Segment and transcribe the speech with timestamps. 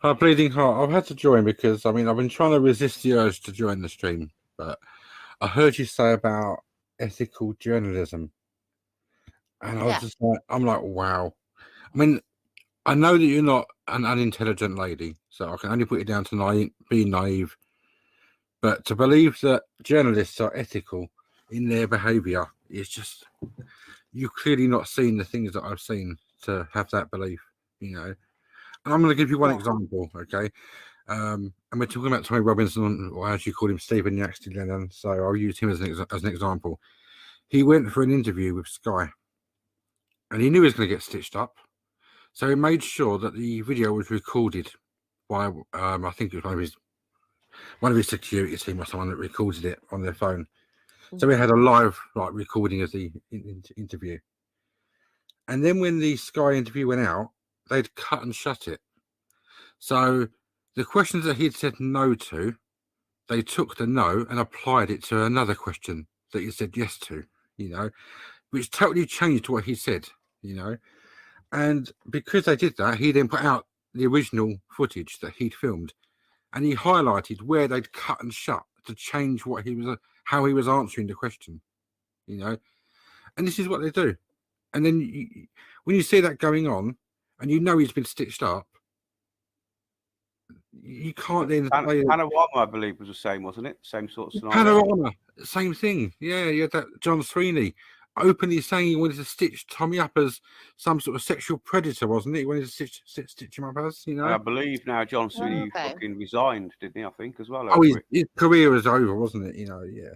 [0.00, 0.88] Hi, Bleeding Heart.
[0.88, 3.52] I've had to join because I mean I've been trying to resist the urge to
[3.52, 4.78] join the stream, but
[5.40, 6.60] I heard you say about
[7.00, 8.30] ethical journalism,
[9.60, 10.00] and I was Yeah.
[10.00, 11.34] just like, I'm like, wow.
[11.92, 12.20] I mean,
[12.86, 16.24] I know that you're not an unintelligent lady, so I can only put you down
[16.26, 17.56] to naive, being naive.
[18.60, 21.08] But to believe that journalists are ethical
[21.50, 23.26] in their behaviour is just
[24.12, 27.40] you've clearly not seen the things that I've seen to have that belief,
[27.80, 28.14] you know.
[28.84, 30.50] And I'm going to give you one example, okay?
[31.08, 34.90] Um, and we're talking about Tommy Robinson, or as you call him, Stephen Yaxley Lennon.
[34.90, 36.80] So I'll use him as an, exa- as an example.
[37.48, 39.08] He went for an interview with Sky,
[40.30, 41.56] and he knew he was going to get stitched up.
[42.32, 44.70] So he made sure that the video was recorded
[45.28, 46.76] by, um, I think it was one of his
[47.80, 50.46] one of his security team or someone that recorded it on their phone.
[51.16, 54.18] So we had a live like recording of the in, in- interview.
[55.48, 57.30] And then when the Sky interview went out,
[57.68, 58.80] they'd cut and shut it.
[59.78, 60.28] So
[60.76, 62.54] the questions that he'd said no to,
[63.28, 67.24] they took the no and applied it to another question that he said yes to,
[67.56, 67.90] you know,
[68.50, 70.08] which totally changed what he said,
[70.42, 70.76] you know.
[71.52, 75.92] And because they did that, he then put out the original footage that he'd filmed
[76.52, 80.52] and he highlighted where they'd cut and shut to change what he was how he
[80.52, 81.60] was answering the question
[82.26, 82.56] you know
[83.36, 84.14] and this is what they do
[84.74, 85.46] and then you,
[85.84, 86.96] when you see that going on
[87.40, 88.66] and you know he's been stitched up
[90.80, 93.78] you can't then Pan- say- Panorama, I believe, was the same, wasn't it?
[93.82, 94.80] Same sort of scenario.
[94.80, 95.10] panorama
[95.44, 97.72] same thing yeah you had that john sweeney
[98.16, 100.40] openly saying he wanted to stitch tommy up as
[100.76, 103.76] some sort of sexual predator wasn't it he wanted to stitch, stitch, stitch him up
[103.78, 105.90] as you know And I believe now John oh, Sweeney okay.
[105.92, 107.04] fucking resigned, didn't he?
[107.04, 107.68] I think as well.
[107.70, 110.10] oh his, his career was over wasn't it you know yeah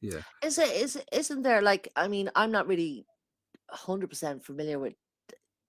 [0.00, 3.04] yeah Is it is it- isn't there like I mean I'm not really
[3.68, 4.94] hundred percent familiar with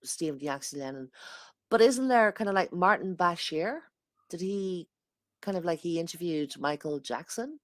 [0.04, 1.10] Stephen Yaxley Lennon,
[1.70, 3.80] but isn't there kind of like Martin Bashir?
[4.30, 4.88] Did he
[5.42, 7.58] kind of like he interviewed Michael Jackson?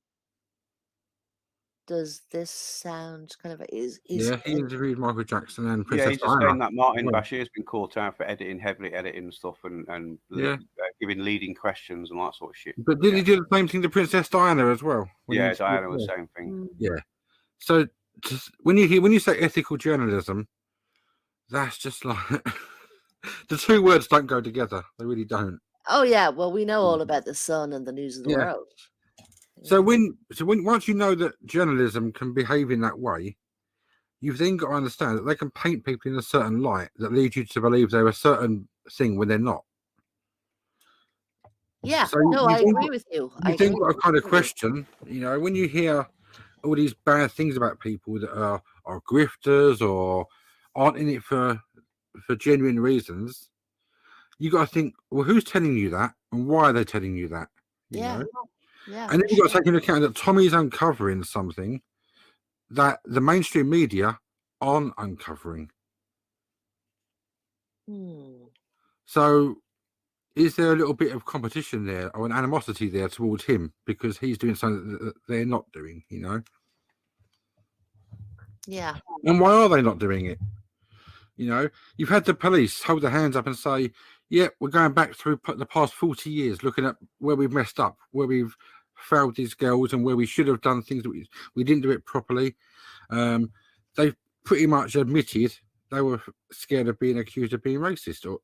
[1.86, 6.08] Does this sound kind of is is yeah he interviewed michael jackson and Yeah, princess
[6.10, 7.20] he's just diana saying that Martin Yeah.
[7.20, 10.52] Bashir's been caught out for editing, heavily editing stuff, and and Yeah.
[10.52, 12.76] uh, giving leading questions and that sort of shit.
[12.78, 15.10] But did he do the same thing to Princess Diana as well?
[15.28, 16.68] Yeah, Diana was the same thing.
[16.78, 17.00] Yeah.
[17.58, 17.88] So
[18.20, 20.46] just, when you hear when you say ethical journalism,
[21.50, 22.18] that's just like
[23.48, 24.82] the two words don't go together.
[24.98, 25.58] They really don't.
[25.88, 27.02] Oh yeah, well we know all mm.
[27.02, 28.52] about the Sun and the News of the Yeah.
[28.52, 28.66] World.
[29.62, 33.36] So when so when once you know that journalism can behave in that way,
[34.20, 37.12] you've then got to understand that they can paint people in a certain light that
[37.12, 39.64] leads you to believe they're a certain thing when they're not.
[41.82, 43.30] yeah, so no, I agree got- with you.
[43.42, 46.06] I You've then got to kind of question, you know, when you hear
[46.64, 50.26] all these bad things about people that are are grifters or
[50.74, 51.60] aren't in it for
[52.26, 53.50] for genuine reasons,
[54.38, 57.28] you got to think, well, who's telling you that, and why are they telling you
[57.28, 57.48] that?
[57.90, 58.26] You Yeah, know?
[58.86, 61.80] yeah, and then you've got to take into account that Tommy's uncovering something
[62.70, 64.18] that the mainstream media
[64.60, 65.70] aren't uncovering.
[67.86, 68.44] Hmm.
[69.06, 69.56] So,
[70.36, 74.18] is there a little bit of competition there or an animosity there towards him because
[74.18, 76.04] he's doing something that- that they're not doing?
[76.08, 76.42] You know.
[78.66, 80.38] Yeah, And why are they not doing it?
[81.36, 83.90] You know, you've had the police hold their hands up and say,
[84.28, 87.96] "Yeah, we're going back through the past forty years, looking at where we've messed up,
[88.10, 88.54] where we've
[88.94, 91.90] failed these girls, and where we should have done things that we we didn't do
[91.90, 92.56] it properly."
[93.08, 93.50] Um,
[93.96, 95.56] they've pretty much admitted
[95.90, 96.20] they were
[96.52, 98.38] scared of being accused of being racist, or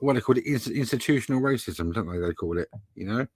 [0.00, 2.18] what they call it, institutional racism, don't they?
[2.18, 3.26] They call it, you know.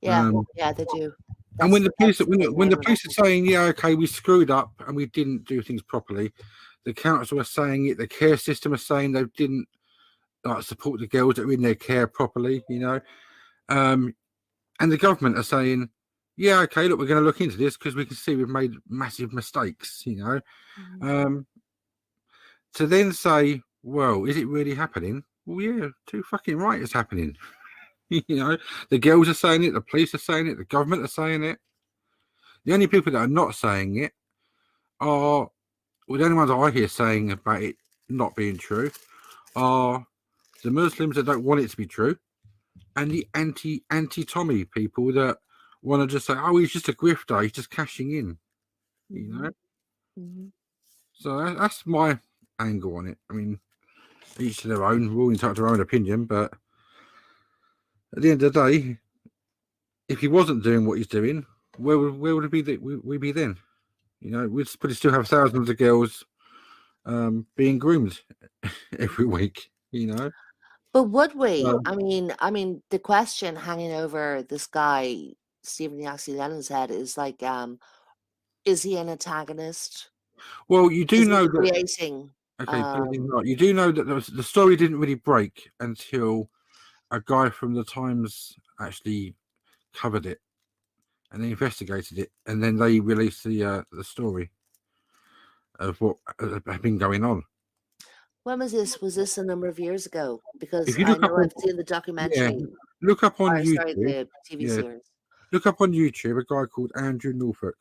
[0.00, 1.12] yeah, Um, yeah, they do.
[1.60, 4.50] And when the police, when the, when the police are saying, "Yeah, okay, we screwed
[4.50, 6.32] up and we didn't do things properly,"
[6.84, 7.98] the council are saying it.
[7.98, 9.68] The care system are saying they didn't
[10.44, 12.64] like support the girls that were in their care properly.
[12.68, 13.00] You know,
[13.68, 14.14] um,
[14.80, 15.90] and the government are saying,
[16.36, 18.72] "Yeah, okay, look, we're going to look into this because we can see we've made
[18.88, 20.40] massive mistakes." You know,
[21.00, 21.24] Mhm.
[21.26, 21.46] um,
[22.74, 27.36] to then say, "Well, is it really happening?" Well, yeah, too fucking right, it's happening.
[28.08, 28.56] you know,
[28.90, 31.58] the girls are saying it, the police are saying it, the government are saying it.
[32.64, 34.12] The only people that are not saying it
[35.00, 35.50] are,
[36.08, 37.76] well, the only ones I hear saying about it
[38.08, 38.90] not being true
[39.56, 40.06] are
[40.62, 42.16] the Muslims that don't want it to be true,
[42.96, 45.38] and the anti anti Tommy people that
[45.82, 48.38] want to just say, "Oh, he's just a grifter, he's just cashing in,"
[49.10, 49.50] you know.
[50.18, 50.52] Mhm.
[51.12, 52.18] So that's my
[52.58, 53.18] angle on it.
[53.30, 53.60] I mean,
[54.38, 55.14] each to their own.
[55.14, 56.54] We're all entitled to our own opinion, but
[58.16, 58.98] at the end of the day,
[60.08, 61.44] if he wasn't doing what he's doing,
[61.76, 63.56] where would where would it be that we, we be then?
[64.20, 66.24] You know, we'd probably still have thousands of girls
[67.04, 68.20] um, being groomed
[68.98, 69.70] every week.
[69.90, 70.30] You know,
[70.92, 71.64] But would we?
[71.64, 76.90] Um, I mean, I mean, the question hanging over this guy, Stephen Yaxley Lennon's head
[76.90, 77.78] is like, um,
[78.64, 80.10] is he an antagonist?
[80.68, 81.56] Well, you do Is know that.
[81.56, 82.30] creating?
[82.60, 86.48] Okay, um, not, you do know that the story didn't really break until
[87.14, 89.34] a guy from the Times actually
[89.92, 90.40] covered it,
[91.30, 94.50] and they investigated it, and then they released the uh, the story
[95.78, 97.42] of what uh, had been going on.
[98.42, 99.00] When was this?
[99.00, 100.42] Was this a number of years ago?
[100.58, 102.66] Because if you I look up know I've on- seen the documentary.
[103.02, 103.76] Look up on or, YouTube.
[103.76, 104.74] sorry, the TV yeah.
[104.74, 105.02] series.
[105.52, 107.76] Look up on YouTube a guy called Andrew Norfolk.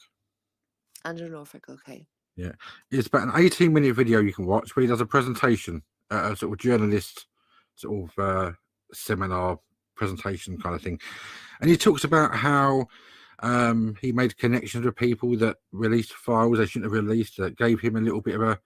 [1.06, 1.66] Andrew Norfolk.
[1.70, 2.06] Okay.
[2.36, 2.52] Yeah,
[2.92, 6.32] it's about an 18 minute video you can watch where he does a presentation, uh,
[6.32, 7.28] a sort of journalist
[7.76, 8.52] sort of uh,
[8.92, 9.60] seminar
[9.96, 11.00] presentation kind of thing.
[11.62, 12.88] And he talks about how
[13.40, 17.80] um, he made connections with people that released files they shouldn't have released, that gave
[17.80, 18.60] him a little bit of a,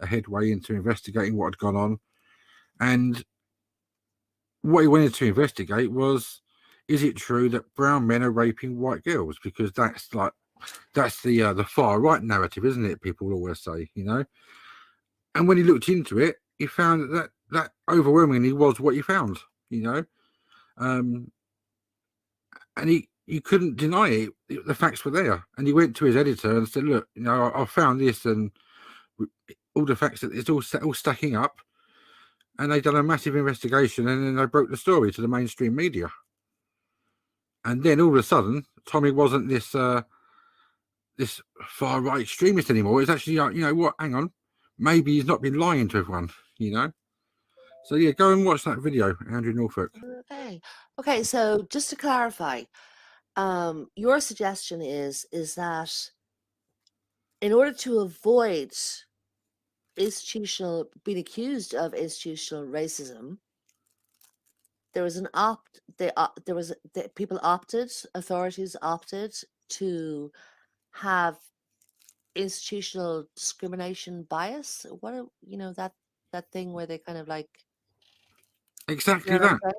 [0.00, 1.98] a headway into investigating what had gone on.
[2.80, 3.24] And
[4.62, 6.40] what he wanted to investigate was
[6.88, 9.38] is it true that brown men are raping white girls?
[9.42, 10.32] Because that's like
[10.94, 13.02] that's the uh, the far right narrative, isn't it?
[13.02, 14.24] People always say, you know.
[15.34, 19.02] And when he looked into it, he found that that, that overwhelmingly was what he
[19.02, 19.38] found,
[19.70, 20.04] you know.
[20.76, 21.30] Um,
[22.76, 24.30] and he he couldn't deny it;
[24.66, 25.44] the facts were there.
[25.56, 28.24] And he went to his editor and said, "Look, you know, I, I found this,
[28.24, 28.50] and
[29.74, 31.60] all the facts that it's all all stacking up."
[32.58, 35.74] And they done a massive investigation, and then they broke the story to the mainstream
[35.74, 36.10] media.
[37.64, 39.74] And then all of a sudden, Tommy wasn't this.
[39.74, 40.02] Uh,
[41.16, 43.00] this far right extremist anymore.
[43.00, 43.94] It's actually like, you know what?
[43.98, 44.32] Hang on,
[44.78, 46.30] maybe he's not been lying to everyone.
[46.58, 46.92] You know.
[47.84, 49.90] So yeah, go and watch that video, Andrew Norfolk.
[50.30, 50.60] Okay.
[50.98, 51.22] Okay.
[51.22, 52.62] So just to clarify,
[53.36, 55.92] um, your suggestion is is that
[57.40, 58.72] in order to avoid
[59.98, 63.38] institutional being accused of institutional racism,
[64.94, 65.80] there was an opt.
[65.98, 67.92] They op- there was the, people opted.
[68.14, 69.34] Authorities opted
[69.70, 70.32] to
[70.92, 71.36] have
[72.34, 74.86] institutional discrimination bias.
[75.00, 75.92] What you know that
[76.32, 77.50] that thing where they kind of like.
[78.88, 79.74] Exactly know what I'm that.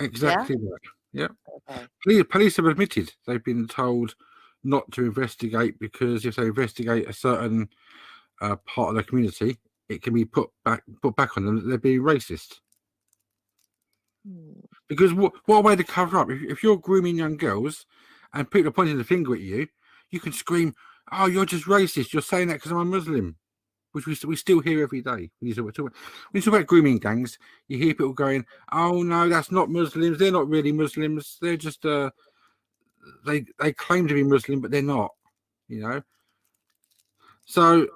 [0.00, 1.30] Exactly that.
[1.70, 1.86] Okay.
[2.02, 4.14] Police, police have admitted they've been told
[4.64, 7.68] not to investigate because if they investigate a certain
[8.40, 9.58] uh, part of the community,
[9.88, 12.60] it can be put back put back on them that they're being racist.
[14.26, 14.60] Hmm.
[14.88, 16.30] Because what what a way to cover up?
[16.30, 17.86] If, if you're grooming young girls
[18.34, 19.66] and people are pointing the finger at you,
[20.10, 20.74] you can scream,
[21.12, 22.12] "Oh, you're just racist!
[22.12, 23.36] You're saying that because I'm a Muslim,"
[24.06, 25.30] which we, we still hear every day.
[25.38, 25.92] When you talk, talk,
[26.30, 30.18] when you talk about grooming gangs, you hear people going, "Oh no, that's not Muslims.
[30.18, 31.38] They're not really Muslims.
[31.40, 32.10] They're just uh,
[33.26, 35.12] they they claim to be Muslim, but they're not."
[35.68, 36.02] You know.
[37.46, 37.86] So,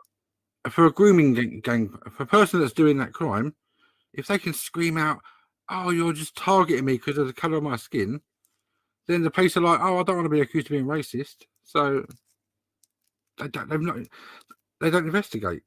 [0.71, 3.55] for a grooming gang, gang for a person that's doing that crime,
[4.13, 5.21] if they can scream out,
[5.69, 8.21] "Oh, you're just targeting me because of the color of my skin,"
[9.07, 11.45] then the police are like, "Oh, I don't want to be accused of being racist."
[11.65, 12.05] So
[13.39, 13.69] they don't.
[13.69, 13.97] They've not.
[14.81, 15.63] They don't investigate,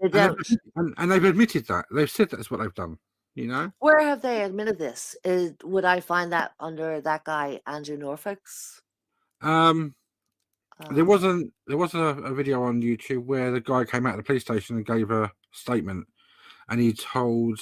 [0.00, 0.60] They and they've, don't.
[0.76, 1.86] and, and they've admitted that.
[1.90, 2.98] They've said that's what they've done.
[3.34, 3.72] You know.
[3.80, 5.14] Where have they admitted this?
[5.24, 8.80] Is would I find that under that guy Andrew Norfolk's?
[9.42, 9.94] Um,
[10.90, 11.52] there um, wasn't.
[11.66, 14.42] There was a, a video on YouTube where the guy came out of the police
[14.42, 16.06] station and gave a statement,
[16.68, 17.60] and he told,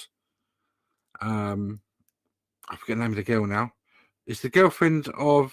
[1.20, 1.80] um,
[2.68, 3.72] I forget the name of the girl now.
[4.26, 5.52] It's the girlfriend of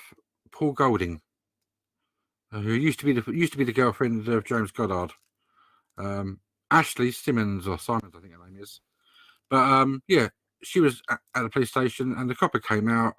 [0.51, 1.21] Paul Golding,
[2.51, 5.11] who used to be the used to be the girlfriend of James Goddard.
[5.97, 6.39] Um,
[6.71, 8.79] Ashley Simmons or Simons, I think her name is.
[9.49, 10.29] But um, yeah,
[10.63, 13.15] she was at, at the police station, and the copper came out,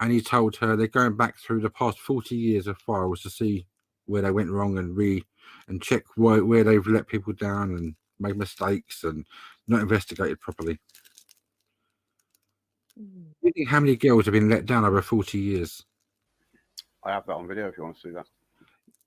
[0.00, 3.30] and he told her they're going back through the past forty years of files to
[3.30, 3.66] see
[4.06, 5.24] where they went wrong and re
[5.68, 9.24] and check where, where they've let people down and made mistakes and
[9.68, 10.78] not investigated properly.
[12.98, 13.04] hmm.
[13.40, 15.84] Do you think how many girls have been let down over forty years?
[17.04, 18.26] I have that on video if you want to see that.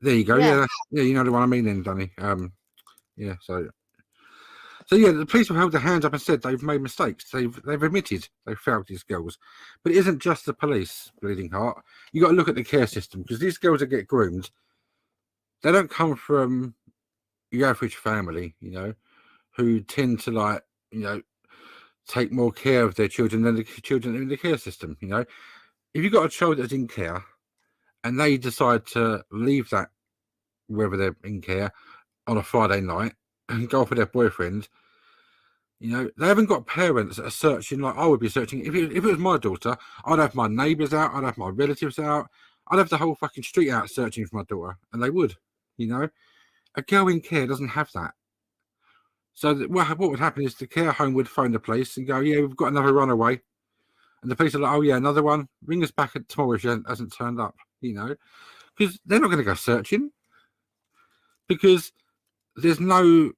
[0.02, 0.38] There you go.
[0.38, 0.56] Yeah, Yeah.
[0.62, 2.12] that's, yeah, you know the one I mean, then, Danny.
[2.18, 2.54] Um,
[3.16, 3.36] yeah.
[3.42, 3.70] So,
[4.88, 7.30] so yeah, the police have held their hands up and said they've made mistakes.
[7.32, 9.38] They've they've admitted they failed these girls,
[9.84, 11.12] but it isn't just the police.
[11.22, 11.84] Bleeding heart.
[12.12, 14.52] You got to look at the care system because these girls that get groomed,
[15.62, 16.76] they don't come from
[17.52, 18.94] your average family, you know,
[19.56, 21.22] who tend to like you know
[22.08, 24.98] take more care of their children than the children in the care system.
[25.00, 25.26] You know,
[25.94, 27.24] if you've got a child that's in care
[28.04, 29.90] and they decide to leave that
[30.68, 31.72] whether they're in care
[32.28, 33.14] on a Friday night
[33.50, 34.70] and go off with their boyfriend,
[35.80, 38.66] you know, they haven't got parents that are searching like I would be searching.
[38.66, 39.76] If it, if it was my daughter,
[40.06, 42.28] I'd have my neighbours out, I'd have my relatives out,
[42.70, 45.36] I'd have the whole fucking street out searching for my daughter, and they would,
[45.78, 46.10] you know.
[46.76, 48.14] A girl in care doesn't have that.
[49.34, 52.08] So that, what, what would happen is the care home would phone the police and
[52.08, 53.42] go, "Yeah, we've got another runaway,"
[54.22, 55.50] and the police are like, "Oh yeah, another one.
[55.66, 58.16] Ring us back at tomorrow if she hasn't, hasn't turned up." You know,
[58.78, 60.12] because they're not going to go searching
[61.48, 61.92] because
[62.56, 63.32] there's no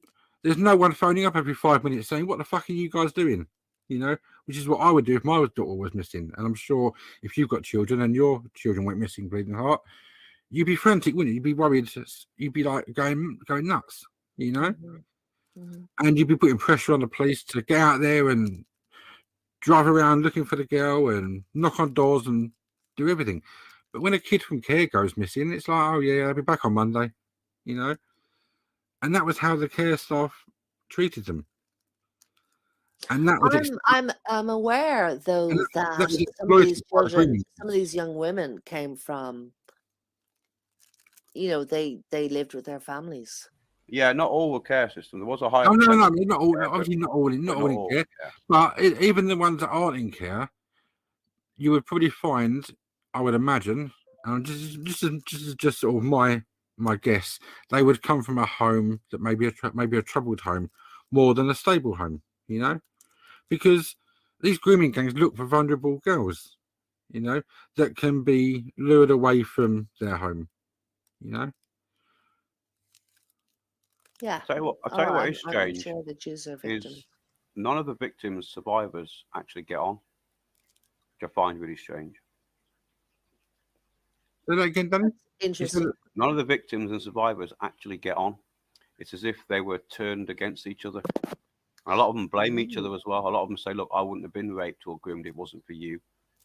[0.43, 3.11] there's no one phoning up every five minutes saying, "What the fuck are you guys
[3.13, 3.47] doing?"
[3.87, 6.31] You know, which is what I would do if my daughter was missing.
[6.37, 9.81] And I'm sure if you've got children and your children went missing, bleeding heart,
[10.49, 11.35] you'd be frantic, wouldn't you?
[11.35, 11.89] You'd be worried.
[12.37, 14.05] You'd be like going going nuts.
[14.37, 15.03] You know Mhm.
[15.57, 15.87] Mhm.
[15.99, 18.65] and you'd be putting pressure on the police to get out there and
[19.61, 22.51] drive around looking for the girl and knock on doors and
[22.97, 23.41] do everything.
[23.93, 26.65] But when a kid from care goes missing, it's like, oh yeah, I'll be back
[26.65, 27.11] on Monday,
[27.63, 27.95] you know.
[29.05, 30.33] And that was how the care staff
[30.89, 31.45] treated them.
[33.11, 33.53] And that was
[33.85, 36.09] I'm, I'm I'm aware though that- that, that
[36.39, 39.51] some of these children, some of these young women came from,
[41.35, 43.47] you know, they they lived with their families.
[43.87, 45.19] Yeah, not all the care system.
[45.19, 45.65] There was a high.
[45.65, 47.89] oh no, no, no, percentage, not all, obviously not all in, not but all in
[47.89, 48.29] care, yeah.
[48.49, 50.49] but e- even the ones that aren't in care,
[51.57, 52.65] you would probably find,
[53.13, 53.91] I would imagine,
[54.25, 56.41] um, just just as- just just sort of my
[56.77, 57.39] my guess,
[57.69, 60.69] they would come from a home that maybe a maybe a troubled home
[61.11, 62.79] more than a stable home, you know,
[63.49, 63.95] because
[64.41, 66.57] these grooming gangs look for vulnerable girls,
[67.11, 67.41] you know,
[67.77, 70.49] that can be lured away from their home,
[71.21, 71.51] you know.
[74.21, 74.41] Yeah.
[74.47, 76.47] Tell you what, I'll Oh, tell you what I'm, is I'm strange sure the Jews
[76.47, 76.85] are victims.
[76.85, 77.05] is
[77.55, 79.99] none of the victims, survivors, actually get on,
[81.19, 82.15] which I find really strange.
[84.49, 85.09] Say that again, Danny.
[85.41, 85.91] Interesting.
[86.15, 88.35] None of the victims and survivors actually get on.
[88.99, 91.01] It's as if they were turned against each other.
[91.25, 93.27] And a lot of them blame each other as well.
[93.27, 95.27] A lot of them say, "Look, I wouldn't have been raped or groomed.
[95.27, 95.99] It wasn't for you,"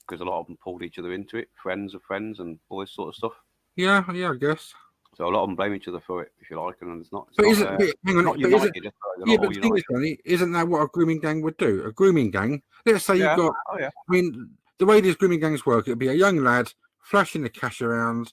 [0.06, 2.80] because a lot of them pulled each other into it, friends of friends, and all
[2.80, 3.32] this sort of stuff.
[3.76, 4.74] Yeah, yeah, I guess.
[5.16, 7.12] So a lot of them blame each other for it, if you like, and it's
[7.12, 7.26] not.
[7.28, 8.82] It's But not, isn't uh, but hang on, not but isn't, united.
[8.84, 11.84] they're Yeah, but the thing is, Danny, isn't that what a grooming gang would do?
[11.84, 13.36] A grooming gang, let's say Yeah.
[13.36, 16.14] you've got, Oh yeah, I mean, the way these grooming gangs work, it'd be a
[16.14, 18.32] young lad flashing the cash around,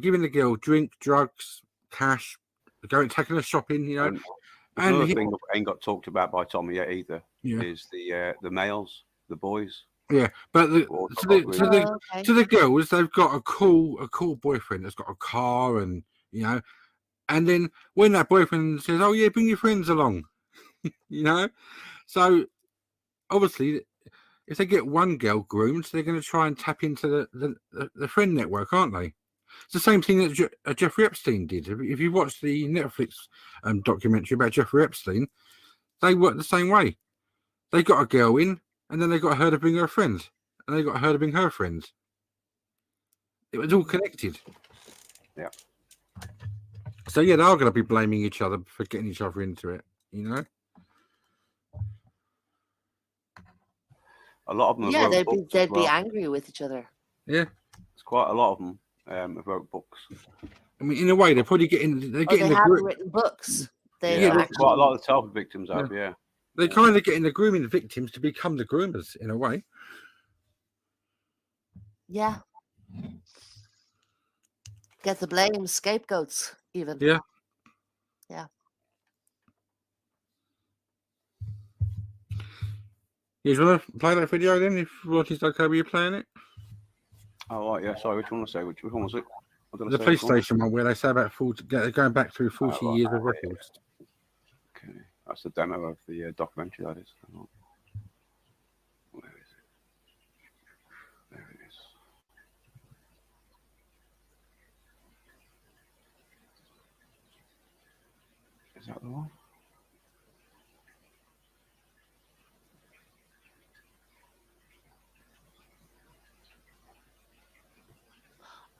[0.00, 2.38] giving the girl drink, drugs, cash,
[2.88, 4.06] going taking her shopping, you know.
[4.06, 4.18] And
[4.76, 7.86] And another he- thing that ain't got talked about by Tommy yet either Yeah, is
[7.92, 9.84] the uh, the males, the boys.
[10.10, 10.28] yeah.
[10.52, 12.22] But the, to the to the Oh, okay.
[12.24, 16.02] to the girls, they've got a cool a cool boyfriend that's got a car and
[16.32, 16.60] you know,
[17.28, 20.24] and then when that boyfriend says, "Oh yeah, bring your friends along,"
[21.08, 21.48] you know,
[22.06, 22.44] so
[23.30, 23.82] obviously,
[24.46, 27.54] if they get one girl groomed, they're going to try and tap into the, the
[27.72, 29.14] the the friend network, aren't they?
[29.64, 31.68] It's the same thing that Je- uh, Jeffrey Epstein did.
[31.68, 33.14] If, if you watch the Netflix
[33.62, 35.28] um, documentary about Jeffrey Epstein,
[36.02, 36.96] they work the same way.
[37.72, 40.30] They got a girl in, and then they got her to bring her friends,
[40.66, 41.92] and they got her to bring her friends.
[43.52, 44.38] It was all connected.
[45.36, 45.48] Yeah.
[47.08, 49.70] So yeah, they are going to be blaming each other for getting each other into
[49.70, 49.82] it.
[50.12, 50.44] You know.
[54.46, 54.90] A lot of them.
[54.90, 56.86] Yeah, they'd be they'd be angry with each other.
[57.26, 57.44] Yeah.
[57.94, 59.98] It's quite a lot of them um, have wrote books.
[60.80, 62.82] I mean, in a way, they're probably getting they're Oh, getting they the have gro-
[62.82, 63.68] written books.
[64.00, 65.92] They Yeah, Yeah, that's quite a lot of the Telford victims have.
[65.92, 66.14] Yeah.
[66.56, 69.64] they're kind of getting the grooming victims to become the groomers in a way.
[72.08, 72.38] yeah.
[75.02, 76.96] Get the blame, scapegoats, even.
[77.00, 77.18] Yeah.
[78.30, 78.46] Yeah.
[83.42, 84.78] You want to play that video then?
[84.78, 86.26] If Roger's okay with you playing it,
[87.54, 87.94] Oh right, yeah.
[87.94, 88.64] Sorry, which one was say?
[88.64, 89.22] Which, which one was it?
[89.72, 92.98] The police station one where they say about 40, going back through forty Oh, right,
[92.98, 93.70] years of records.
[94.76, 96.84] Okay, that's the demo of the uh, documentary.
[96.84, 97.14] that is.
[99.12, 99.64] Where is it?
[101.30, 101.76] There it is.
[108.82, 109.30] Is that the one?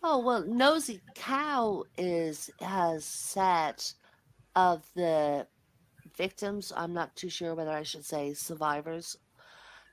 [0.06, 3.82] Oh well, Nosy Cow is has said
[4.54, 5.46] of the
[6.14, 6.74] victims.
[6.76, 9.16] I'm not too sure whether I should say survivors.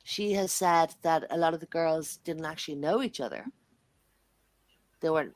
[0.03, 3.45] She has said that a lot of the girls didn't actually know each other.
[4.99, 5.33] They weren't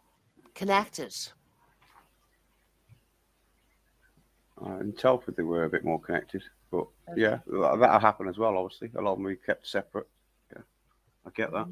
[0.56, 1.16] connected.
[4.62, 8.38] Uh, in Telford, they were a bit more connected, but yeah, that, that'll happen as
[8.38, 8.58] well.
[8.58, 10.08] Obviously, a lot of them we kept separate.
[10.54, 10.64] Yeah,
[11.26, 11.68] I get that.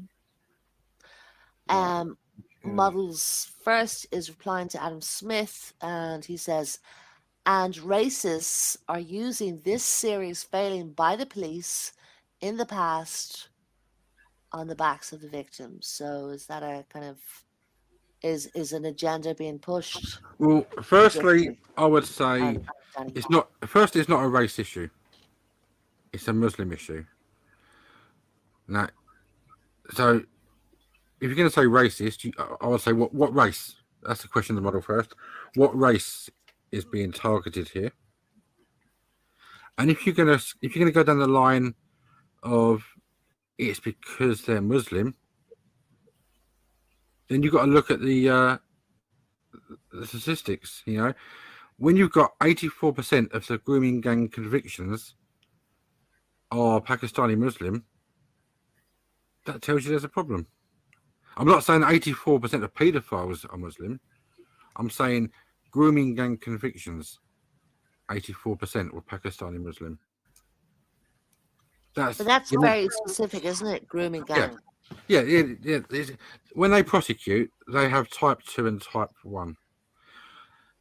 [1.68, 2.16] Um,
[2.64, 6.78] Models first is replying to Adam Smith, and he says,
[7.46, 11.92] and racists are using this series failing by the police
[12.40, 13.48] in the past
[14.52, 15.86] on the backs of the victims.
[15.86, 17.18] So is that a kind of
[18.22, 20.20] is is an agenda being pushed?
[20.38, 22.66] Well, firstly, I would say And
[22.96, 23.12] Danny.
[23.14, 23.96] It's not first.
[23.96, 24.88] It's not a race issue.
[26.12, 27.04] It's a Muslim issue.
[28.66, 28.88] Now,
[29.92, 30.22] so
[31.24, 33.76] if you're going to say racist, you, I- would say what what race?
[34.02, 35.14] That's the question of the model first.
[35.54, 36.28] What race
[36.70, 37.92] is being targeted here?
[39.78, 41.74] And if you're gonna if you're gonna go down the line
[42.42, 42.84] of
[43.56, 45.14] it's because they're Muslim,
[47.30, 48.58] then you've got to look at the uh,
[49.92, 50.82] the statistics.
[50.84, 51.14] You know,
[51.78, 55.14] when you've got 84% of the grooming gang convictions
[56.50, 57.84] are Pakistani Muslim,
[59.46, 60.46] that tells you there's a problem.
[61.36, 64.00] I'm not saying 84% of paedophiles are Muslim.
[64.76, 65.30] I'm saying
[65.70, 67.18] grooming gang convictions,
[68.10, 69.98] 84% were Pakistani Muslim.
[71.96, 73.86] That's, But that's you know- very specific, isn't it?
[73.88, 74.56] Grooming gang.
[75.08, 75.76] yeah, yeah, yeah.
[75.90, 76.12] it's-
[76.52, 79.56] When they prosecute, they have type two and type one.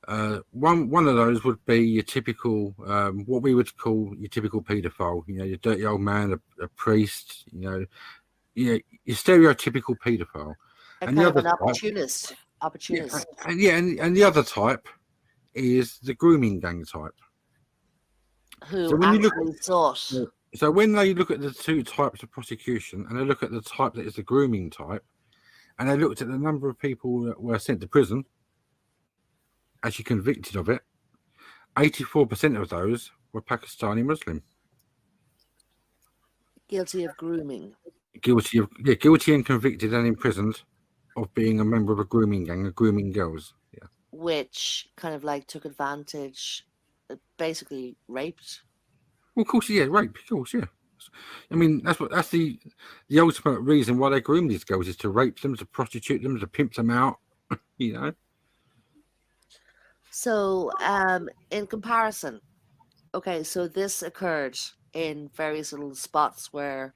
[0.08, 4.28] Uh, one one of those would be your typical, um, what we would call your
[4.28, 5.24] typical paedophile.
[5.28, 7.46] You know, your dirty old man, a, a priest.
[7.54, 7.86] You know,
[8.56, 10.54] you know, your stereotypical paedophile.
[11.02, 12.34] A And the of an other type- opportunist.
[12.90, 13.08] Yeah,
[13.46, 14.88] and yeah, and, and the other type
[15.54, 17.12] is the grooming gang type.
[18.68, 20.12] who so when you look- actually sought.
[20.56, 23.62] So when they look at the two types of prosecution and they look at the
[23.62, 25.04] type that is the grooming type,
[25.80, 28.24] and they looked at the number of people that were sent to prison,
[29.84, 30.82] actually convicted of it,
[31.76, 34.44] 84% of those were Pakistani Muslim,
[36.68, 37.74] guilty of grooming.
[38.22, 40.62] Guilty of yeah, guilty and convicted and imprisoned
[41.16, 43.54] of being a member of a grooming gang, of grooming girls.
[43.74, 43.88] Yeah.
[44.12, 46.66] which kind of like took advantage,
[47.10, 48.62] uh, basically raped.
[49.36, 50.66] Well, of course, yeah, rape, of course, yeah.
[51.52, 52.60] I mean, that's what that's the
[53.10, 56.40] the ultimate reason why they groom these girls is to rape them, to prostitute them,
[56.40, 57.18] to pimp them out.
[57.78, 58.14] you know.
[60.12, 62.40] So, um, in comparison,
[63.16, 64.58] okay, so this occurred
[64.94, 66.94] in various little spots where,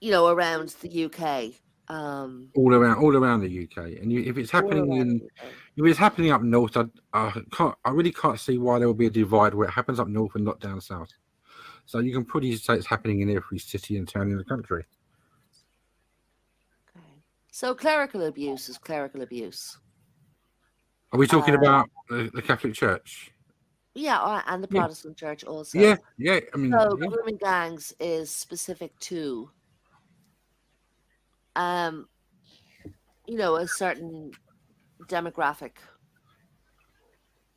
[0.00, 1.52] you know, around the UK.
[1.90, 3.98] Um, all around all around the UK.
[4.00, 5.22] And you, if it's happening in
[5.76, 6.84] if it's happening up north, I,
[7.14, 9.98] I can't I really can't see why there will be a divide where it happens
[9.98, 11.10] up north and not down south.
[11.86, 14.84] So you can pretty say it's happening in every city and town in the country.
[16.94, 17.06] Okay.
[17.50, 19.78] So clerical abuse is clerical abuse.
[21.12, 23.32] Are we talking Uh, about the, the Catholic Church?
[23.94, 24.80] Yeah, uh, and the Yeah.
[24.82, 25.78] Protestant Church also.
[25.78, 26.40] yeah, yeah.
[26.52, 27.06] I mean, So yeah.
[27.06, 29.50] grooming gangs is specific to
[31.58, 32.08] um
[33.26, 34.30] you know a certain
[35.06, 35.72] demographic.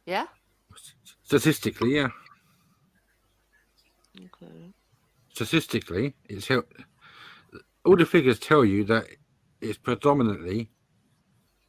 [0.06, 0.26] Yeah?
[1.24, 2.10] statistically, yeah,
[4.26, 4.74] Okay.
[5.32, 6.50] statistically, it's
[7.86, 9.06] all the figures tell you that
[9.62, 10.72] it's predominantly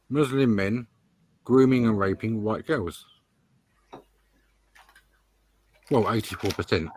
[0.09, 0.87] Muslim men
[1.43, 3.05] grooming and raping white girls.
[5.91, 6.89] Well, eighty-four percent.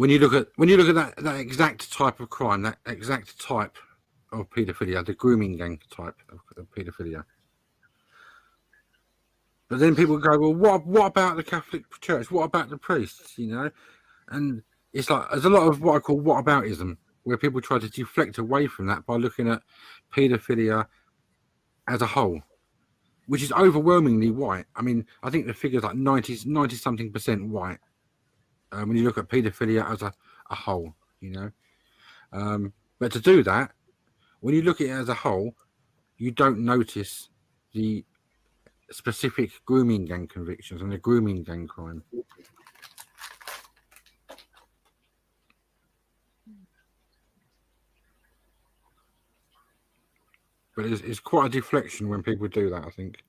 [0.00, 2.78] When you look at when you look at that, that exact type of crime, that
[2.86, 3.76] exact type
[4.32, 7.22] of paedophilia, the grooming gang type of, of paedophilia.
[9.68, 12.30] But then people go, well, what what about the Catholic Church?
[12.30, 13.36] What about the priests?
[13.36, 13.70] You know,
[14.30, 14.62] and
[14.94, 17.90] it's like there's a lot of what I call what aboutism, where people try to
[17.90, 19.60] deflect away from that by looking at
[20.16, 20.86] paedophilia
[21.88, 22.40] as a whole,
[23.26, 24.64] which is overwhelmingly white.
[24.74, 27.80] I mean, I think the figure's like 90, 90 something percent white
[28.72, 30.12] um, when you look at paedophilia as a,
[30.50, 31.50] a whole, you know.
[32.32, 33.72] Um, but to do that,
[34.40, 35.54] when you look at it as a whole,
[36.16, 37.28] you don't notice
[37.72, 38.04] the
[38.90, 42.02] specific grooming gang convictions and the grooming gang crime.
[50.76, 53.22] But it's, it's quite a deflection when people do that, I think.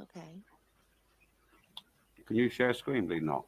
[0.00, 0.42] Okay.
[2.26, 3.22] Can you share screen, please?
[3.22, 3.44] Not.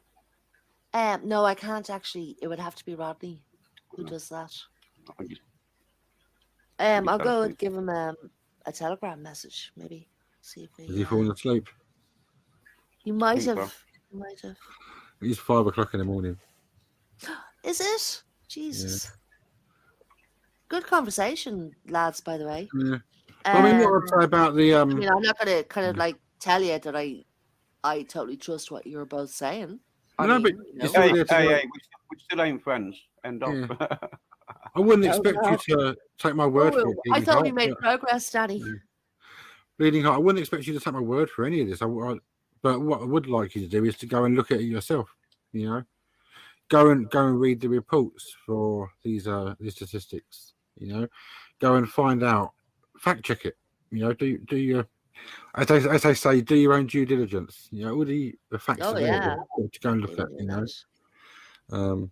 [0.93, 2.37] Um no, I can't actually.
[2.41, 3.43] It would have to be Rodney
[3.95, 4.51] who does that.
[5.19, 5.37] You,
[6.79, 8.15] um, I'll go and give him um,
[8.65, 10.07] a telegram message, maybe.
[10.41, 11.67] See if Has he, he uh, fallen asleep?
[13.03, 13.71] he might have so.
[14.11, 14.55] he might have.
[15.21, 16.37] It's five o'clock in the morning.
[17.63, 18.23] Is it?
[18.47, 19.11] Jesus.
[20.69, 22.69] Good conversation, lads, by the way.
[22.77, 22.97] Yeah.
[23.45, 24.91] I mean, what Um, I'd say about the um.
[24.91, 25.99] I mean, I'm not gonna kind of Mm.
[25.99, 27.23] like tell you that I,
[27.83, 29.79] I totally trust what you're both saying.
[30.19, 30.85] I No, but you know.
[30.87, 32.97] all Hey, hey, hey, we, still, still ain't friends.
[33.23, 33.49] End of.
[34.75, 35.51] I wouldn't No, expect no.
[35.51, 36.87] you to take my word for it.
[36.87, 38.57] I Bleeding thought we made but- progress, Danny.
[38.57, 38.73] Yeah.
[39.77, 41.81] Bleeding Heart, I wouldn't expect you to take my word for any of this.
[41.81, 42.17] I, I-
[42.63, 44.63] but what I would like you to do is to go and look at it
[44.63, 45.13] yourself.
[45.53, 45.83] You know,
[46.69, 50.53] go and go and read the reports for these uh these statistics.
[50.79, 51.07] You know,
[51.59, 52.53] go and find out,
[52.99, 53.55] fact check it.
[53.91, 54.87] You know, do do your
[55.55, 57.67] as I, as they say, do your own due diligence.
[57.71, 60.27] You know, all the, the facts Oh, available to go and look at.
[60.37, 60.65] You know,
[61.71, 62.11] um,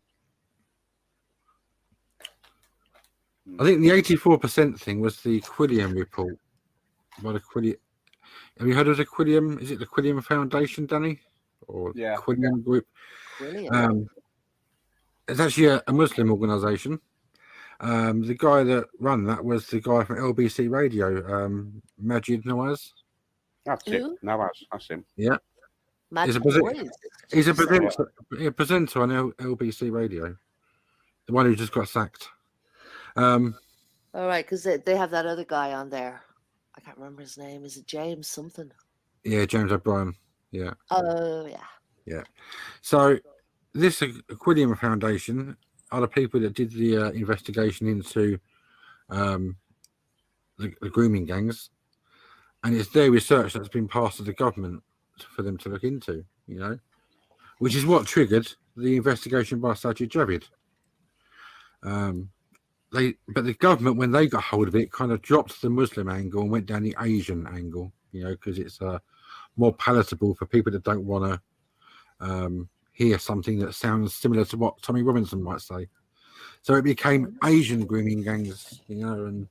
[3.59, 6.37] I think the eighty-four percent thing was the Quilliam report
[7.21, 7.75] by the Quilliam.
[8.57, 9.61] Have you heard of the Quilliam?
[9.61, 11.19] Is it the Quilliam Foundation, Danny,
[11.67, 12.15] or Yeah.
[12.15, 12.87] Quilliam Group?
[13.37, 13.75] Brilliant.
[13.75, 14.07] Um,
[15.27, 16.99] it's actually a, a Muslim organisation.
[17.79, 22.91] Um, the guy that ran that was the guy from LBC Radio, um, Maajid Nawaz.
[23.65, 24.01] That's it.
[24.01, 24.17] Who?
[24.21, 25.05] No, that's, that's him.
[26.11, 26.89] Magic a posi-
[27.33, 27.65] He's a Did you say?
[27.79, 28.11] presenter,
[28.47, 30.35] a presenter on L- LBC Radio,
[31.25, 32.29] the one who just got sacked.
[33.15, 33.55] Um,
[34.13, 36.21] All right, because they, they have that other guy on there.
[36.77, 37.65] I can't remember his name.
[37.65, 38.71] Is it James something?
[39.23, 40.13] yeah, James O'Brien.
[40.51, 40.73] Yeah.
[40.91, 41.57] Oh yeah.
[42.05, 42.23] yeah.
[42.81, 43.17] So
[43.73, 45.57] this Quilliam Foundation
[45.91, 48.39] the people that did the uh, investigation into
[49.09, 49.55] um,
[50.57, 51.69] the, the grooming gangs,
[52.63, 54.81] and it's their research that's been passed to the government
[55.35, 56.25] for them to look into.
[56.47, 56.79] You know,
[57.59, 60.43] which is what triggered the investigation by Sajid Javid.
[61.83, 62.29] Um,
[62.91, 66.09] they, but the government, when they got hold of it, kind of dropped the Muslim
[66.09, 67.91] angle and went down the Asian angle.
[68.11, 68.99] You know, because it's uh,
[69.57, 74.57] more palatable for people that don't want to um, hear something that sounds similar to
[74.57, 75.87] what Tommy Robinson might say.
[76.61, 79.47] So it became Asian grooming gangs, you know, and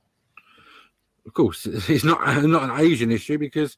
[1.25, 3.77] of course it's not not an Asian issue because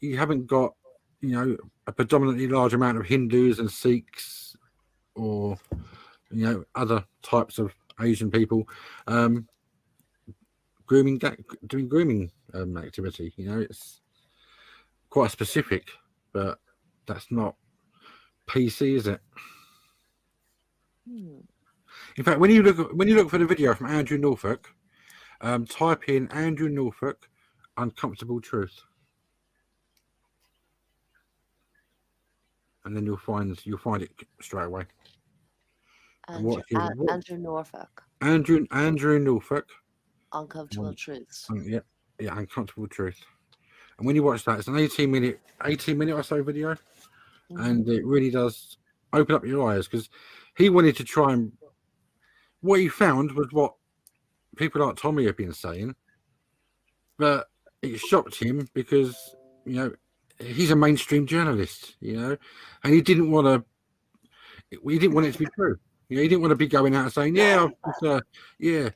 [0.00, 0.74] you haven't got,
[1.22, 4.56] you know, a predominantly large amount of Hindus and Sikhs
[5.14, 5.56] or
[6.30, 8.68] you know other types of Asian people
[9.06, 9.48] um,
[10.86, 11.18] grooming
[11.66, 13.32] doing grooming um, activity.
[13.36, 14.02] You know, it's
[15.08, 15.88] quite specific,
[16.32, 16.58] but
[17.06, 17.56] that's not
[18.50, 19.20] PC, is it?
[21.08, 21.38] Hmm.
[22.16, 24.72] In fact, when you look when you look for the video from Andrew Norfolk,
[25.40, 27.28] um, type in Andrew Norfolk
[27.76, 28.80] uncomfortable truth,
[32.84, 34.84] and then you'll find you'll find it straight away.
[36.28, 38.02] Andrew, what he- An- what- Andrew Norfolk.
[38.20, 39.68] Andrew Andrew Norfolk,
[40.32, 41.48] Uncomfortable Um, truths.
[41.50, 41.80] um, yeah,
[42.18, 43.22] yeah, uncomfortable truth.
[43.98, 46.76] And when you watch that, it's an eighteen minute eighteen minute or so video.
[47.50, 48.78] And it really does
[49.12, 50.08] open up your eyes because
[50.56, 51.52] he wanted to try and
[52.60, 53.74] what he found was what
[54.56, 55.94] people like Tommy have been saying,
[57.18, 57.46] but
[57.82, 59.92] it shocked him because you know
[60.38, 62.36] he's a mainstream journalist, you know,
[62.82, 63.64] and he didn't want to.
[64.70, 65.78] He didn't want it to be true.
[66.08, 68.20] You know, he didn't want to be going out and saying, "Yeah, just, uh,
[68.58, 68.90] yeah,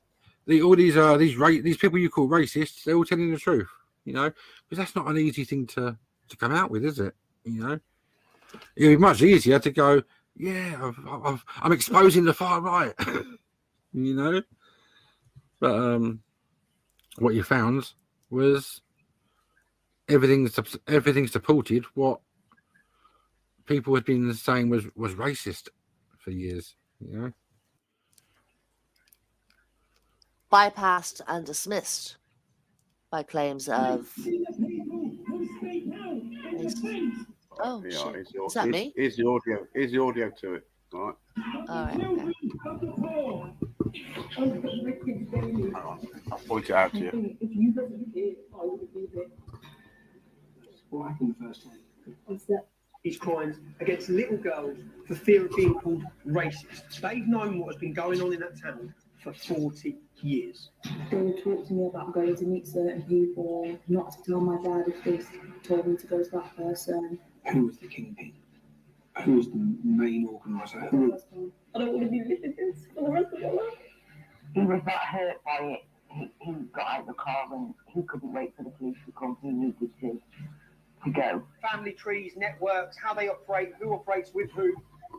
[0.47, 3.39] the, all these uh, these ra- these people you call racists, they're all telling the
[3.39, 3.69] truth."
[4.05, 4.33] You know,
[4.69, 5.97] because that's not an easy thing to
[6.29, 7.15] to come out with, is it?
[7.45, 7.81] You know,
[8.77, 10.03] it'd be much easier to go,
[10.37, 12.95] "Yeah, I've, I've, I'm exposing the far right,"
[13.93, 14.43] you know.
[15.61, 16.23] But um,
[17.19, 17.93] what you found
[18.31, 18.81] was
[20.09, 22.21] everything sup- everything supported what
[23.67, 25.69] people had been saying was was racist
[26.19, 26.75] for years.
[27.01, 27.33] You know,
[30.53, 32.17] Bypassed and dismissed
[33.11, 34.13] by claims of.
[37.63, 38.15] Oh, Yeah, shit.
[38.15, 38.93] here's the, Is that here's- me?
[38.97, 39.67] Here's the audio.
[39.75, 40.67] Here's the audio to it.
[40.93, 41.17] All right.
[41.69, 41.95] All right.
[41.95, 42.33] Okay.
[44.37, 45.99] Hang on.
[46.33, 47.37] I'll point it out to you.
[47.41, 49.27] If you wasn't here, I wouldn't be here.
[50.91, 51.79] What happened the first time?
[52.27, 52.67] What's that?
[53.05, 57.01] His crimes against little girls for fear of being called racist.
[57.01, 58.93] They've known what has been going on in that town
[59.23, 60.71] for 40 years.
[61.11, 64.61] They would talk to me about going to meet certain people, not to tell my
[64.63, 65.21] dad if they
[65.67, 67.19] told me to go to that person.
[67.53, 68.33] Who was the kingpin?
[69.25, 70.81] Who was the main organizer?
[70.89, 71.19] Who,
[71.75, 73.75] I don't want to be living this for the rest of my life.
[74.55, 75.81] he was that hurt by it.
[76.13, 79.13] He, he got out of the car and he couldn't wait for the police to
[79.13, 79.37] come.
[79.43, 80.21] He needed to
[81.05, 81.43] to go.
[81.63, 84.75] Family trees, networks, how they operate, who operates with who.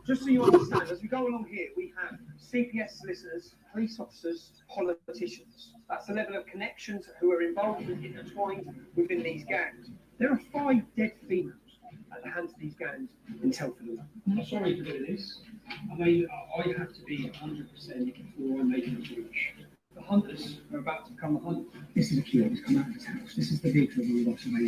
[0.06, 4.52] Just so you understand, as we go along here, we have CPS solicitors, police officers,
[4.68, 5.74] politicians.
[5.88, 8.66] That's the level of connections who are involved and intertwined
[8.96, 9.90] within these gangs.
[10.18, 11.56] There are five dead females
[12.22, 13.10] at the hands of these gangs
[13.42, 14.08] in Telford alone.
[14.30, 15.40] I'm sorry for doing this.
[15.90, 19.54] I mean, I have to be 100% before I make a breach.
[19.94, 21.66] The hunters are about to come hunt.
[21.94, 22.42] This is a key.
[22.44, 23.34] He's come out of his house.
[23.36, 24.58] This is the vehicle we lost of a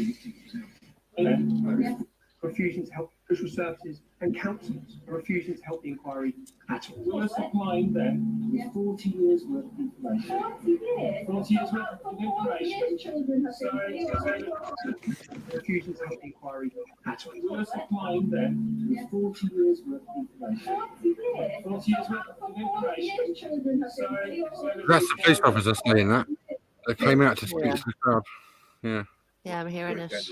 [2.43, 6.35] refusing to help social services and councils are refusing to help the inquiry
[6.71, 7.03] at all.
[7.21, 10.41] We're supplying them with 40 years worth of information.
[11.27, 12.99] 40 years worth of information.
[13.55, 14.45] Sorry, sorry.
[15.53, 16.71] refusing to help the inquiry
[17.07, 17.33] at all.
[17.51, 20.83] We're supplying them with 40 years worth of information.
[21.65, 23.35] 40 years worth of information.
[23.91, 24.85] Sorry, sorry.
[24.87, 26.27] that's the police officer saying that.
[26.87, 27.77] They came out to speak Yeah.
[27.77, 28.23] to the crowd.
[28.83, 29.05] Yeah.
[29.45, 30.29] Yeah, I'm hearing What it.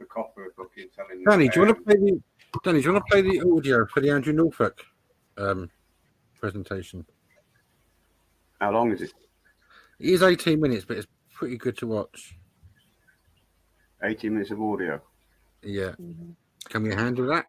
[0.00, 2.20] It the copper booking telling Danny, do you want to play the
[2.64, 2.80] Danny?
[2.80, 4.82] Do you want to play the audio for the Andrew Norfolk
[5.36, 5.70] um,
[6.38, 7.04] presentation?
[8.60, 9.12] How long is it?
[9.98, 12.36] It is 18 minutes, but it's pretty good to watch.
[14.02, 15.00] 18 minutes of audio.
[15.62, 15.92] Yeah.
[16.00, 16.34] Mhm.
[16.68, 17.46] Can we handle that?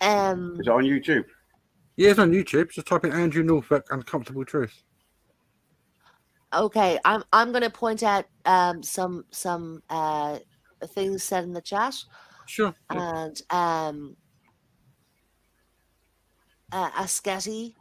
[0.00, 1.24] Um, Is it on YouTube?
[1.96, 2.70] Yeah, it's on YouTube.
[2.70, 4.82] Just type in Andrew Norfolk Uncomfortable Truth.
[6.54, 10.38] okay, I'm I'm going to point out um some some uh
[10.86, 11.94] things said in the chat.
[12.46, 12.74] Sure.
[12.90, 14.16] and um,
[16.72, 17.74] uh, Askari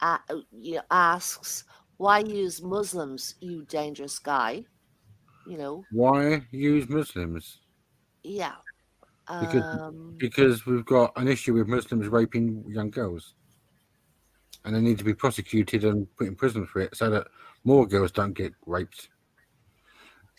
[0.00, 0.18] uh,
[0.52, 1.64] you know, asks,
[1.96, 4.64] "Why use Muslims, you dangerous guy?"
[5.46, 7.60] You know, Why use Muslims?
[8.24, 8.56] yeah.
[9.40, 13.34] Because- Um, Because we've got an issue with Muslims raping young girls.
[14.64, 17.28] And they need to be prosecuted and put in prison for it so that
[17.64, 19.08] more girls don't get raped.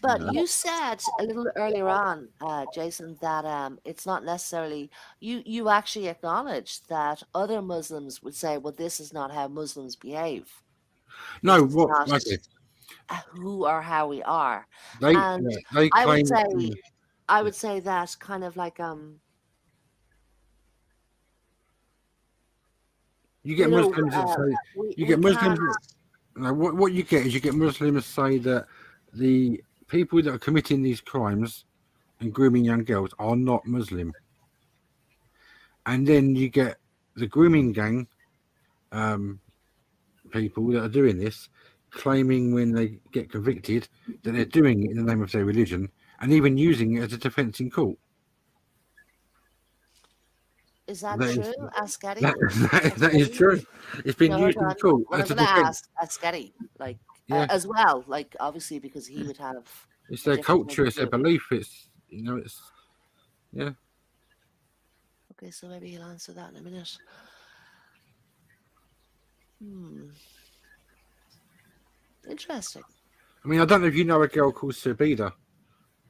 [0.01, 0.31] But Yeah.
[0.31, 5.41] you said a little earlier on, uh, Jason, that um, it's not necessarily you.
[5.45, 10.51] You actually acknowledged that other Muslims would say, "Well, this is not how Muslims behave.
[11.41, 11.89] No, It's what?
[13.31, 14.67] Who or how we are."
[15.01, 16.71] They, And yeah, they I would say,
[17.29, 19.19] I would say that kind of like um,
[23.43, 24.57] you get you know, Muslims that uh, say
[24.97, 25.59] You get Muslims.
[25.59, 25.77] can't-
[26.35, 28.67] No, what what you get is you get Muslims say that
[29.13, 31.65] the people that are committing these crimes
[32.19, 34.13] and grooming young girls are not Muslim,
[35.85, 36.77] and then you get
[37.15, 38.07] the grooming gang
[38.91, 39.39] um,
[40.31, 41.49] people that are doing this
[41.89, 43.87] claiming when they get convicted
[44.23, 47.13] that they're doing it in the name of their religion and even using it as
[47.13, 47.97] a defence in court.
[50.87, 52.21] Is that, That is- true, Askari?
[52.21, 52.35] That,
[52.71, 53.61] that, that is true.
[54.05, 56.97] It's been No, used in court I'm going to ask Askari, like
[57.31, 57.47] uh, Yeah.
[57.49, 59.67] as well, like obviously because he would have.
[60.09, 60.85] It's their culture.
[60.85, 61.47] It's their belief.
[61.51, 62.37] It's you know.
[62.37, 62.61] It's
[63.51, 63.71] yeah.
[65.33, 66.97] Okay, so maybe he'll answer that in a minute.
[69.61, 70.09] Hmm.
[72.29, 72.83] Interesting.
[73.43, 75.31] I mean, I don't know if you know a girl called Subida,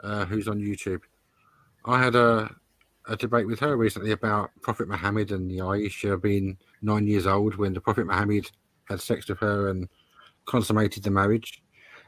[0.03, 1.01] uh, who's on YouTube.
[1.85, 2.49] I had a
[3.09, 7.55] a debate with her recently about Prophet Muhammad and the Aisha being nine years old
[7.55, 8.51] when the Prophet Muhammad
[8.85, 9.87] had sex with her and
[10.47, 11.61] consummated the marriage.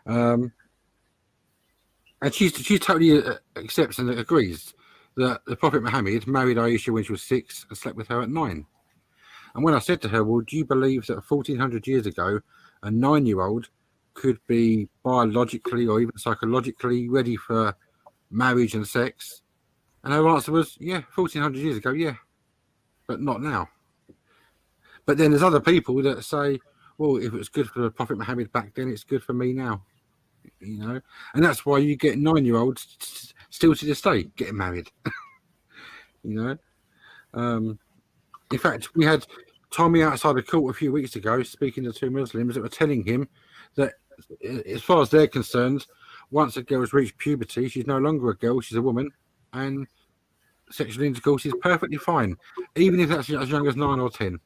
[0.05, 0.51] Um,
[2.21, 4.73] and she's she totally uh, accepts and agrees
[5.15, 8.29] that the Prophet Muhammad married Aisha when she was six and slept with her at
[8.29, 8.65] nine.
[9.55, 12.39] And when I said to her, "Well, do you believe that 1400 years ago,
[12.83, 13.69] a nine-year-old
[14.13, 17.75] could be biologically or even psychologically ready for
[18.29, 19.41] marriage and sex?"
[20.03, 22.15] And her answer was, "Yeah, 1400 years ago, yeah,
[23.07, 23.69] but not now."
[25.05, 26.59] But then there's other people that say,
[26.99, 29.53] "Well, if it was good for the Prophet Muhammad back then, it's good for me
[29.53, 29.83] now."
[30.59, 31.01] You know,
[31.33, 34.91] and that's why you get nine-year-olds still to this day getting married.
[36.23, 36.57] you know,
[37.33, 37.79] um,
[38.51, 39.25] in fact, we had
[39.71, 43.03] Tommy outside the court a few weeks ago speaking to two Muslims that were telling
[43.03, 43.29] him
[43.75, 43.93] that,
[44.45, 45.85] uh, as far as they're concerned,
[46.31, 49.09] once a girl's reached puberty, she's no longer a girl; she's a woman,
[49.53, 49.87] and
[50.71, 52.35] sexual intercourse is perfectly fine,
[52.75, 54.39] even if that's as young as nine or ten.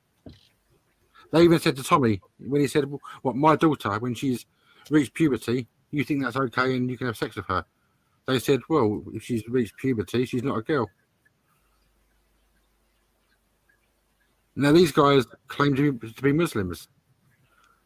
[1.33, 2.85] They even said to Tommy when he said,
[3.23, 4.45] "What my daughter, when she's
[4.91, 7.65] reached puberty, you think that's okay and you can have sex with her?"
[8.27, 10.91] They said, "Well, if she's reached puberty, she's not a girl."
[14.55, 16.87] Now these guys claim to be, to be Muslims,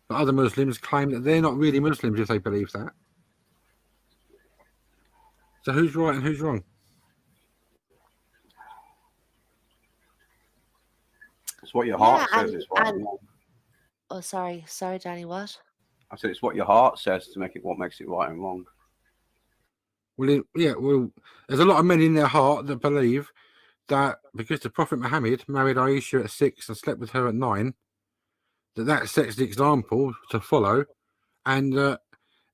[0.09, 2.91] but other Muslims claim that they're not really Muslims if they believe that.
[5.61, 6.61] So who's right and who's wrong?
[11.63, 12.51] It's what your heart Yeah, says.
[12.51, 13.17] and- It's right and- and wrong.
[14.09, 15.25] Oh, sorry, sorry, Danny.
[15.25, 15.57] What?
[16.09, 18.41] I said it's what your heart says to make it what makes it right and
[18.41, 18.65] wrong.
[20.15, 21.11] Well, it, yeah, well,
[21.47, 23.29] there's a lot of men in their heart that believe
[23.89, 27.73] that because the Prophet Muhammad married Aisha at six and slept with her at nine,
[28.75, 30.85] that that sets the example to follow,
[31.45, 31.97] and uh,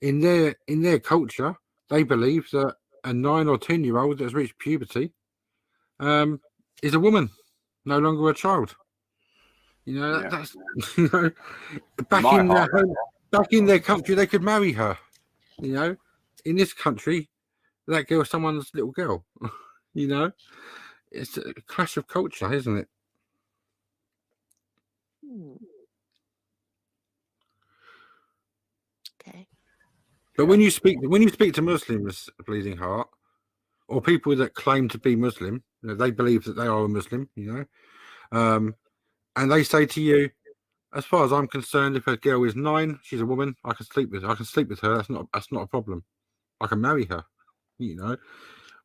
[0.01, 1.55] in their in their culture,
[1.89, 5.11] they believe that a nine or ten year old that's reached puberty
[5.99, 6.39] um,
[6.81, 7.29] is a woman,
[7.85, 8.75] no longer a child.
[9.85, 10.29] You know, that, Yeah.
[10.29, 10.55] that's
[10.97, 11.31] you know,
[12.09, 12.95] back My in their heart, home,
[13.31, 14.97] back in their country, they could marry her.
[15.59, 15.97] You know,
[16.45, 17.29] in this country,
[17.87, 19.25] that girl's someone's little girl.
[19.93, 20.31] you know,
[21.11, 22.87] it's a clash of culture, isn't it?
[25.25, 25.55] Hmm.
[29.21, 29.47] Okay.
[30.37, 33.09] But when you speak when you speak to Muslims, bleeding heart,
[33.87, 36.89] or people that claim to be Muslim, you know, they believe that they are a
[36.89, 37.65] Muslim, you know,
[38.37, 38.75] um,
[39.35, 40.29] and they say to you,
[40.93, 43.55] as far as I'm concerned, if a girl is nine, she's a woman.
[43.63, 44.29] I can sleep with her.
[44.29, 44.95] I can sleep with her.
[44.97, 46.03] That's not that's not a problem.
[46.61, 47.23] I can marry her.
[47.79, 48.17] You know,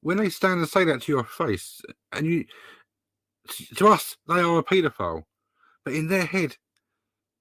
[0.01, 1.81] when they stand and say that to your face,
[2.13, 2.45] and you
[3.77, 5.25] to us they are a paedophile,
[5.85, 6.57] but in their head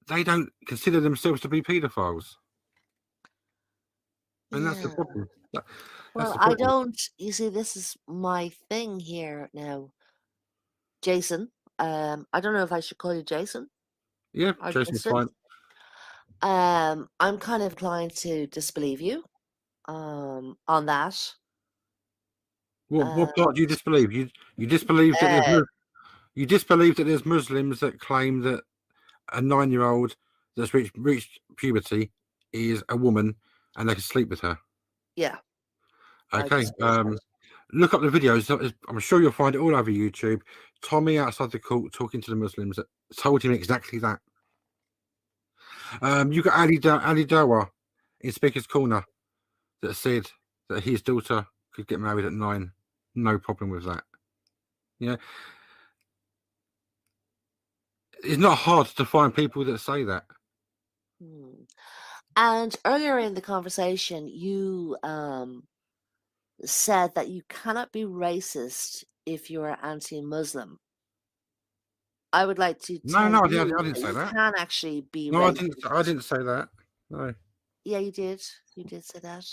[0.08, 2.36] they don't consider themselves to be paedophiles,
[4.52, 5.30] and that's the problem.
[5.54, 5.65] That-
[6.13, 7.00] Well, the I don't.
[7.17, 9.91] You see, this is my thing here now,
[11.02, 11.52] Jason.
[11.79, 13.69] Um, I don't know if I should call you Jason.
[14.33, 15.11] Yeah, Jason's Jason.
[15.11, 15.29] fine.
[16.41, 19.23] Um, I'm kind of inclined to disbelieve you,
[19.85, 21.33] um, on that.
[22.89, 24.11] What what Uh, part do you disbelieve?
[24.11, 25.65] You you disbelieve that there's
[26.35, 28.63] you disbelieve that there's Muslims that claim that
[29.33, 30.15] a nine year old
[30.55, 32.11] that's reached reached puberty
[32.53, 33.35] is a woman
[33.75, 34.57] and they can sleep with her.
[35.15, 35.37] Yeah.
[36.33, 36.65] Okay.
[36.81, 37.17] Um
[37.73, 38.73] look up the videos.
[38.88, 40.41] I'm sure you'll find it all over YouTube.
[40.84, 42.80] Tommy outside the court talking to the Muslims
[43.15, 44.19] told him exactly that.
[46.01, 47.69] Um, you got Ali da- Ali Dawah
[48.21, 49.03] in Speaker's Corner
[49.82, 50.27] that said
[50.69, 52.71] that his daughter could get married at nine.
[53.15, 54.03] No problem with that.
[54.99, 55.15] Yeah.
[58.23, 60.23] It's not hard to find people that say that.
[61.21, 61.63] Hmm.
[62.36, 65.63] And earlier in the conversation, you um,
[66.65, 70.80] said that you cannot be racist if you're anti-Muslim.
[72.34, 74.34] I would like to No, no, I you didn't- I didn't say you that.
[74.34, 75.76] can actually be No, I didn't.
[75.89, 76.70] I didn't say that.
[77.10, 77.34] No.
[77.86, 78.41] Yeah, you did.
[78.76, 79.46] You did say that.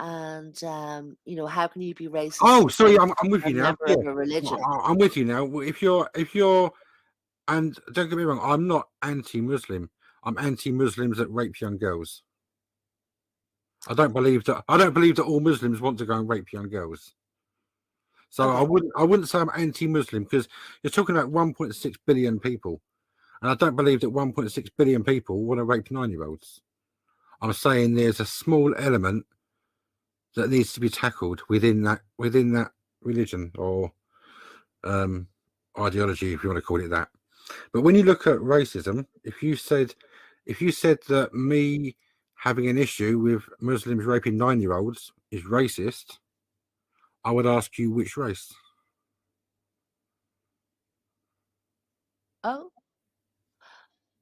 [0.00, 2.38] And um, you know, how can you be racist?
[2.42, 2.98] Oh, sorry.
[2.98, 3.76] I'm, I'm with you now.
[3.86, 3.94] Yeah.
[4.04, 4.58] religion.
[4.66, 5.60] I'm with you now.
[5.60, 6.72] If you're, if you're,
[7.48, 9.90] and don't get me wrong, I'm not anti-Muslim.
[10.24, 12.22] I'm anti-Muslims that rape young girls.
[13.88, 14.64] I don't believe that.
[14.68, 17.14] I don't believe that all Muslims want to go and rape young girls.
[18.30, 18.92] So I wouldn't.
[18.96, 20.48] I wouldn't say I'm anti-Muslim because
[20.82, 22.80] you're talking about 1.6 billion people,
[23.42, 26.62] and I don't believe that 1.6 billion people want to rape nine-year-olds.
[27.42, 29.26] I'm saying there's a small element
[30.36, 32.70] that needs to be tackled within that within that
[33.02, 33.92] religion or
[34.84, 35.26] um,
[35.78, 37.08] ideology, if you want to call it that.
[37.72, 39.94] But when you look at racism, if you said
[40.46, 41.96] if you said that me
[42.42, 46.18] having an issue with Muslims raping nine-year-olds is racist,
[47.24, 48.52] I would ask you which race.
[52.42, 52.70] Oh.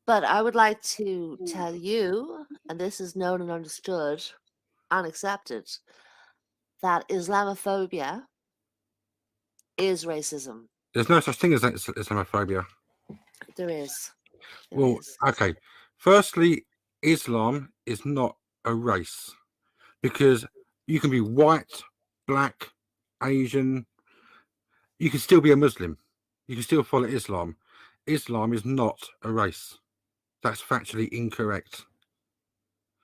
[0.06, 1.50] But I would like to mm.
[1.50, 4.22] tell you, and this is known and understood
[4.90, 5.66] and accepted,
[6.82, 8.24] that Islamophobia
[9.78, 10.64] is racism.
[10.92, 12.66] There's no such thing as Islamophobia.
[13.56, 14.10] There is.
[14.70, 15.16] There Well, is.
[15.26, 15.54] okay.
[15.96, 16.66] Firstly,
[17.00, 19.34] Islam is not a race
[20.02, 20.46] because
[20.86, 21.82] you can be white,
[22.26, 22.70] black,
[23.22, 23.86] Asian.
[24.98, 25.98] You can still be a Muslim.
[26.46, 27.56] You can still follow Islam.
[28.06, 29.78] Islam is not a race.
[30.42, 31.84] That's factually incorrect.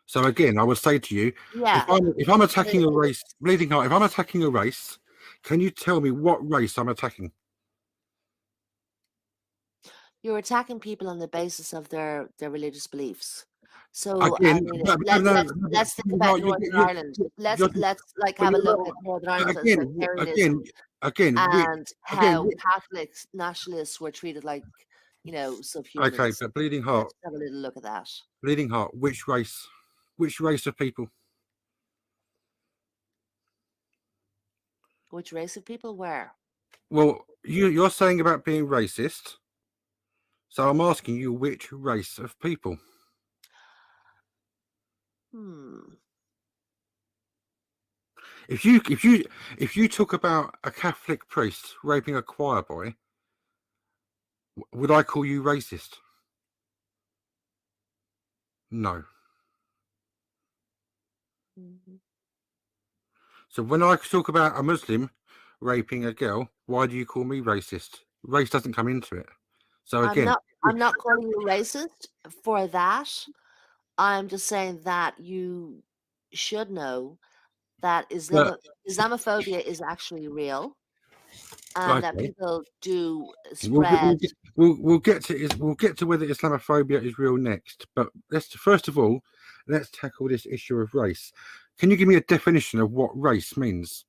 [0.07, 1.83] So again, I would say to you, Yeah.
[1.83, 4.99] if I'm if I'm attacking a race, bleeding heart, if I'm attacking a race,
[5.43, 7.33] can you tell me what race I'm attacking?
[10.23, 13.47] You're attacking people on the basis of their, their religious beliefs.
[13.93, 17.17] So Again, I mean, let, no, let's, no, let's think about you- Northern you- Ireland.
[17.39, 20.63] Let's let's like have a look at Northern Ireland again, and again,
[21.03, 24.63] again, and how we- Catholics nationalists were treated like,
[25.25, 26.13] you know, subhumans.
[26.19, 28.09] okay, but bleeding heart, Let's have a little look at that.
[28.43, 28.95] bleeding heart.
[28.95, 29.67] Which race?
[30.17, 31.09] Which race of people?
[35.11, 36.31] Which race of people were?
[36.91, 39.37] Well, you you're saying about being racist.
[40.49, 42.79] So I'm asking you which race of people?
[45.37, 45.81] Hmm.
[48.49, 49.25] If you if you
[49.59, 52.95] if you talk about a Catholic priest raping a choir boy,
[54.73, 55.97] would I call you racist?
[58.71, 59.05] No.
[61.59, 61.99] Mhm.
[63.51, 65.11] So when I talk about a Muslim
[65.61, 67.99] raping a girl, why do you call me racist?
[68.23, 69.27] Race doesn't come into it.
[69.85, 70.43] So I'm again, not.
[70.65, 72.09] I'm not calling you racist
[72.43, 73.11] for that.
[73.99, 75.83] I'm just saying that you
[76.33, 77.19] should know
[77.81, 78.57] that Islam-
[78.89, 80.77] Islamophobia is actually real,
[81.77, 83.19] and that people do
[83.69, 84.03] we'll, spread.
[84.03, 87.87] we'll, get, we'll, we'll get to we'll get to whether Islamophobia is real next.
[87.95, 89.21] But let's first of all,
[89.69, 91.33] let's tackle this issue of race.
[91.79, 94.05] Can you give me a definition of what race means?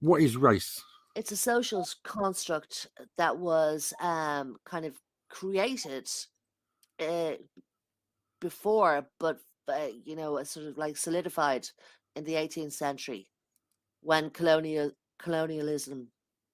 [0.00, 0.82] What is race?
[1.14, 4.94] It's a social construct that was um, kind of
[5.28, 6.08] created
[7.00, 7.32] uh,
[8.40, 11.68] before, but uh, you know, sort of like solidified
[12.16, 13.28] in the 18th century
[14.00, 16.08] when colonial colonialism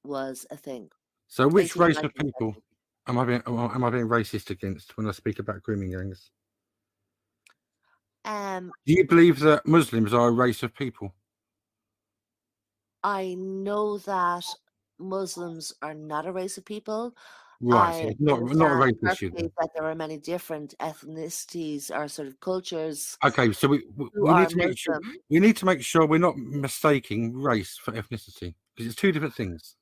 [0.05, 0.91] was a thing.
[1.29, 2.57] So which race of people?
[3.07, 6.31] Am I being am I being racist against when I speak about grooming gangs?
[8.25, 11.15] Um, Do you believe that Muslims are a race of people?
[13.03, 14.45] I know that
[14.99, 17.15] Muslims are not a race of people.
[17.67, 19.31] Right, I not not a race issue.
[19.31, 24.35] that there are many different ethnicities or sort of cultures Okay, so we we, we
[24.35, 25.01] need to make sure
[25.31, 29.35] we need to make sure we're not mistaking race for ethnicity because it's two different
[29.35, 29.77] things.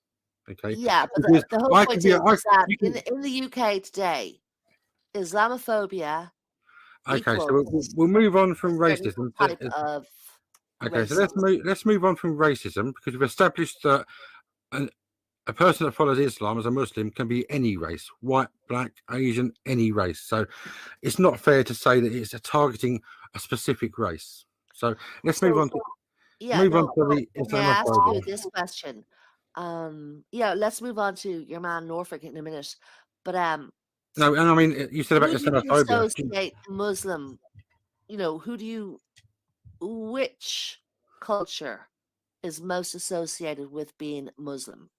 [0.51, 0.75] Okay.
[0.75, 3.43] Yeah, but the, whole I point could is, I- that you in, can- in the
[3.45, 4.41] UK today,
[5.15, 6.31] Islamophobia
[7.09, 9.35] Okay, so we'll, we'll move on from racism.
[9.39, 10.07] to- of
[10.85, 14.05] Okay, so let's move let's move on from racism because we've established that
[14.73, 14.89] an,
[15.47, 19.53] a person that follows Islam as a Muslim can be any race, white, black, Asian,
[19.67, 20.21] any race.
[20.21, 20.47] So
[21.03, 23.01] it's not fair to say that it's a targeting
[23.35, 24.45] a specific race.
[24.75, 25.81] So let's move on to
[26.39, 29.05] Yeah, move on to the I ask you this question?
[29.55, 32.75] Um, yeah, let's move on to your man Norfolk in a minute.
[33.25, 33.73] But um,
[34.17, 36.05] No, and I mean you said about Islamophobia.
[36.05, 37.39] Associate Muslim?
[38.09, 39.01] You know, who do you?
[39.81, 40.81] Which
[41.21, 41.89] culture
[42.43, 44.91] is most associated with being Muslim?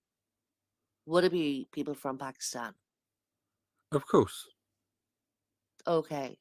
[1.06, 2.74] Would it be people from Pakistan?
[3.92, 4.48] Of course.
[5.86, 6.38] Okay,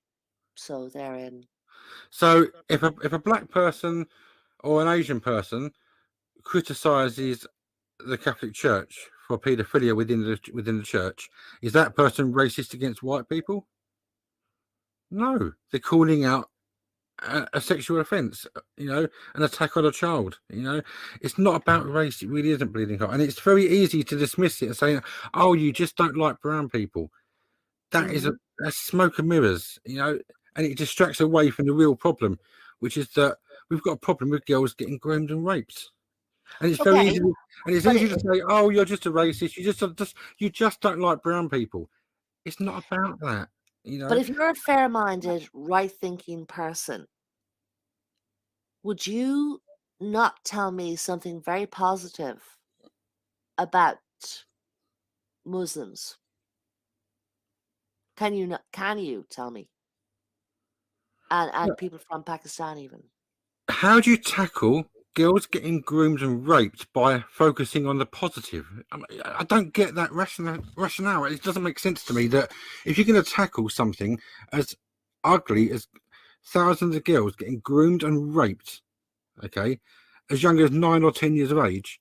[0.54, 1.44] so they're in.
[2.10, 4.06] So if a if a black person
[4.60, 5.72] or an Asian person
[6.44, 7.46] criticizes
[7.98, 11.28] the Catholic Church for paedophilia within the within the church,
[11.60, 13.66] is that person racist against white people?
[15.10, 16.50] No, they're calling out
[17.26, 20.38] a, a sexual offence, uh, you know, an attack on a child.
[20.48, 20.82] You know,
[21.20, 21.62] it's not mm.
[21.62, 22.22] about race.
[22.22, 25.00] It really isn't bleeding heart, and it's very easy to dismiss it and say,
[25.34, 27.10] "Oh, you just don't like brown people."
[27.90, 28.64] That is a mm-hmm.
[28.64, 30.18] that's smoke and mirrors, you know,
[30.56, 32.38] and it distracts away from the real problem,
[32.80, 33.38] which is that
[33.70, 35.90] we've got a problem with girls getting groomed and raped.
[36.60, 39.10] And it's very easy, and it's but easy it- to say, "Oh, you're just a
[39.10, 39.56] racist.
[39.56, 41.88] You just, just you just don't like brown people."
[42.44, 43.48] It's not about that,
[43.84, 44.08] you know.
[44.08, 47.06] But if you're a fair-minded, right-thinking person,
[48.82, 49.60] would you
[50.00, 52.42] not tell me something very positive
[53.58, 53.98] about
[55.44, 56.18] Muslims?
[58.16, 58.62] Can you not?
[58.72, 59.68] Can you tell me?
[61.30, 61.74] And and Yeah.
[61.76, 63.02] people from Pakistan even.
[63.68, 68.66] how do you tackle girls getting groomed and raped by focusing on the positive?
[69.24, 71.24] I, don't get that rationale, rationale.
[71.24, 72.52] It doesn't make sense to me that
[72.84, 74.20] if you're going to tackle something
[74.52, 74.74] as
[75.24, 75.88] ugly as
[76.46, 78.82] thousands of girls getting groomed and raped,
[79.44, 79.78] okay,
[80.30, 82.00] as young as nine or ten years of age,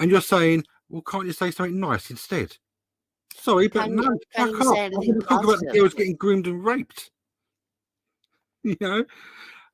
[0.00, 2.56] and you're saying, well, can't you say something nice instead?
[3.34, 4.74] Sorry, but Can you- no, can fuck you off.
[4.76, 7.10] say I'm anything to talk about the girls getting groomed and raped.
[8.64, 9.04] You know,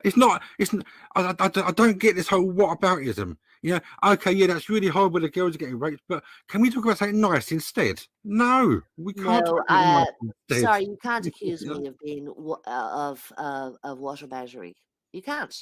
[0.04, 0.42] it's not.
[0.58, 0.72] It's.
[1.16, 3.38] I, I, I don't- I don't get this whole what aboutism.
[3.64, 5.20] You know, okay, yeah, that's really horrible.
[5.20, 7.98] The girls are getting raped, but can we talk about something nice instead?
[8.22, 9.46] No, we can't.
[9.46, 10.06] No, about
[10.50, 10.60] nice uh.
[10.60, 14.74] Sorry, you can't accuse me of being wa- uh, of uh, of whataboutery.
[15.14, 15.56] You can't.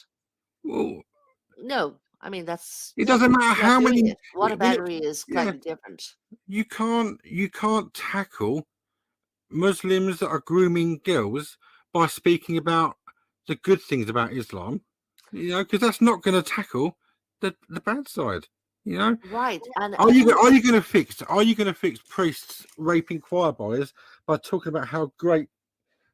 [0.64, 1.00] Well,
[1.56, 2.92] No, I mean that's.
[2.96, 4.10] it doesn't matter how many.
[4.10, 4.18] it.
[4.34, 5.50] Whataboutery is yeah.
[5.50, 6.02] of different.
[6.48, 7.20] You can't.
[7.22, 8.66] You can't tackle
[9.48, 11.56] Muslims that are grooming girls
[11.92, 12.96] by speaking about
[13.46, 14.80] the good things about Islam.
[15.30, 16.96] You know, because that's not going to tackle
[17.42, 18.46] the the bad side.
[18.84, 19.16] You know.
[19.30, 22.66] Right, and Are you are you going to fix are you going to fix priests
[22.78, 23.92] raping choir boys
[24.26, 25.48] by talking about how great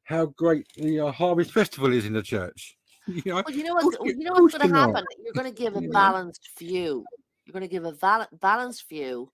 [0.03, 2.75] how great the uh, harvest festival is in the church?
[3.07, 5.03] You know, Well, you know what's you- know what's going to happen.
[5.25, 7.07] You're going to give a balanced view.
[7.47, 9.33] You're going to give a val- balanced view,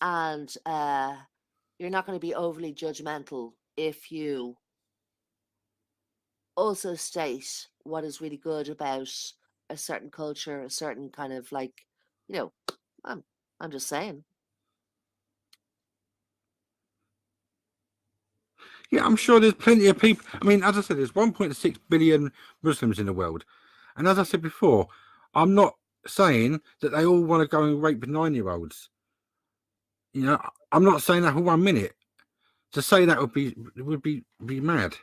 [0.00, 1.16] and uh,
[1.80, 4.56] you're not going to be overly judgmental if you
[6.56, 9.12] also state what is really good about
[9.70, 11.86] a certain culture, a certain kind of like,
[12.28, 12.52] you know,
[13.04, 13.24] I'm
[13.60, 14.24] I'm just saying.
[18.90, 20.26] Yeah, I'm sure there's plenty of people.
[20.40, 22.30] I mean, as I said, there's 1.6 billion
[22.62, 23.44] Muslims in the world,
[23.96, 24.88] and as I said before,
[25.34, 28.90] I'm not saying that they all want to go and rape nine-year-olds.
[30.12, 30.38] You know,
[30.72, 31.94] I'm not saying that for one minute.
[32.72, 34.96] To say that would be would be be mad.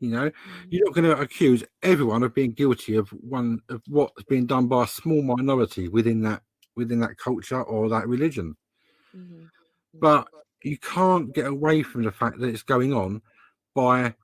[0.00, 0.30] You know,
[0.70, 4.66] you're not going to accuse everyone of being guilty of one of what's being done
[4.66, 6.42] by a small minority within that
[6.76, 8.56] within that culture or that religion.
[9.16, 9.48] Mhm.
[9.94, 10.28] But
[10.62, 13.22] you can't get away from the fact that it's going on
[13.74, 14.14] by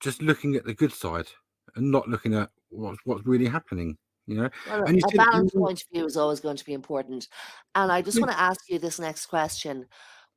[0.00, 1.28] just looking at the good side
[1.76, 3.96] and not looking at what's what's really happening.
[4.26, 6.64] You know, Well, and you a said- balanced point of view is always going to
[6.64, 7.28] be important.
[7.74, 8.22] And I just Yeah.
[8.22, 9.86] want to ask you this next question.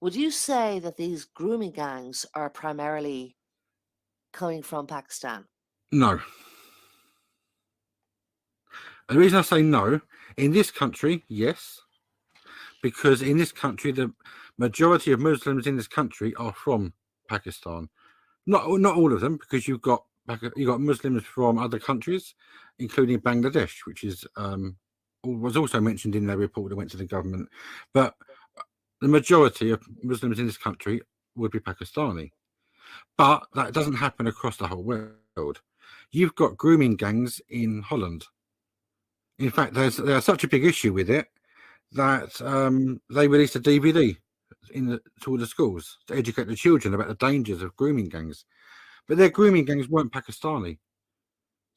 [0.01, 3.36] Would you say that these grooming gangs are primarily
[4.33, 5.45] coming from Pakistan?
[5.91, 6.19] no.
[9.09, 10.01] The reason I say no,
[10.35, 11.79] in this country, yes,
[12.81, 14.13] because in this country the
[14.57, 16.93] majority of Muslims in this country are from
[17.29, 17.89] Pakistan.
[18.45, 20.03] Not not all of them, because you've got
[20.55, 22.35] you've got Muslims from other countries,
[22.79, 24.77] including Bangladesh, which is um,
[25.23, 27.49] was also mentioned in their report that went to the government.
[27.93, 28.15] But
[29.01, 31.01] the majority of Muslims in this country
[31.35, 32.31] would be Pakistani.
[33.17, 35.61] But that doesn't happen across the whole world.
[36.11, 38.25] You've got grooming gangs in Holland.
[39.39, 41.27] In fact, there's there's such a big issue with it
[41.91, 44.15] that um, they released a DVD
[44.71, 48.09] in the, to all the schools to educate the children about the dangers of grooming
[48.09, 48.45] gangs.
[49.07, 50.79] But their grooming gangs weren't Pakistani;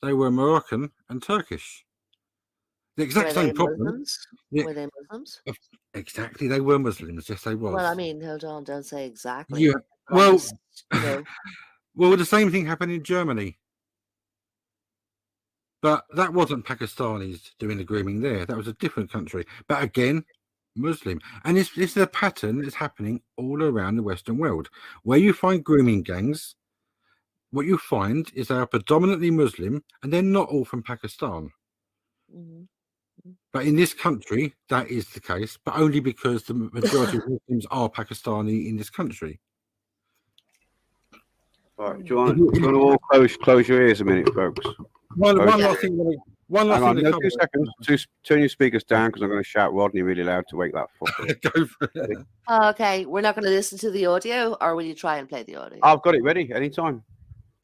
[0.03, 1.85] they were Moroccan and Turkish.
[2.97, 3.85] The exact Were same problem.
[3.85, 4.18] Muslims?
[4.51, 4.64] Yeah.
[4.64, 5.41] Were they Muslims?
[5.95, 7.29] Exactly, they were Muslims.
[7.29, 7.73] Yes, they were.
[7.73, 9.62] Well, I mean, hold on, don't say exactly.
[9.62, 9.73] yeah.
[10.11, 10.54] Well, just,
[10.92, 11.24] you know,
[11.94, 13.58] well, the same thing happened in Germany.
[15.82, 18.44] But that wasn't Pakistanis doing the grooming there.
[18.44, 19.46] That was a different country.
[19.66, 20.24] But again,
[20.76, 21.20] Muslim.
[21.44, 24.68] And this, this is a pattern that's happening all around the Western world.
[25.02, 26.54] Where you find grooming gangs,
[27.50, 31.50] what you find is they are predominantly Muslim and they're not all from Pakistan.
[32.34, 32.66] mhm.
[33.52, 37.66] But in this country, that is the case, but only because the majority of Muslims
[37.70, 39.40] are Pakistani in this country.
[41.81, 44.28] Right, do you want, do you want to all close close your ears a minute,
[44.35, 44.66] folks?
[45.16, 45.97] One, one last thing.
[45.97, 46.18] that
[46.49, 47.05] One last Hang on, thing.
[47.05, 47.70] no, two seconds.
[47.83, 50.74] Two, turn your speakers down because I'm going to shout Rodney really loud to wake
[50.74, 51.31] that fucker.
[51.31, 51.53] up.
[51.55, 52.18] Go for it.
[52.51, 55.43] Okay, we're not going to listen to the audio, or will you try and play
[55.43, 55.78] the audio?
[55.83, 57.03] I've got it ready anytime.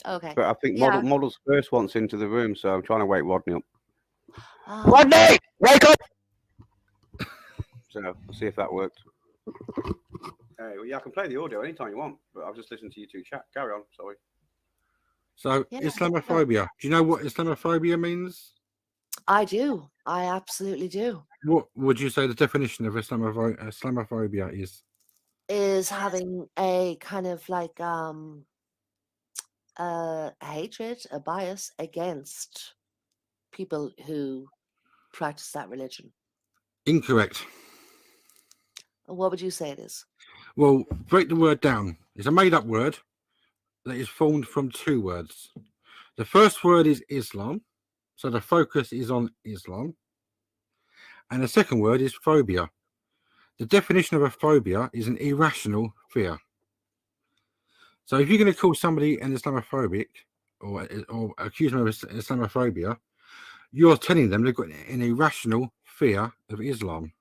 [0.07, 0.33] okay.
[0.35, 0.87] But I think Yeah.
[0.87, 3.62] model, Model's first wants into the room, so I'm trying to wake Rodney up.
[4.67, 5.97] Ah, Rodney, wake up!
[7.91, 8.99] So I'll see if that worked.
[10.59, 12.93] Hey, well, yeah, I can play the audio anytime you want, but I've just listened
[12.93, 13.43] to you two chat.
[13.53, 13.83] Carry on.
[13.95, 14.17] Sorry.
[15.35, 16.67] So, Yeah, Islamophobia.
[16.81, 18.53] Do you know what Islamophobia means?
[19.29, 19.89] I do.
[20.07, 21.23] I absolutely do.
[21.45, 24.83] What would you say the definition of Islamopho- Islamophobia is?
[25.49, 28.45] Is having a kind of like um
[29.79, 32.75] a hatred, a bias against
[33.53, 34.47] people who
[35.13, 36.13] practice that religion.
[36.87, 37.45] Incorrect.
[39.07, 40.05] What would you say it is?
[40.57, 41.99] Well, break the word down.
[42.15, 42.97] It's a made up word
[43.85, 45.51] that is formed from two words.
[46.17, 47.61] The first word is Islam,
[48.17, 49.95] so the focus is on Islam.
[51.31, 52.71] And the second word is phobia.
[53.59, 56.39] The definition of a phobia is an irrational fear.
[58.07, 60.07] So if you're going to call somebody an Islamophobic
[60.61, 62.97] or, or accuse them of Islamophobia,
[63.73, 67.13] you're telling them they've got an irrational fear of Islam.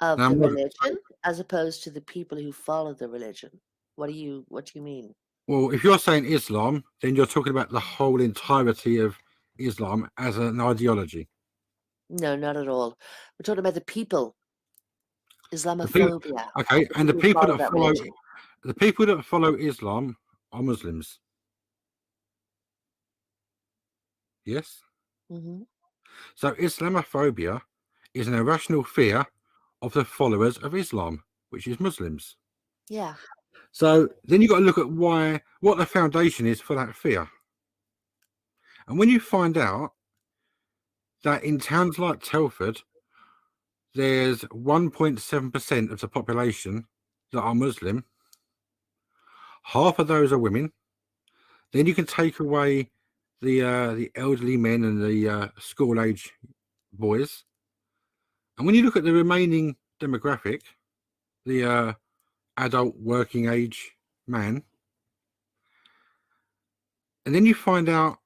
[0.00, 3.50] Of the religion as opposed to the people who follow the religion.
[3.96, 5.14] What do you what do you mean?
[5.48, 9.16] Well, if you're saying Islam, then you're talking about the whole entirety of
[9.58, 11.28] Islam as an ideology.
[12.10, 12.90] No, not at all.
[13.38, 14.36] We're talking about the people.
[15.50, 16.48] people- Islamophobia.
[16.60, 18.08] Okay, and the people follow that follow religion.
[18.64, 20.16] the people that follow Islam
[20.52, 21.20] are Muslims.
[24.44, 24.80] Yes.
[25.30, 25.62] hmm
[26.34, 27.62] So Islamophobia
[28.14, 29.26] is an irrational fear
[29.82, 32.36] of the followers of Islam, which is Muslims.
[32.88, 33.14] Yeah.
[33.72, 37.28] So then you've got to look at why, what the foundation is for that fear.
[38.88, 39.92] And when you find out
[41.24, 42.80] that in towns like Telford,
[43.94, 46.84] there's 1.7% of the population
[47.32, 48.04] that are Muslim,
[49.62, 50.72] half of those are women,
[51.72, 52.90] then you can take away
[53.42, 56.32] the uh, the elderly men and the uh, school age
[56.92, 57.44] boys.
[58.58, 60.62] And when you look at the remaining demographic,
[61.44, 61.92] the uh,
[62.56, 63.92] adult working age
[64.26, 64.62] man.
[67.24, 68.18] And then you find out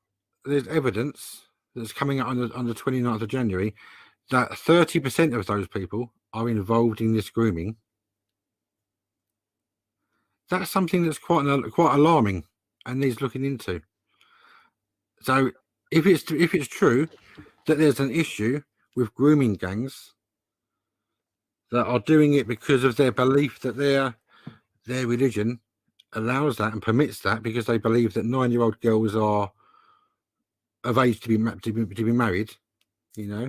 [0.44, 1.42] there's evidence
[1.74, 3.74] that's coming out on the, on the 29th of January
[4.30, 7.76] that 30% of those people are involved in this grooming.
[10.48, 12.44] That's something that's quite quite alarming
[12.86, 13.80] and needs looking into.
[15.22, 15.52] So
[15.92, 17.08] if it's if it's true
[17.66, 18.60] that there's an issue
[18.96, 20.12] with grooming gangs
[21.70, 24.14] that are doing it because of their belief that their
[24.86, 25.60] their religion
[26.14, 29.50] allows that and permits that because they believe that nine year old girls are
[30.84, 32.50] of age to be to be, to be married,
[33.16, 33.48] you know,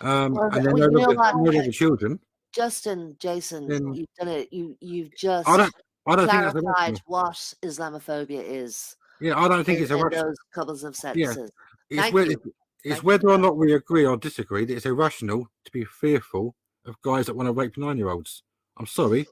[0.00, 1.72] um, Well, and no you know longer, what?
[1.72, 2.18] children.
[2.52, 4.52] Justin, Jason, Then- you've done it.
[4.52, 5.74] You you've just I don't.
[6.06, 8.96] I don't clarified what Islamophobia is.
[9.20, 10.24] Yeah, I don't think in, it's in irrational.
[10.24, 11.50] those couples of sentences.
[11.88, 12.34] It's, Thank whether,
[12.82, 16.56] it's whether or not we agree or disagree that it's irrational to be fearful
[16.86, 18.42] of guys that want to rape nine year olds.
[18.78, 19.26] I'm sorry.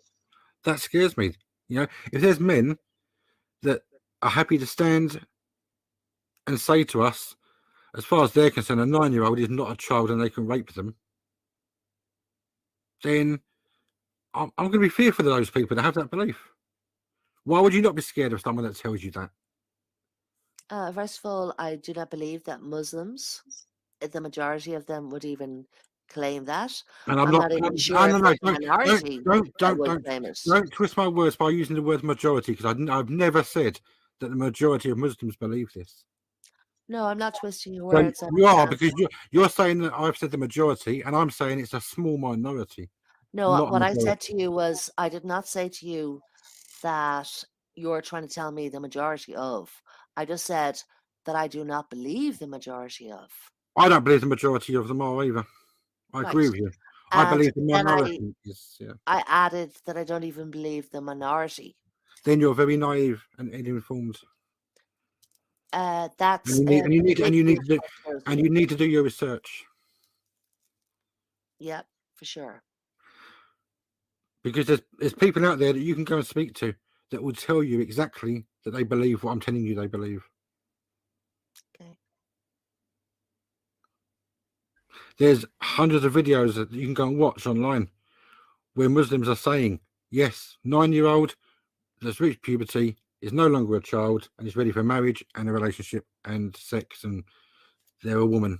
[0.64, 1.32] That scares me.
[1.68, 2.76] You know, if there's men
[3.62, 3.82] that
[4.22, 5.20] are happy to stand
[6.46, 7.36] and say to us,
[7.96, 10.30] as far as they're concerned, a nine year old is not a child and they
[10.30, 10.94] can rape them,
[13.02, 13.40] then
[14.34, 16.38] I'm, I'm going to be fearful of those people that have that belief.
[17.44, 19.30] Why would you not be scared of someone that tells you that?
[20.68, 23.42] Uh, first of all, I do not believe that Muslims,
[24.00, 25.64] the majority of them, would even
[26.10, 26.72] claim that.
[27.06, 27.50] And I'm, I'm not.
[27.50, 28.60] not no, sure no, if no, don't,
[29.24, 33.42] don't, don't, don't, don't, twist my words by using the word majority because I've never
[33.42, 33.80] said
[34.20, 36.04] that the majority of Muslims believe this.
[36.88, 38.22] No, I'm not twisting your words.
[38.22, 41.60] I'm you are because you're, you're saying that I've said the majority, and I'm saying
[41.60, 42.90] it's a small minority.
[43.32, 46.20] No, uh, what I said to you was I did not say to you
[46.82, 47.28] that
[47.76, 49.70] you're trying to tell me the majority of.
[50.16, 50.82] I just said
[51.26, 53.30] that I do not believe the majority of.
[53.76, 55.46] I don't believe the majority of them are either.
[56.12, 56.70] I agree with you.
[57.12, 58.76] I And believe the then I- minority is.
[58.80, 58.92] Yeah.
[59.06, 61.76] I added that I don't even believe the minority.
[62.24, 64.18] Then you're very naive and ill-informed,
[65.72, 67.80] Uh, that's and you need, uh, and you need, and you need to do,
[68.26, 69.64] and you need to do your research
[71.60, 71.86] Yep,
[72.16, 72.62] for sure.
[74.42, 76.74] because there's there's people out there that you can go and speak to
[77.10, 80.22] that will tell you exactly that they believe what I'm telling you they believe.
[81.74, 81.96] Okay.
[85.18, 87.88] There's hundreds of videos that you can go and watch online
[88.74, 89.80] where Muslims are saying,
[90.10, 91.34] yes, nine year old
[92.00, 95.52] that's reached puberty is no longer a child and is ready for marriage and a
[95.52, 97.24] relationship and sex and
[98.02, 98.58] they're a woman.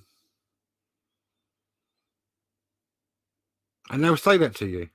[3.90, 4.88] And they'll say that to you.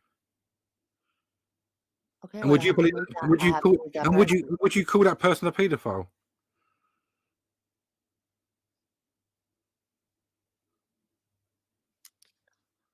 [2.25, 2.39] Okay.
[2.39, 2.93] And well, would you believe
[3.23, 6.07] would you call and would you would you call that person a paedophile?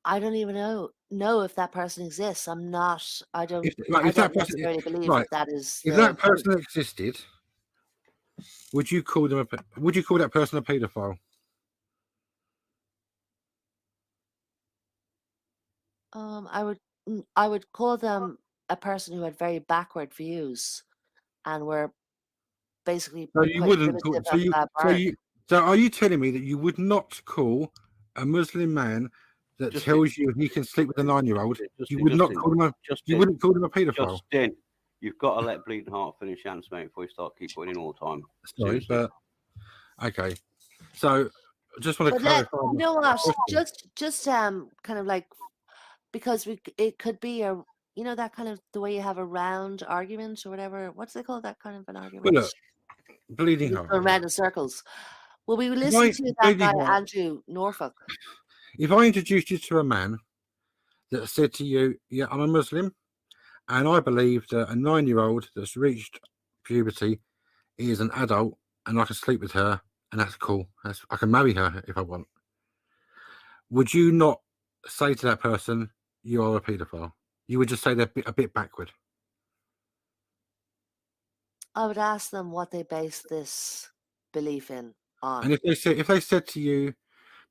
[0.04, 2.48] I don't even know know if that person exists.
[2.48, 3.04] I'm not.
[3.34, 3.66] I don't.
[3.66, 5.82] If, like, I if that don't person necessarily believe right, that, that is.
[5.86, 7.20] if the that person existed,
[8.74, 11.18] would you call them a would you call that person a paedophile?
[16.14, 16.80] Um, I would.
[17.36, 18.38] I would call them
[18.70, 20.84] a person who had very backward views,
[21.46, 21.92] and were
[22.86, 23.30] basically.
[23.36, 25.16] So you wouldn't call, so you so you
[25.48, 27.72] so are you telling me that you would not call
[28.16, 29.10] a Muslim man
[29.62, 32.16] that Just tells you he can sleep with a nine year old, Just, you would
[32.16, 34.20] not call him a Just you wouldn't call him a paedophile.
[34.32, 34.56] Justin,
[35.00, 37.78] you've got to let Bleeding Heart finish answer, mate, before you start keep putting in
[37.80, 38.24] all the time.
[38.58, 39.12] Sorry, but
[40.04, 40.36] okay.
[40.94, 41.30] So
[41.80, 42.58] just want to But let, clarify.
[42.58, 43.20] you my know what?
[43.50, 45.28] Just, just um, kind of like,
[46.12, 47.62] because we, it could be a,
[47.96, 50.92] you know, that kind of the way you have a round argument or whatever.
[50.92, 52.34] What's they call that kind of an argument?
[52.34, 52.52] look,
[53.30, 53.90] Bleeding You heart.
[53.90, 54.84] go around in circles.
[55.48, 57.94] Well, we listen listened to that Bleeding guy Heart- Andrew Norfolk.
[58.78, 60.18] If I introduced you to a man
[61.12, 62.96] that said to you, "Yeah, I'm a Muslim,"
[63.68, 66.20] and I believe that a nine-year-old that's reached
[66.64, 67.22] puberty
[67.78, 70.70] is an adult, and I can sleep with her, and that's cool.
[70.84, 72.28] That's, I can marry her if I want.
[73.70, 74.42] Would you not
[74.88, 75.92] say to that person,
[76.24, 77.14] "You are a paedophile?
[77.48, 78.92] You would just say they're a bit, a bit backward.
[81.76, 83.90] I would ask them what they base this
[84.34, 85.44] belief in on.
[85.44, 86.94] And if they said if they said to you,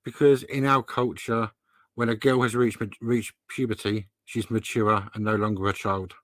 [0.04, 1.50] because in our culture,
[1.94, 6.14] when a girl has reached reached puberty, she's mature and no longer a child.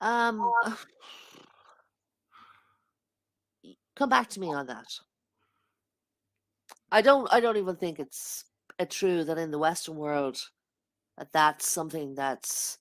[0.00, 0.50] Um,
[3.94, 4.86] come back to me on that.
[6.92, 7.32] I don't.
[7.32, 8.44] I don't even think it's
[8.78, 10.38] uh, true that in the Western world
[11.18, 12.78] that that's something that's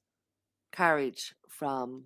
[0.71, 2.05] carried from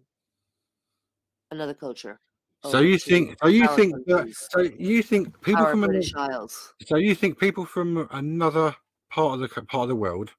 [1.51, 2.20] another culture.
[2.66, 3.38] So you think?
[3.41, 4.28] So you think that?
[4.51, 6.74] So you think people from British Isles?
[6.86, 8.76] so you think people from another
[9.10, 10.32] part of the part of the world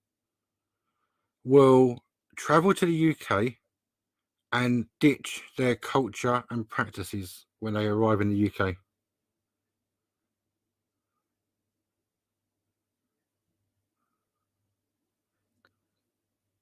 [1.45, 2.05] will
[2.37, 3.55] travel to the UK
[4.53, 8.77] and ditch their culture and practices when they arrive in the UK?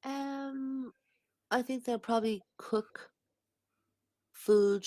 [0.05, 0.93] Um,
[1.51, 3.11] I think they'll probably cook
[4.33, 4.87] food.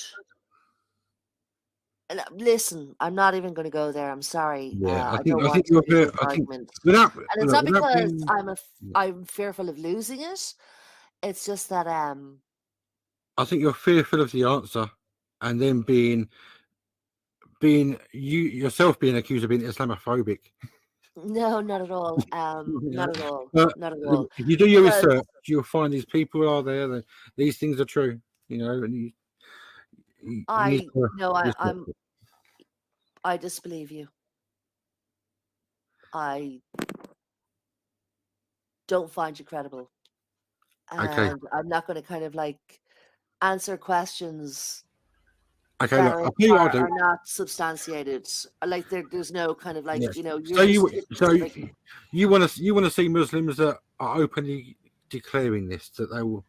[2.12, 4.12] Uh, Listen, I'm not even going to go there.
[4.12, 4.74] I'm sorry.
[4.78, 6.50] Yeah, uh, I think- don't I think you're fair- I think-
[6.84, 8.92] Without, and it's not because being- I'm a Yeah.
[8.96, 10.54] I'm fearful of losing it.
[11.24, 12.40] It's just that um
[13.38, 14.90] I think you're fearful of the answer,
[15.42, 16.30] and then being
[17.60, 20.40] being you yourself being accused of being Islamophobic.
[21.16, 22.18] no, not at all.
[22.34, 23.50] Um, not at all.
[23.54, 24.28] But Not at all.
[24.38, 26.88] If you do your Because- research, you'll find these people are there.
[26.88, 27.06] That
[27.38, 28.20] these things are true.
[28.50, 29.12] You know, and you.
[30.48, 31.86] I no, I, I'm.
[33.24, 34.08] I disbelieve you.
[36.14, 36.60] I
[38.88, 39.90] don't find you credible.
[40.94, 41.30] Okay.
[41.30, 42.60] And I'm not going to kind of like
[43.42, 44.84] answer questions
[45.82, 48.28] Okay, that look, are, are, are not substantiated.
[48.64, 50.16] Like there, there's no kind of like Yes.
[50.16, 50.40] you know.
[50.44, 51.70] So you, so you,
[52.12, 54.78] you want to, you want to see Muslims that are openly
[55.10, 56.46] declaring this that they will.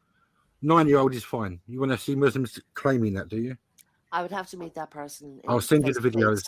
[0.60, 1.58] Nine year old is fine.
[1.66, 3.56] You want to see Muslims claiming that, do you?
[4.12, 5.40] I would have to meet that person.
[5.48, 6.42] I'll send you the videos.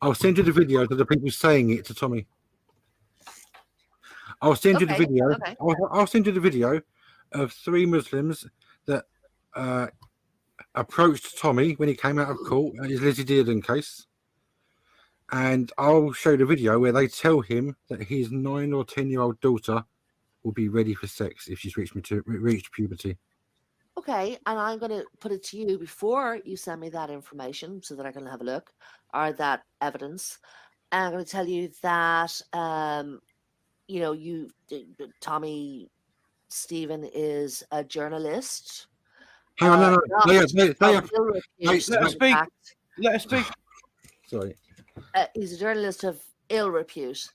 [0.00, 2.26] I'll send you the videos of the people saying it to Tommy.
[4.40, 5.30] I'll send you the video.
[5.30, 5.56] okay.
[5.60, 6.80] I'll, I'll send you the video
[7.32, 8.46] of three Muslims
[8.86, 9.04] that
[9.54, 9.88] uh,
[10.76, 14.06] approached Tommy when he came out of court in his Lizzie Dearden case.
[15.32, 19.20] And I'll show the video where they tell him that his nine or ten year
[19.20, 19.84] old daughter
[20.44, 23.18] will be ready for sex if she's reached, matur- reached puberty.
[23.98, 27.82] Okay, and I'm going to put it to you before you send me that information
[27.82, 28.70] so that I can have a look
[29.12, 30.38] or that evidence.
[30.92, 33.18] And I'm going to tell you that, um,
[33.88, 35.90] you know, you, d- d- Tommy
[36.48, 38.86] Stephen is a journalist.
[39.56, 40.00] Hang on, uh, no, no.
[40.06, 42.36] not They are, they, they of are, ill repute, let her in speak.
[42.98, 43.46] Let us speak.
[44.28, 44.54] sorry.
[45.16, 46.20] uh, he's a journalist of
[46.50, 47.32] ill repute,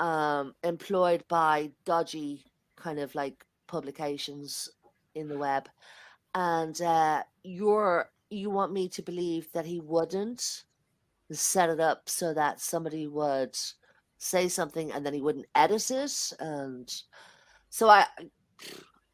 [0.00, 2.44] um, employed by dodgy
[2.74, 4.68] kind of like publications
[5.14, 5.68] in the web,
[6.34, 10.64] and uh, you're you want me to believe that he wouldn't
[11.30, 13.56] set it up so that somebody would
[14.18, 17.02] say something and then he wouldn't edit it, and
[17.70, 18.06] so I,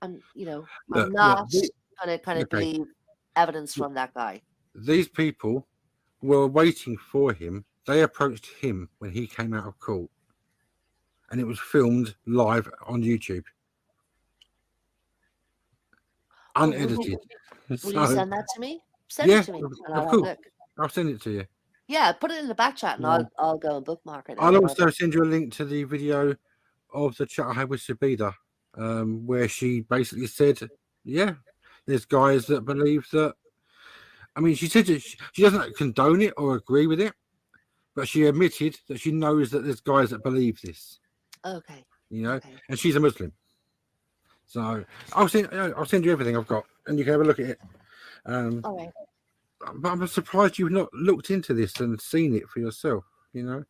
[0.02, 1.50] I'm you know I'm look, not
[2.00, 2.72] gonna kind of okay.
[2.72, 2.86] believe
[3.36, 4.42] evidence from that guy.
[4.74, 5.66] these people
[6.22, 7.64] were waiting for him.
[7.86, 10.10] They approached him when he came out of court,
[11.30, 13.44] and it was filmed live on YouTube,
[16.47, 17.18] Oh, will you- unedited.
[17.68, 18.80] Will So, you send that to me?
[19.08, 19.62] Send Yeah, it to me.
[19.62, 20.22] of- I'll course.
[20.22, 20.38] look.
[20.78, 21.44] I'll send it to you.
[21.86, 23.10] Yeah, put it in the back chat and Yeah.
[23.10, 24.36] I'll I'll go and bookmark it.
[24.38, 24.90] I'll also whatever.
[24.92, 26.34] send you a link to the video
[26.92, 28.34] of the chat I had with Sabida,
[28.74, 30.68] um, where she basically said,
[31.04, 31.34] "Yeah,
[31.86, 33.34] there's guys that believe that."
[34.36, 37.12] I mean, she said that she, she doesn't condone it or agree with it,
[37.94, 41.00] but she admitted that she knows that there's guys that believe this.
[41.44, 41.84] Okay.
[42.10, 42.54] You know, Okay.
[42.68, 43.32] and she's a Muslim.
[44.48, 47.38] So I'll send I'll send you everything I've got, and you can have a look
[47.38, 47.60] at it.
[48.24, 48.92] Um, All right.
[49.76, 53.04] but I'm surprised you've not looked into this and seen it for yourself.
[53.34, 53.64] You know.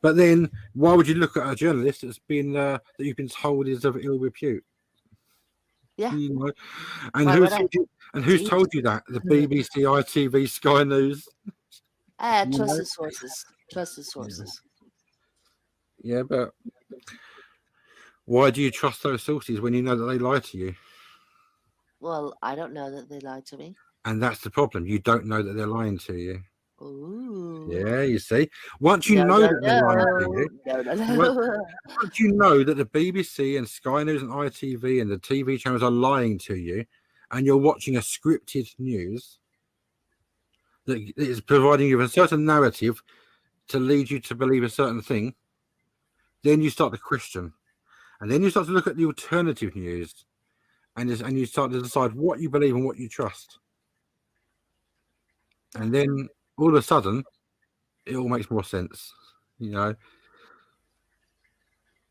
[0.00, 3.28] But then, why would you look at a journalist that's been uh, that you've been
[3.28, 4.64] told is of ill repute?
[5.96, 6.14] Yeah.
[6.14, 6.52] You know?
[7.14, 8.48] And Why who's told you, and who's Jeez.
[8.48, 9.02] told you that?
[9.08, 11.28] The BBC, ITV, Sky News.
[12.20, 12.64] Uh, You know?
[12.64, 13.46] trusted sources.
[13.72, 14.62] Trusted sources.
[16.00, 16.54] Yeah, but
[18.28, 20.74] why do you trust those sources when you know that they lie to you?
[21.98, 23.74] Well, I don't know that they lie to me.
[24.04, 24.86] And that's the problem.
[24.86, 26.42] You don't know that they're lying to you.
[26.82, 27.66] Ooh.
[27.70, 28.50] Yeah, you see.
[28.80, 30.48] Once you No, know no, that they're lying to
[31.06, 31.64] you, Well-
[32.02, 35.82] once you know that the BBC and Sky News and ITV and the TV channels
[35.82, 36.84] are lying to you,
[37.30, 39.38] and you're watching a scripted news
[40.84, 43.02] that is providing you with a certain narrative
[43.68, 45.34] to lead you to believe a certain thing,
[46.42, 47.52] then you start to question,
[48.20, 50.24] and then you start to look at the alternative news,
[50.96, 53.58] and and you start to decide what you believe and what you trust,
[55.74, 57.24] and then all of a sudden,
[58.06, 59.12] it all makes more sense,
[59.58, 59.94] you know.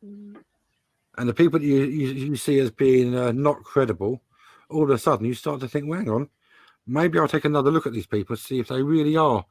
[0.01, 4.21] And the people that you, you, you see as being uh, not credible,
[4.69, 6.29] all of a sudden you start to think, well, hang on,
[6.85, 9.45] maybe I'll take another look at these people, see if they really are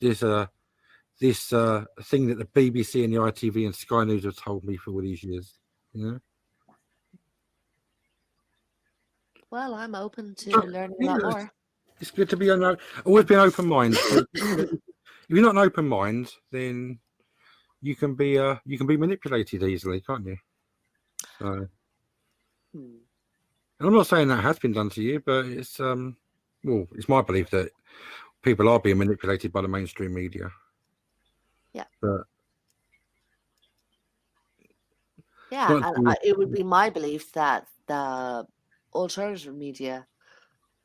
[0.00, 0.46] this uh,
[1.20, 4.76] this uh, thing that the BBC and the ITV and Sky News have told me
[4.76, 5.58] for all these years.
[5.94, 6.18] Know,
[9.50, 11.52] Well, I'm open to Sure, learning a lot more.
[12.00, 13.94] it's good to be an o- always be an open mind.
[14.34, 14.80] if
[15.28, 16.98] you're not an open mind, then
[17.82, 20.36] you can be uh, you can be manipulated easily, can't you?
[21.38, 21.68] So.
[22.72, 22.96] Hmm.
[23.78, 26.16] And I'm not saying that has been done to you, but it's um
[26.64, 27.70] well, it's my belief that
[28.42, 30.50] people are being manipulated by the mainstream media.
[31.74, 31.84] Yeah.
[32.00, 32.22] But
[35.52, 38.46] Yeah, and I, it would be my belief that the
[38.94, 40.06] alternative media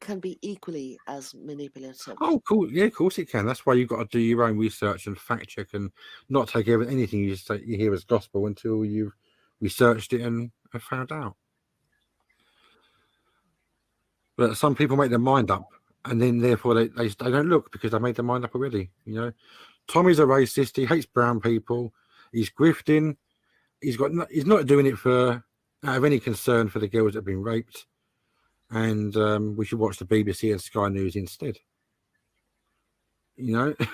[0.02, 2.18] can be equally as manipulative.
[2.20, 3.46] oh, cool, yeah, of course it can.
[3.46, 5.90] That's why you've got to do your own research and fact check and
[6.28, 9.14] not take anything you say you hear as gospel until you've
[9.62, 10.52] researched it and
[10.82, 11.38] found out.
[14.36, 15.70] But some people make their mind up,
[16.04, 18.92] and then therefore they, they they don't look because they made their mind up already.
[19.06, 19.32] You know,
[19.88, 20.76] Tommy's a racist.
[20.76, 21.94] He hates brown people.
[22.34, 23.16] He's grifting.
[23.82, 24.12] He's got.
[24.32, 25.44] He's not doing it for
[25.86, 27.86] out of any concern for the girls that have been raped.
[28.72, 31.58] And um, we should watch the BBC and Sky News instead.
[33.38, 33.76] You know,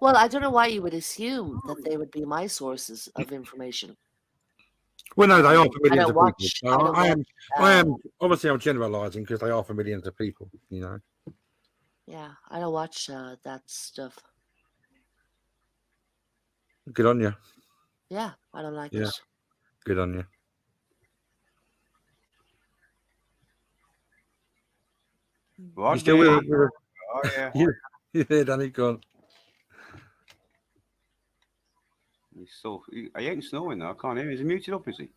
[0.00, 3.32] Well, I don't know why you would assume that they would be my sources of
[3.32, 3.96] information.
[5.16, 6.68] well, no, they are for I millions of watch- people.
[6.68, 7.24] I So don't I, am.
[7.58, 7.92] I am.
[7.92, 10.48] Um, Obviously, I'm generalising because they are for millions of people.
[10.70, 10.98] You know.
[12.06, 14.16] Yeah, I don't watch uh, that stuff.
[16.92, 17.34] Good on you.
[18.08, 19.08] Yeah, I don't like Yeah.
[19.08, 19.20] it.
[19.84, 20.24] Good on you.
[25.74, 25.94] Rodney.
[25.94, 26.42] You still with us?
[26.46, 26.70] with us?
[27.14, 27.66] Oh yeah.
[28.30, 29.00] Yeah, Danny, go on.
[32.34, 32.82] He's still.
[32.90, 33.90] He, he ain't snowing though.
[33.90, 34.26] I can't hear.
[34.26, 34.32] him.
[34.32, 34.88] Is he muted up?
[34.88, 35.10] Is he?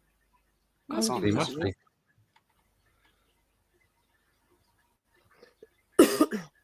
[0.89, 1.73] That's can't He must be.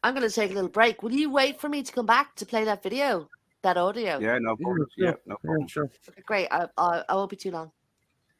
[0.02, 1.02] I'm going to take a little break.
[1.02, 3.28] Will you wait for me to come back to play that video,
[3.62, 4.18] that audio?
[4.18, 4.88] Yeah, no Yeah, problem.
[4.96, 5.06] sure.
[5.06, 5.68] Yeah, no Yeah, problem.
[5.68, 5.90] sure.
[6.08, 6.48] Okay, great.
[6.50, 7.70] I, I, I won't be too long.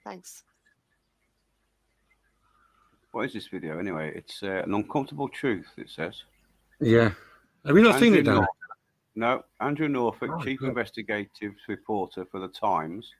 [0.05, 0.45] Thanks.
[3.13, 4.13] What is this video anyway?
[4.15, 5.69] It's uh, an uncomfortable truth.
[5.77, 6.23] It says.
[6.81, 7.13] Yeah.
[7.67, 8.47] Have you not seen it, Andrew Dan?
[9.17, 10.69] No, Andrew Norfolk, Oh, chief good.
[10.69, 13.11] investigative reporter for the Times,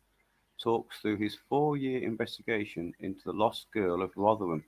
[0.63, 4.63] talks through his four-year investigation into the lost girl of Rotherham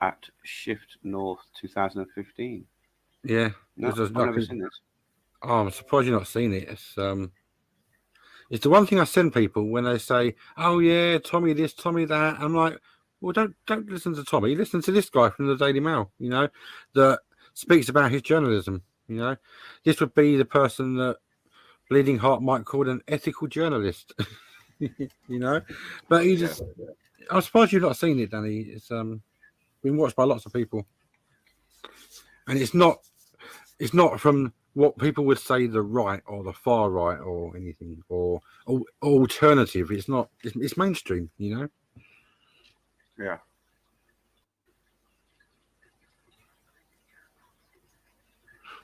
[0.00, 2.64] at Shift North 2015.
[3.24, 3.50] Yeah.
[3.76, 4.80] No, I've never seen this.
[5.42, 6.68] Oh, I'm surprised you've not seen it.
[6.68, 7.32] It's um,
[8.50, 12.04] it's the one thing I send people when they say, "Oh yeah, Tommy this, Tommy
[12.06, 12.78] that." I'm like,
[13.20, 14.54] well, don't don't listen to Tommy.
[14.54, 16.12] Listen to this guy from the Daily Mail.
[16.18, 16.48] You know,
[16.94, 17.20] that
[17.54, 18.82] speaks about his journalism.
[19.08, 19.36] You know,
[19.84, 21.16] this would be the person that
[21.88, 24.12] Bleeding Heart might call an ethical journalist.
[24.78, 25.60] you know,
[26.08, 26.62] but he just.
[27.28, 28.60] I'm surprised you've not seen it, Danny.
[28.60, 29.20] It's um,
[29.82, 30.86] been watched by lots of people,
[32.46, 32.98] and it's not
[33.78, 38.02] it's not from what people would say the right or the far right or anything
[38.10, 39.90] or, or alternative.
[39.90, 40.28] It's not.
[40.42, 41.68] It's, it's mainstream, you know.
[43.18, 43.38] Yeah.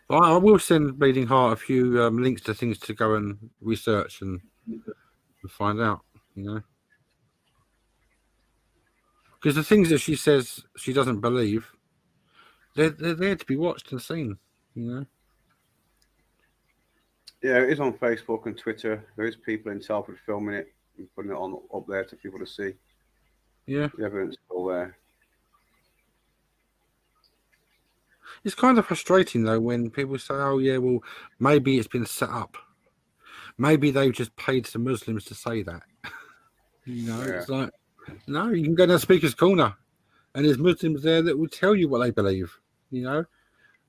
[0.09, 3.15] But I, I will send Bleeding Heart a few um, links to things to go
[3.15, 6.01] and research and, and find out.
[6.35, 6.61] You know,
[9.35, 11.71] because the things that she says she doesn't believe,
[12.75, 14.39] they're they're there to be watched and seen.
[14.75, 15.07] You know.
[17.43, 19.05] Yeah, it is on Facebook and Twitter.
[19.17, 22.39] There is people in Telford filming it and putting it on up there to people
[22.39, 22.75] to see.
[23.67, 23.89] Yeah.
[23.97, 24.97] The evidence is all there.
[28.45, 31.01] It's kind of frustrating though when people say, "Oh yeah, well
[31.39, 32.57] maybe it's been set up.
[33.59, 35.83] Maybe they've just paid some Muslims to say that."
[36.85, 37.71] you know, it's like,
[38.27, 39.75] no, you can go down Speaker's Corner,
[40.35, 42.59] and there's Muslims there that will tell you what they believe.
[42.91, 43.25] You know,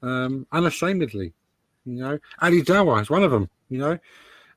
[0.03, 1.33] um, unashamedly.
[1.85, 3.49] You know, Ali Dawah is one of them.
[3.69, 3.99] You know,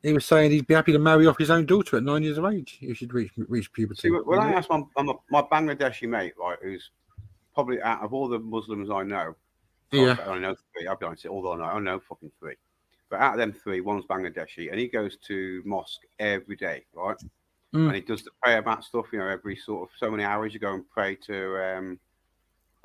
[0.03, 2.39] he was saying he'd be happy to marry off his own daughter at nine years
[2.39, 4.03] of age if she'd reach reach puberty.
[4.03, 6.91] See, when I asked my, my, my Bangladeshi mate, right, who's
[7.55, 9.35] probably out of all the Muslims I know,
[9.91, 10.17] Yeah.
[10.27, 10.87] I know three.
[10.87, 12.55] I'll be honest, although I know, I know fucking three.
[13.09, 17.17] But out of them three, one's Bangladeshi, and he goes to mosque every day, right?
[17.75, 17.87] Mm.
[17.87, 20.53] And he does the prayer mat stuff, you know, every sort of so many hours
[20.53, 22.01] you go and pray to, um,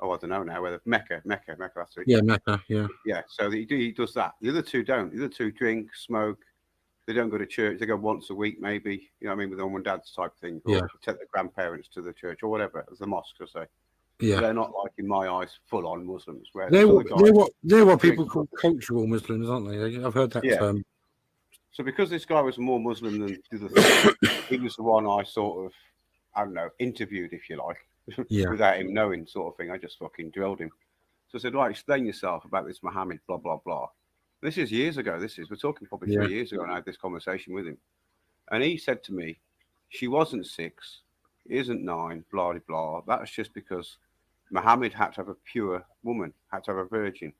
[0.02, 2.04] oh, I don't know now, whether Mecca, Mecca, Mecca, that's it.
[2.06, 2.62] Yeah, Mecca.
[2.68, 2.86] Yeah.
[3.06, 4.34] Yeah, so he, do, he does that.
[4.40, 5.10] The other two don't.
[5.12, 6.40] The other two drink, smoke.
[7.06, 7.78] They don't go to church.
[7.80, 9.10] They go once a week, maybe.
[9.20, 9.50] You know what I mean?
[9.50, 10.60] With their mum and dad's type thing.
[10.64, 10.80] Or Yeah.
[11.04, 13.66] take their grandparents to the church or whatever, as the mosque, I say.
[14.20, 14.40] Yeah.
[14.40, 16.48] They're not like, in my eyes, full on Muslims.
[16.52, 19.68] Where They're, what- of the guys- they're what they're what people call cultural Muslims, aren't
[19.68, 20.04] they?
[20.04, 20.58] I've heard that Yeah.
[20.58, 20.84] term.
[21.72, 24.14] So because this guy was more Muslim than the other
[24.48, 25.72] he was the one I sort of,
[26.36, 27.78] I don't know, interviewed, if you like,
[28.28, 28.48] Yeah.
[28.50, 29.70] without him knowing, sort of thing.
[29.70, 30.70] I just fucking drilled him.
[31.28, 33.88] So I said, right, explain yourself about this Mohammed, blah blah blah.
[34.40, 35.18] This is years ago.
[35.20, 36.20] This is we're talking probably Yeah.
[36.20, 37.78] three years ago, and I had this conversation with him,
[38.50, 39.38] and he said to me,
[39.88, 41.02] she wasn't six,
[41.46, 43.00] isn't nine, blah blah blah.
[43.06, 43.98] That's just because
[44.50, 47.32] Mohammed had to have a pure woman, had to have a virgin.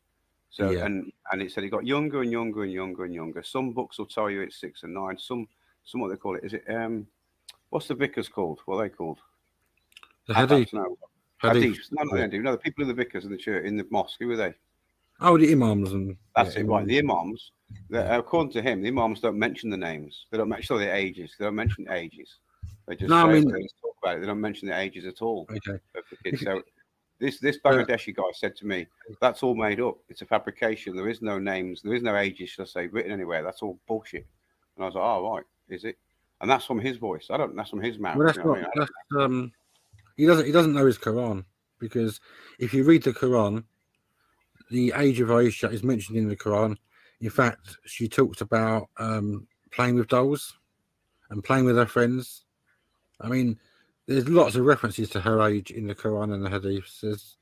[0.50, 0.84] So Yeah.
[0.86, 3.42] and and it said he got younger and younger and younger and younger.
[3.42, 5.18] Some books will tell you it's six and nine.
[5.18, 5.48] Some
[5.84, 7.06] some what they call it is it um
[7.70, 8.60] what's the vicars called?
[8.66, 9.18] What are they called?
[10.28, 10.72] The hadith.
[10.72, 10.96] No,
[11.38, 11.76] hadith.
[11.78, 11.88] hadiths.
[11.92, 12.42] No, no, they do.
[12.42, 14.16] No, the people in the vicars in the church in the mosque.
[14.20, 14.54] Who are they?
[15.20, 16.86] Oh, the imams and That's yeah, it, right?
[16.86, 17.52] The imams.
[17.92, 20.26] According to him, the imams don't mention the names.
[20.30, 21.34] They don't mention the ages.
[21.38, 22.38] They don't mention ages.
[22.86, 24.20] They just No, I mean- they talk about it.
[24.20, 25.78] They don't mention the ages at all Okay.
[25.94, 26.42] of the kids.
[26.42, 26.62] So
[27.18, 28.86] this this Bangladeshi guy said to me,
[29.20, 29.98] "That's all made up.
[30.08, 30.96] It's a fabrication.
[30.96, 31.82] There is no names.
[31.82, 33.42] There is no ages, should I say, written anywhere.
[33.44, 34.26] That's all bullshit."
[34.76, 35.98] And I was like, "Oh right, is it?"
[36.40, 37.28] And that's from his voice.
[37.30, 37.54] I don't.
[37.54, 38.16] That's from his mouth.
[38.16, 38.58] Well, that's you know not.
[38.58, 38.72] I mean?
[38.74, 38.90] That's,
[39.24, 39.52] um,
[40.22, 40.46] he doesn't.
[40.46, 41.44] He doesn't know his Quran
[41.80, 42.20] because
[42.60, 43.64] if you read the Quran,
[44.70, 46.76] the age of Aisha is mentioned in the Quran.
[47.20, 50.56] In fact, she talks about um, playing with dolls
[51.30, 52.44] and playing with her friends.
[53.20, 53.58] I mean,
[54.06, 57.00] there's lots of references to her age in the Quran and the Hadiths.
[57.00, 57.36] There's,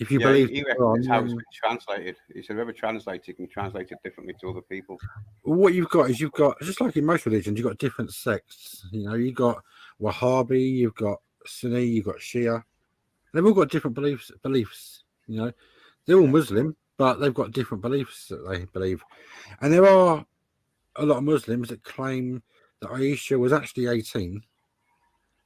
[0.00, 2.16] if you yeah, believe he reckons how it's been translated.
[2.34, 4.98] He said, "Whoever translates it can translate it differently to other people."
[5.42, 8.84] What you've got is you've got just like in most religions, you've got different sects.
[8.90, 9.62] You know, you've got
[10.00, 12.62] Wahhabi, you've got Sunni, you've got Shia.
[13.32, 14.30] They've all got different beliefs.
[14.42, 15.04] Beliefs.
[15.26, 15.52] You know,
[16.06, 19.02] they're all Muslim, but they've got different beliefs that they believe.
[19.60, 20.24] And there are
[20.96, 22.42] a lot of Muslims that claim
[22.80, 24.42] that Aisha was actually 18.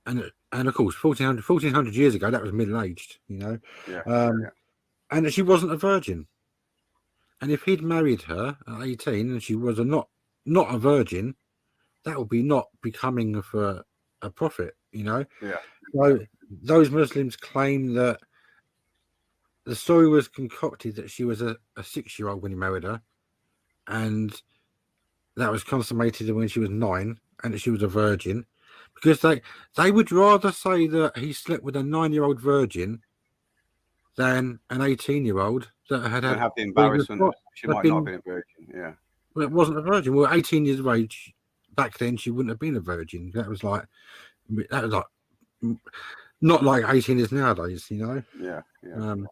[0.06, 3.58] And and of course, 1400, 1400 years ago, that was middle aged, you know.
[3.88, 4.02] Yeah.
[4.06, 4.50] Um, yeah.
[5.10, 6.26] And that she wasn't a virgin.
[7.40, 10.08] And if he'd married her at 18 and she was a not
[10.46, 11.34] not a virgin,
[12.04, 13.84] that would be not becoming of a,
[14.22, 15.24] a prophet, you know.
[15.42, 15.58] Yeah.
[15.94, 16.20] So
[16.62, 18.20] those Muslims claim that
[19.64, 22.84] the story was concocted that she was a, a six year old when he married
[22.84, 23.00] her,
[23.86, 24.34] and
[25.36, 28.46] that was consummated when she was nine, and that she was a virgin,
[28.94, 29.42] because they
[29.76, 33.00] they would rather say that he slept with a nine year old virgin
[34.16, 37.34] than an eighteen year old that had had have the embarrassment.
[37.54, 38.74] She might not have been- been a virgin.
[38.74, 38.92] Yeah.
[39.34, 40.14] well, it wasn't a virgin.
[40.14, 41.34] Well, 18 years of age
[41.74, 43.30] back then, she wouldn't have been a virgin.
[43.34, 43.84] That was like,
[44.70, 45.76] that was like,
[46.40, 48.22] not like 18 is nowadays, you know.
[48.40, 48.60] Yeah.
[48.82, 48.94] Yeah.
[48.96, 49.28] Um,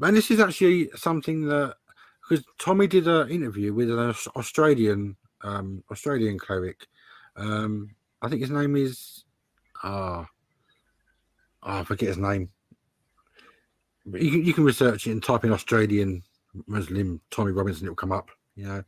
[0.00, 1.76] and this is actually something that
[2.28, 6.86] because Tommy did an interview with an Australian um, Australian cleric.
[7.36, 9.24] Um, I think his name is
[9.82, 10.26] ah,
[11.62, 12.50] oh, I forget his name.
[14.06, 16.22] But you can you can research it and type in Australian
[16.66, 17.86] Muslim Tommy Robinson.
[17.86, 18.30] It'll come up.
[18.56, 18.84] You know,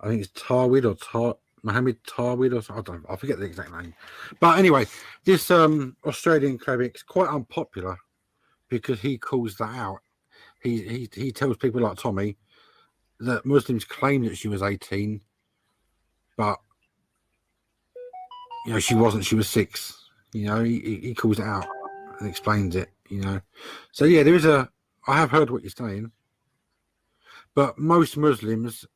[0.00, 3.44] I think it's Tarwid or Tar Mohammed Tarwid or so- I don't I forget the
[3.44, 3.94] exact name.
[4.40, 4.86] But anyway,
[5.24, 7.98] this um Australian cleric's quite unpopular
[8.68, 10.00] because he calls that out.
[10.62, 12.36] He he he tells people like Tommy
[13.20, 15.20] that Muslims claim that she was 18,
[16.36, 16.58] but
[18.66, 19.24] you know she wasn't.
[19.24, 20.08] She was six.
[20.32, 21.66] You know, he he- calls it out
[22.18, 22.90] and explains it.
[23.08, 23.40] You know,
[23.92, 24.68] so yeah, there is a.
[25.06, 26.12] I have heard what you're saying,
[27.54, 28.86] but most Muslims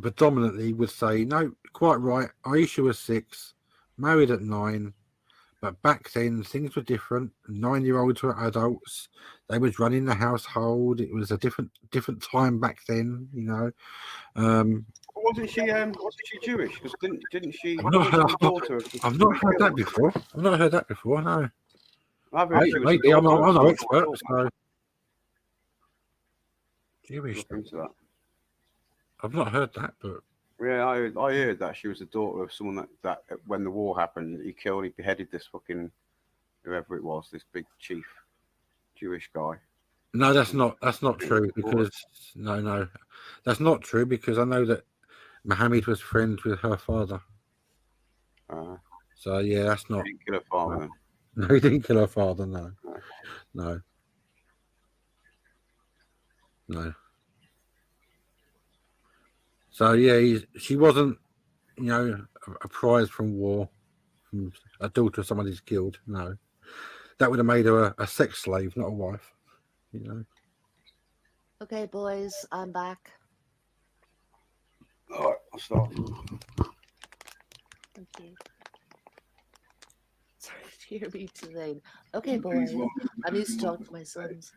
[0.00, 1.52] predominantly would say no.
[1.72, 2.28] Quite right.
[2.44, 3.54] Aisha was six,
[3.96, 4.92] married at nine.
[5.62, 7.30] But back then, things were different.
[7.46, 9.08] Nine-year-olds were adults.
[9.50, 11.02] They was running the household.
[11.02, 13.28] It was a different, different time back then.
[13.34, 13.70] You know.
[14.36, 15.70] Um, Wasn't she?
[15.70, 16.74] Um, wasn't she Jewish?
[16.76, 17.78] Because didn't didn't she?
[17.78, 20.12] I've not heard- daughter I've not heard that before.
[20.34, 21.20] I've not heard that before.
[21.20, 21.50] No,
[22.32, 24.04] I've heard Maybe- she was the maybe I'm, I'm no expert.
[24.06, 24.48] Jewish So.
[27.06, 27.44] Jewish.
[27.50, 27.90] Into that.
[29.22, 30.20] I've not heard that, but
[30.60, 33.70] Yeah, I I heard that she was the daughter of someone that, that when the
[33.70, 35.90] war happened, he killed, he beheaded this fucking
[36.64, 38.04] whoever it was, this big chief,
[38.94, 39.54] Jewish guy.
[40.14, 41.90] no, that's not that's not true because
[42.34, 42.88] no, no,
[43.44, 44.84] that's not true because I know that
[45.44, 47.20] Mohammed was friends with her father.
[48.48, 48.76] Uh,
[49.16, 50.06] So yeah, that's not.
[50.06, 50.88] he didn't kill her father.
[51.36, 52.46] No, he didn't kill her father.
[52.46, 52.72] No,
[53.54, 53.80] no,
[56.68, 56.94] no.
[59.80, 61.16] So yeah, he's, she wasn't,
[61.78, 63.66] you know, a, a prize from war,
[64.28, 65.98] from a daughter of someone who's killed.
[66.06, 66.36] No,
[67.16, 69.32] that would have made her a, a sex slave, not a wife.
[69.94, 70.24] You know.
[71.62, 73.10] Okay, boys, I'm back.
[75.16, 75.94] All right, I'll start.
[77.94, 78.34] Thank you.
[80.40, 81.80] Sorry to hear me today.
[82.14, 84.52] Okay, boys, welcome I need to talk to my sons.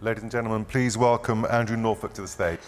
[0.00, 2.60] Ladies and gentlemen, please welcome Andrew Norfolk to the stage.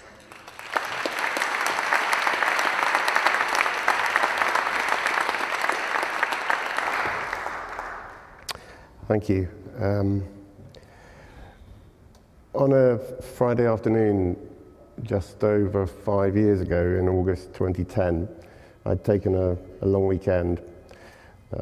[9.06, 9.48] Thank you.
[9.78, 10.24] Um,
[12.52, 14.36] on a Friday afternoon,
[15.04, 18.28] just over five years ago, in August 2010,
[18.86, 20.60] I'd taken a, a long weekend.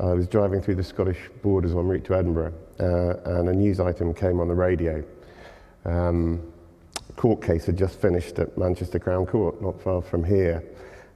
[0.00, 3.80] I was driving through the Scottish borders en route to Edinburgh, uh, and a news
[3.80, 5.04] item came on the radio.
[5.89, 6.53] Um,
[7.16, 10.62] court case had just finished at Manchester Crown Court, not far from here.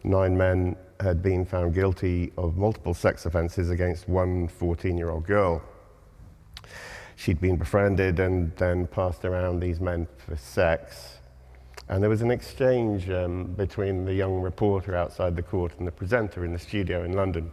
[0.05, 5.27] Nine men had been found guilty of multiple sex offences against one 14 year old
[5.27, 5.63] girl
[7.23, 11.19] she'd been befriended and then passed around these men for sex.
[11.89, 15.93] And there was an exchange um, between the young reporter outside the court and the
[15.93, 17.51] presenter in the studio in London.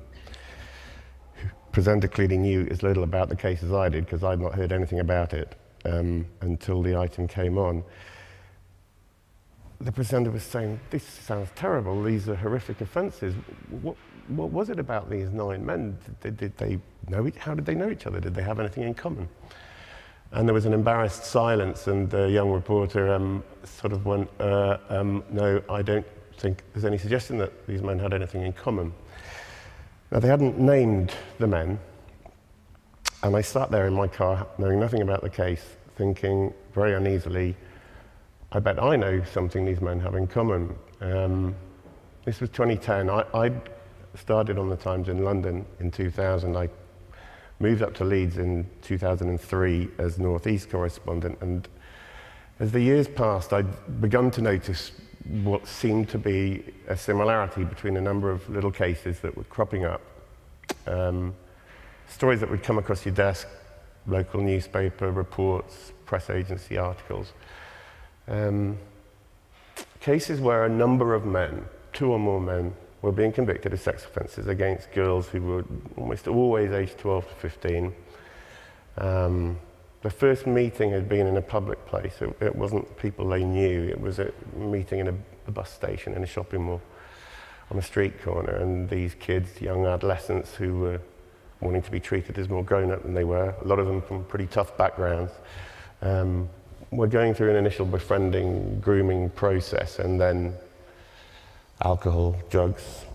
[1.71, 4.71] Presenter clearly knew as little about the case as I did because I'd not heard
[4.71, 5.55] anything about it
[5.85, 7.83] um, until the item came on.
[9.81, 12.03] The presenter was saying, This sounds terrible.
[12.03, 13.33] These are horrific offences.
[13.81, 13.95] What,
[14.27, 15.97] what was it about these nine men?
[16.21, 18.19] Did, did they know each, how did they know each other?
[18.19, 19.29] Did they have anything in common?
[20.31, 24.77] And there was an embarrassed silence, and the young reporter um, sort of went, uh,
[24.89, 26.05] um, No, I don't
[26.37, 28.93] think there's any suggestion that these men had anything in common.
[30.11, 31.79] Now, they hadn't named the men,
[33.21, 35.63] And I sat there in my car, knowing nothing about the case,
[35.97, 37.55] thinking very uneasily,
[38.51, 40.73] I bet I know something these men have in common.
[41.01, 41.55] Um,
[42.25, 43.09] this was 2010.
[43.09, 43.51] I, I
[44.15, 46.55] started on the Times in London in 2000.
[46.55, 46.69] I
[47.59, 51.37] moved up to Leeds in 2003 as Northeast correspondent.
[51.41, 51.67] And
[52.59, 54.93] as the years passed, I'd begun to notice
[55.43, 59.85] what seemed to be a similarity between a number of little cases that were cropping
[59.85, 60.01] up.
[60.87, 61.35] Um,
[62.09, 63.47] stories that would come across your desk,
[64.07, 67.33] local newspaper reports, press agency articles.
[68.27, 68.77] Um,
[70.01, 74.03] cases where a number of men, two or more men, were being convicted of sex
[74.03, 77.93] offences against girls who were almost always aged 12 to 15.
[78.97, 79.59] Um,
[80.01, 82.21] the first meeting had been in a public place.
[82.21, 83.83] It, it, wasn't people they knew.
[83.83, 85.13] It was a meeting in a,
[85.47, 86.81] a bus station, in a shopping mall,
[87.71, 88.55] on a street corner.
[88.55, 91.01] And these kids, young adolescents who were
[91.61, 94.01] wanting to be treated as more grown up than they were, a lot of them
[94.01, 95.31] from pretty tough backgrounds,
[96.01, 96.49] um,
[96.91, 100.53] were going through an initial befriending, grooming process and then
[101.81, 103.05] alcohol, drugs,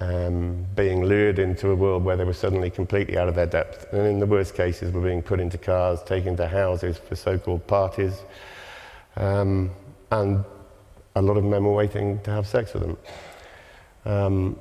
[0.00, 3.92] um, being lured into a world where they were suddenly completely out of their depth.
[3.92, 7.38] And in the worst cases, were being put into cars, taken to houses for so
[7.38, 8.22] called parties.
[9.16, 9.70] Um,
[10.10, 10.44] and
[11.14, 12.96] a lot of men were waiting to have sex with them.
[14.04, 14.58] Um,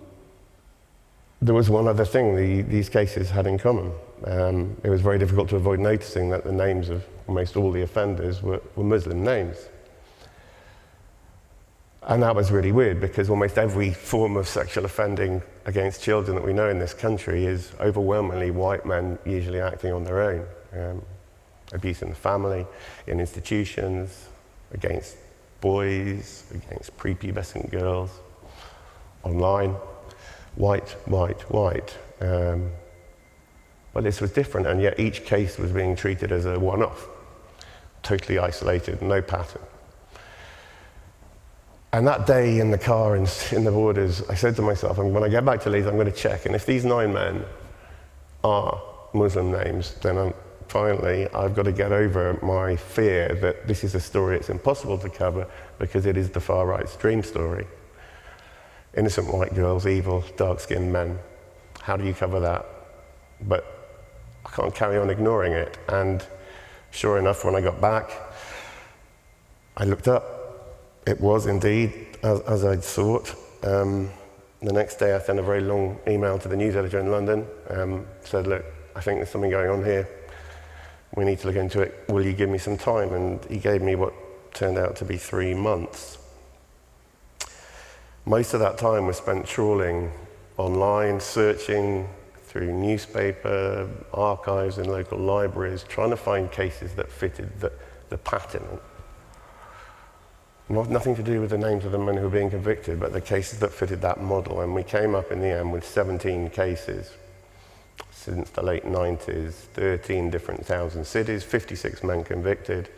[1.43, 3.91] there was one other thing the, these cases had in common.
[4.25, 7.81] Um, it was very difficult to avoid noticing that the names of almost all the
[7.81, 9.57] offenders were, were Muslim names.
[12.03, 16.45] And that was really weird because almost every form of sexual offending against children that
[16.45, 20.45] we know in this country is overwhelmingly white men usually acting on their own.
[20.73, 21.01] Um,
[21.73, 22.65] abuse in the family,
[23.07, 24.27] in institutions,
[24.71, 25.17] against
[25.59, 28.11] boys, against prepubescent girls,
[29.23, 29.75] online.
[30.55, 31.97] White, white, white.
[32.21, 32.71] Um,
[33.93, 37.07] but this was different, and yet each case was being treated as a one off,
[38.01, 39.61] totally isolated, no pattern.
[41.91, 45.23] And that day in the car in, in the borders, I said to myself, when
[45.23, 46.45] I get back to Leeds, I'm going to check.
[46.45, 47.45] And if these nine men
[48.43, 48.81] are
[49.13, 50.33] Muslim names, then I'm,
[50.67, 54.97] finally I've got to get over my fear that this is a story it's impossible
[54.97, 55.47] to cover
[55.77, 57.67] because it is the far right's dream story.
[58.95, 61.19] Innocent white girls, evil, dark skinned men.
[61.81, 62.65] How do you cover that?
[63.41, 63.65] But
[64.45, 65.77] I can't carry on ignoring it.
[65.87, 66.25] And
[66.91, 68.11] sure enough, when I got back,
[69.75, 70.43] I looked up
[71.05, 73.35] it was indeed as, as I'd thought.
[73.63, 74.09] Um,
[74.61, 77.45] the next day, I sent a very long email to the news editor in London.
[77.69, 78.63] Um, said, "Look,
[78.95, 80.07] I think there's something going on here.
[81.15, 82.05] We need to look into it.
[82.07, 84.13] Will you give me some time?" And he gave me what
[84.53, 86.17] turned out to be three months.
[88.25, 90.11] Most of that time was spent trawling
[90.57, 92.07] online, searching
[92.45, 97.71] through newspaper archives and local libraries, trying to find cases that fitted the,
[98.09, 98.79] the pattern
[100.69, 103.21] nothing to do with the names of the men who were being convicted, but the
[103.21, 104.61] cases that fitted that model.
[104.61, 107.11] And we came up in the end with 17 cases
[108.11, 112.89] since the late 90s, 13 different towns and cities, 56 men convicted.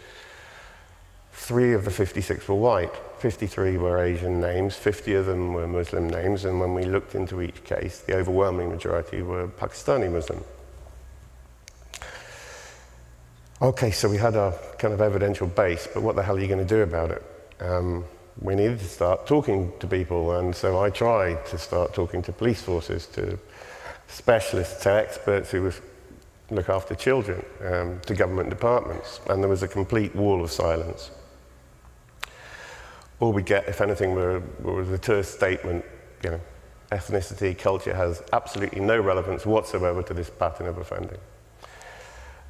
[1.36, 6.10] Three of the 56 were white, 53 were Asian names, 50 of them were Muslim
[6.10, 10.44] names, and when we looked into each case, the overwhelming majority were Pakistani Muslim.
[13.62, 16.48] Okay, so we had a kind of evidential base, but what the hell are you
[16.48, 17.24] going to do about it?
[17.60, 18.06] um,
[18.42, 20.36] we needed to start talking to people.
[20.36, 23.40] And so I tried to start talking to police forces, to
[24.08, 25.72] specialists, to experts who
[26.52, 29.20] look after children, um, to government departments.
[29.30, 31.12] And there was a complete wall of silence.
[33.20, 35.86] All we get, if anything, were, was a terse statement,
[36.24, 36.42] you know,
[36.92, 41.18] ethnicity, culture has absolutely no relevance whatsoever to this pattern of offending.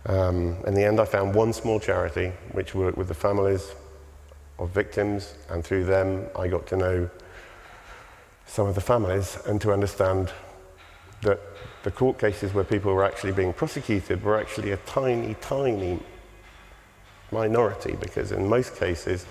[0.08, 3.74] Um, in the end, I found one small charity which worked with the families
[4.60, 7.10] of victims, and through them, I got to know
[8.46, 10.32] some of the families and to understand
[11.22, 11.40] that
[11.84, 16.00] the court cases where people were actually being prosecuted were actually a tiny, tiny
[17.32, 19.26] minority because in most cases,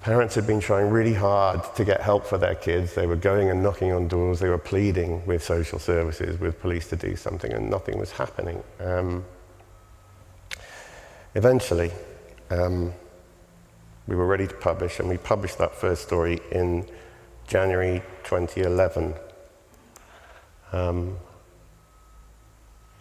[0.00, 2.94] parents had been trying really hard to get help for their kids.
[2.94, 6.88] They were going and knocking on doors, they were pleading with social services, with police
[6.88, 8.62] to do something, and nothing was happening.
[8.80, 9.24] Um,
[11.34, 11.90] eventually,
[12.50, 12.94] um,
[14.06, 16.86] we were ready to publish, and we published that first story in
[17.46, 19.14] January 2011.
[20.72, 21.18] Um,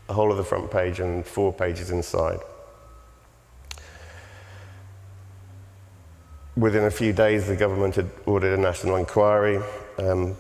[0.07, 2.39] the whole of the front page and four pages inside.
[6.59, 9.61] Within a few days, the government had ordered a national inquiry.
[9.97, 10.35] Um,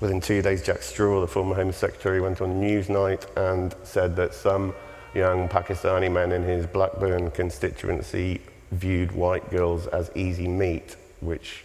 [0.00, 4.32] Within two days, Jack Straw, the former Home Secretary, went on Newsnight and said that
[4.32, 4.74] some
[5.12, 8.40] young Pakistani men in his Blackburn constituency
[8.70, 11.64] viewed white girls as easy meat, which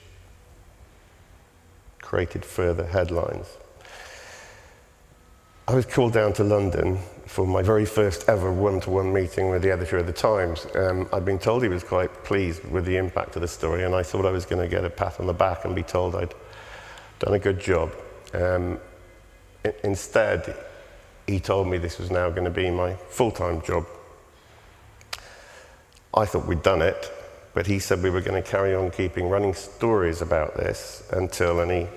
[2.01, 3.47] created further headlines.
[5.65, 9.49] I was called down to London for my very first ever one to one meeting
[9.49, 10.67] with the editor of the Times.
[10.75, 13.95] Um, I'd been told he was quite pleased with the impact of the story, and
[13.95, 16.15] I thought I was going to get a pat on the back and be told
[16.15, 16.33] I'd
[17.19, 17.91] done a good job.
[18.33, 18.79] Um,
[19.83, 20.55] instead,
[21.25, 23.87] he told me this was now going to be my full time job.
[26.13, 27.11] I thought we'd done it,
[27.53, 31.59] but he said we were going to carry on keeping running stories about this until,
[31.59, 31.87] and he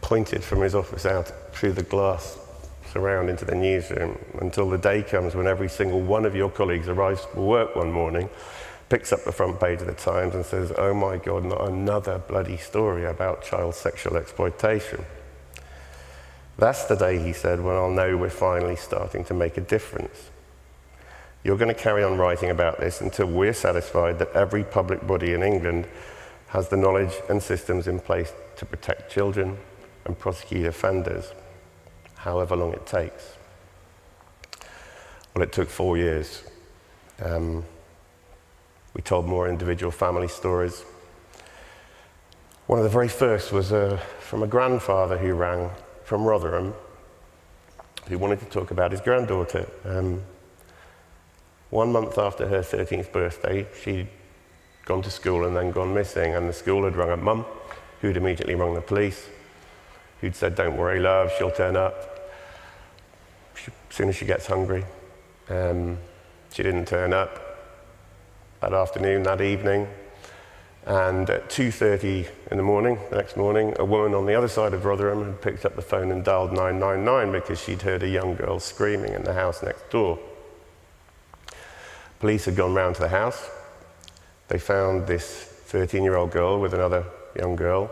[0.00, 2.38] pointed from his office out through the glass
[2.92, 6.88] surround into the newsroom until the day comes when every single one of your colleagues
[6.88, 8.28] arrives for work one morning,
[8.88, 12.18] picks up the front page of the Times and says, Oh my God, not another
[12.18, 15.04] bloody story about child sexual exploitation.
[16.58, 20.30] That's the day, he said, when I'll know we're finally starting to make a difference.
[21.42, 25.32] You're going to carry on writing about this until we're satisfied that every public body
[25.32, 25.86] in England
[26.48, 29.56] has the knowledge and systems in place to protect children
[30.04, 31.32] and prosecute offenders,
[32.20, 33.36] however long it takes.
[35.34, 36.42] Well, it took four years.
[37.22, 37.64] Um,
[38.94, 40.84] we told more individual family stories.
[42.66, 45.70] One of the very first was uh, from a grandfather who rang
[46.04, 46.74] from Rotherham
[48.08, 49.70] who wanted to talk about his granddaughter.
[49.84, 50.22] Um,
[51.70, 54.08] one month after her 13th birthday, she'd
[54.84, 57.44] gone to school and then gone missing, and the school had rung her mum,
[58.00, 59.28] who'd immediately rung the police,
[60.20, 62.18] who'd said, Don't worry, love, she'll turn up
[63.66, 64.84] as soon as she gets hungry.
[65.48, 65.98] Um,
[66.52, 67.40] she didn't turn up
[68.60, 69.88] that afternoon, that evening.
[70.86, 74.72] And at 2.30 in the morning, the next morning, a woman on the other side
[74.72, 78.34] of Rotherham had picked up the phone and dialed 999 because she'd heard a young
[78.34, 80.18] girl screaming in the house next door.
[82.18, 83.50] Police had gone round to the house.
[84.48, 87.04] They found this 13 year old girl with another
[87.36, 87.90] young girl.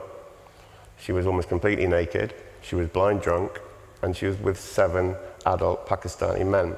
[1.01, 2.35] She was almost completely naked.
[2.63, 3.61] She was blind drunk,
[4.03, 5.17] and she was with seven
[5.47, 6.77] adult Pakistani men.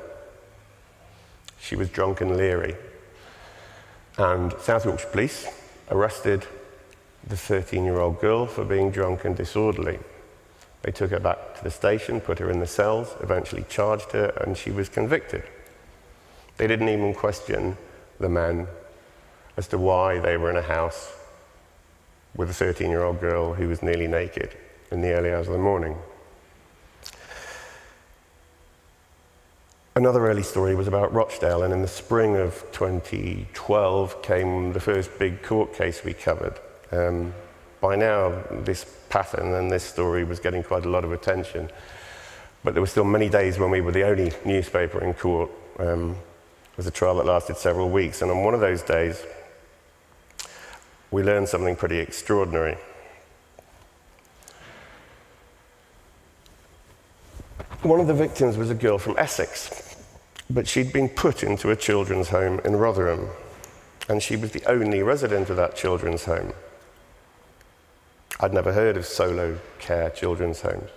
[1.58, 2.76] She was drunk and leery.
[4.18, 5.46] And South Yorkshire Police
[5.90, 6.46] arrested
[7.26, 9.98] the 13 year old girl for being drunk and disorderly.
[10.82, 14.28] They took her back to the station, put her in the cells, eventually charged her,
[14.40, 15.42] and she was convicted.
[16.56, 17.76] They didn't even question
[18.18, 18.66] the men
[19.56, 21.12] as to why they were in a house
[22.36, 24.56] with a 13 year old girl who was nearly naked
[24.90, 25.96] in the early hours of the morning.
[29.96, 35.18] Another early story was about Rochdale, and in the spring of 2012 came the first
[35.18, 36.58] big court case we covered.
[36.92, 37.34] Um,
[37.80, 41.70] by now, this pattern and this story was getting quite a lot of attention,
[42.62, 45.50] but there were still many days when we were the only newspaper in court.
[45.78, 46.12] Um,
[46.72, 49.24] it was a trial that lasted several weeks, and on one of those days,
[51.10, 52.76] we learned something pretty extraordinary.
[57.82, 59.96] One of the victims was a girl from Essex,
[60.50, 63.28] but she'd been put into a children's home in Rotherham,
[64.08, 66.52] and she was the only resident of that children's home.
[68.38, 70.90] I'd never heard of solo care children's homes.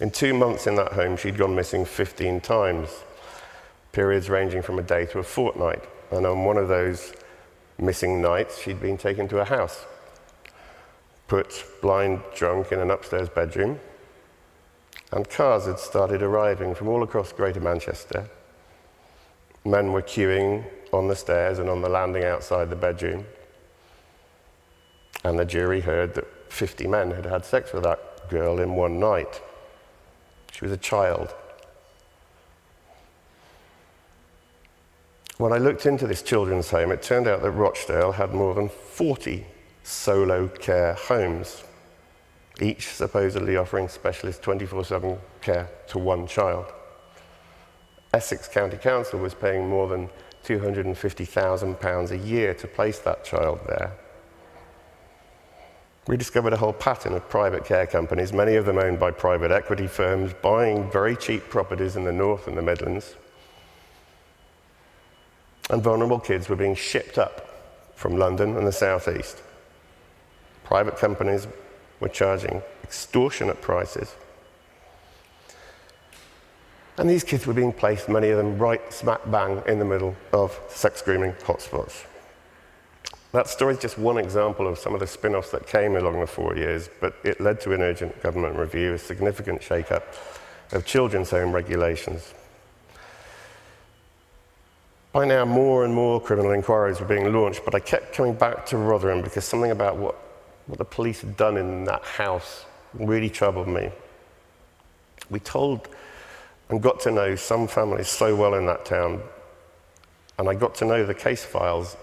[0.00, 2.88] In two months in that home, she'd gone missing 15 times,
[3.92, 5.82] periods ranging from a day to a fortnight.
[6.10, 7.12] And on one of those
[7.78, 9.84] missing nights, she'd been taken to a house,
[11.28, 13.80] put blind drunk in an upstairs bedroom,
[15.12, 18.28] and cars had started arriving from all across Greater Manchester.
[19.64, 23.24] Men were queuing on the stairs and on the landing outside the bedroom.
[25.24, 29.00] And the jury heard that 50 men had had sex with that girl in one
[29.00, 29.40] night.
[30.52, 31.34] She was a child.
[35.36, 38.68] When I looked into this children's home, it turned out that Rochdale had more than
[38.68, 39.44] 40
[39.82, 41.64] solo care homes,
[42.60, 46.66] each supposedly offering specialist 24 7 care to one child.
[48.12, 50.08] Essex County Council was paying more than
[50.44, 53.92] £250,000 a year to place that child there.
[56.06, 59.50] We discovered a whole pattern of private care companies, many of them owned by private
[59.50, 63.16] equity firms, buying very cheap properties in the north and the Midlands.
[65.70, 67.48] And vulnerable kids were being shipped up
[67.94, 69.42] from London and the southeast.
[70.64, 71.46] Private companies
[72.00, 74.14] were charging extortionate prices.
[76.96, 80.14] And these kids were being placed, many of them right smack bang in the middle
[80.32, 82.04] of sex grooming hotspots.
[83.32, 86.20] That story is just one example of some of the spin offs that came along
[86.20, 90.04] the four years, but it led to an urgent government review, a significant shake up
[90.70, 92.32] of children's home regulations.
[95.14, 98.66] By now, more and more criminal inquiries were being launched, but I kept coming back
[98.66, 100.16] to Rotherham because something about what,
[100.66, 102.64] what the police had done in that house
[102.94, 103.92] really troubled me.
[105.30, 105.88] We told
[106.68, 109.22] and got to know some families so well in that town,
[110.36, 111.96] and I got to know the case files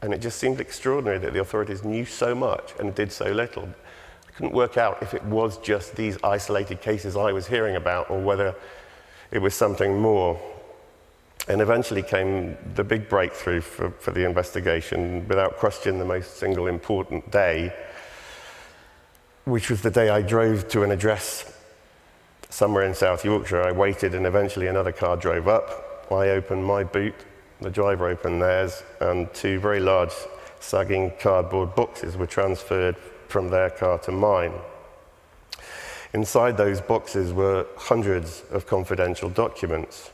[0.00, 3.68] and it just seemed extraordinary that the authorities knew so much and did so little.
[4.28, 8.08] I couldn't work out if it was just these isolated cases I was hearing about
[8.08, 8.54] or whether
[9.32, 10.38] it was something more.
[11.48, 16.66] And eventually came the big breakthrough for, for the investigation, without question, the most single
[16.66, 17.74] important day,
[19.44, 21.52] which was the day I drove to an address
[22.48, 23.62] somewhere in South Yorkshire.
[23.62, 26.06] I waited, and eventually another car drove up.
[26.10, 27.14] I opened my boot
[27.60, 30.12] the driver opened theirs, and two very large
[30.60, 32.96] sagging cardboard boxes were transferred
[33.28, 34.52] from their car to mine.
[36.12, 40.10] Inside those boxes were hundreds of confidential documents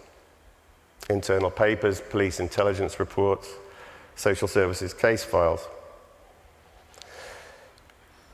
[1.09, 3.49] internal papers, police intelligence reports,
[4.17, 5.67] social services case files.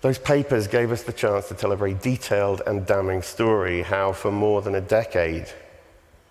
[0.02, 4.12] Those papers gave us the chance to tell a very detailed and damning story how,
[4.12, 5.46] for more than a decade,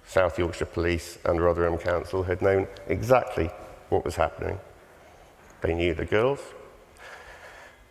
[0.07, 3.49] South Yorkshire Police and Rotherham Council had known exactly
[3.90, 4.60] what was happening.
[5.62, 6.40] They knew the girls,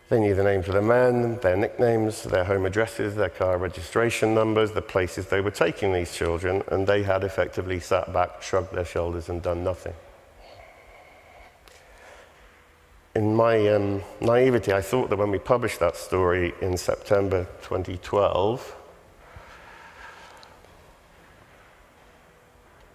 [0.09, 4.35] they knew the names of the men, their nicknames, their home addresses, their car registration
[4.35, 8.73] numbers, the places they were taking these children, and they had effectively sat back, shrugged
[8.73, 9.93] their shoulders, and done nothing.
[13.15, 18.75] In my um, naivety, I thought that when we published that story in September 2012,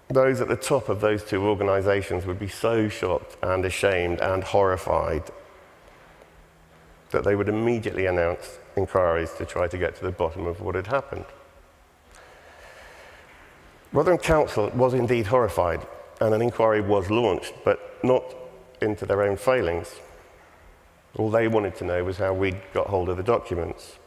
[0.09, 4.45] those at the top of those two organizations would be so shocked and ashamed and
[4.45, 5.24] horrified
[7.11, 10.74] that they would immediately announce inquiries to try to get to the bottom of what
[10.74, 11.24] had happened.
[13.93, 15.87] Rotherham Council was indeed horrified,
[16.20, 18.35] and an inquiry was launched, but not
[18.81, 19.97] into their own failings.
[21.16, 23.99] All they wanted to know was how we'd got hold of the documents.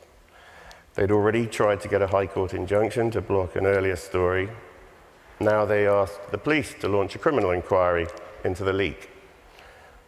[0.96, 4.50] They'd already tried to get a High Court injunction to block an earlier story
[5.44, 8.08] now they asked the police to launch a criminal inquiry
[8.44, 9.10] into the leak.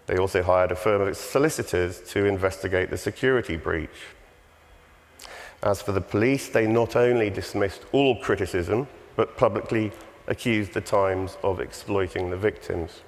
[0.07, 4.13] They also hired a firm of solicitors to investigate the security breach.
[5.63, 9.91] As for the police, they not only dismissed all criticism, but publicly
[10.27, 13.01] accused the Times of exploiting the victims.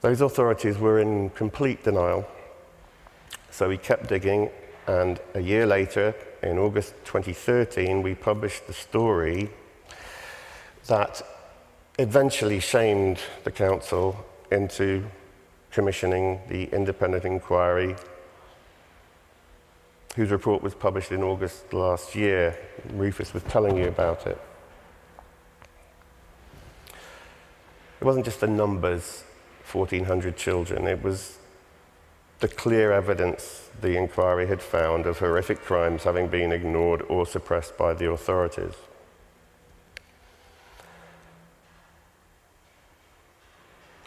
[0.00, 2.28] Those authorities were in complete denial,
[3.50, 4.50] so we kept digging,
[4.86, 9.50] and a year later, in August 2013, we published the story
[10.86, 11.22] that
[11.98, 15.04] eventually shamed the council into
[15.70, 17.96] commissioning the independent inquiry
[20.16, 22.58] whose report was published in August last year.
[22.94, 24.40] Rufus was telling you about it.
[28.00, 29.24] It wasn't just the numbers,
[29.70, 31.38] 1,400 children, it was
[32.40, 37.76] the clear evidence the inquiry had found of horrific crimes having been ignored or suppressed
[37.78, 38.74] by the authorities.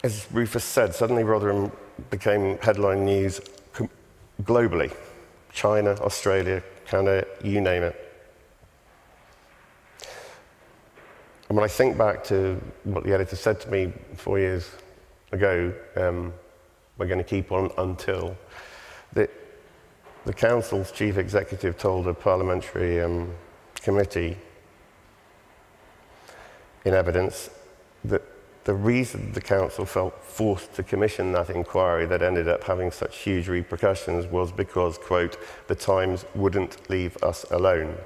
[0.02, 1.70] As Rufus said, suddenly Rotherham
[2.08, 3.40] became headline news
[4.42, 4.94] globally
[5.52, 8.06] China, Australia, Canada, you name it.
[11.48, 14.70] And when I think back to what the editor said to me four years
[15.32, 16.32] ago, um,
[16.96, 18.36] we're going to keep on until.
[19.12, 19.28] The,
[20.24, 23.34] the Council's chief executive told a parliamentary um,
[23.74, 24.38] committee
[26.84, 27.50] in evidence
[28.04, 28.22] that
[28.70, 33.18] the reason the Council felt forced to commission that inquiry that ended up having such
[33.18, 35.36] huge repercussions was because, quote,
[35.66, 37.96] the Times wouldn't leave us alone.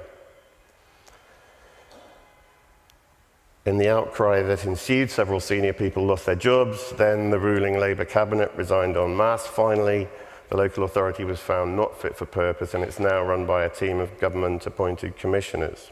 [3.67, 6.93] In the outcry that ensued, several senior people lost their jobs.
[6.93, 9.45] Then the ruling Labour cabinet resigned en masse.
[9.45, 10.07] Finally,
[10.49, 13.69] the local authority was found not fit for purpose, and it's now run by a
[13.69, 15.91] team of government appointed commissioners.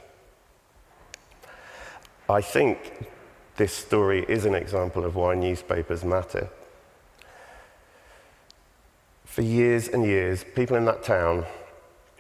[2.28, 3.06] I think
[3.58, 6.50] this story is an example of why newspapers matter.
[9.26, 11.46] For years and years, people in that town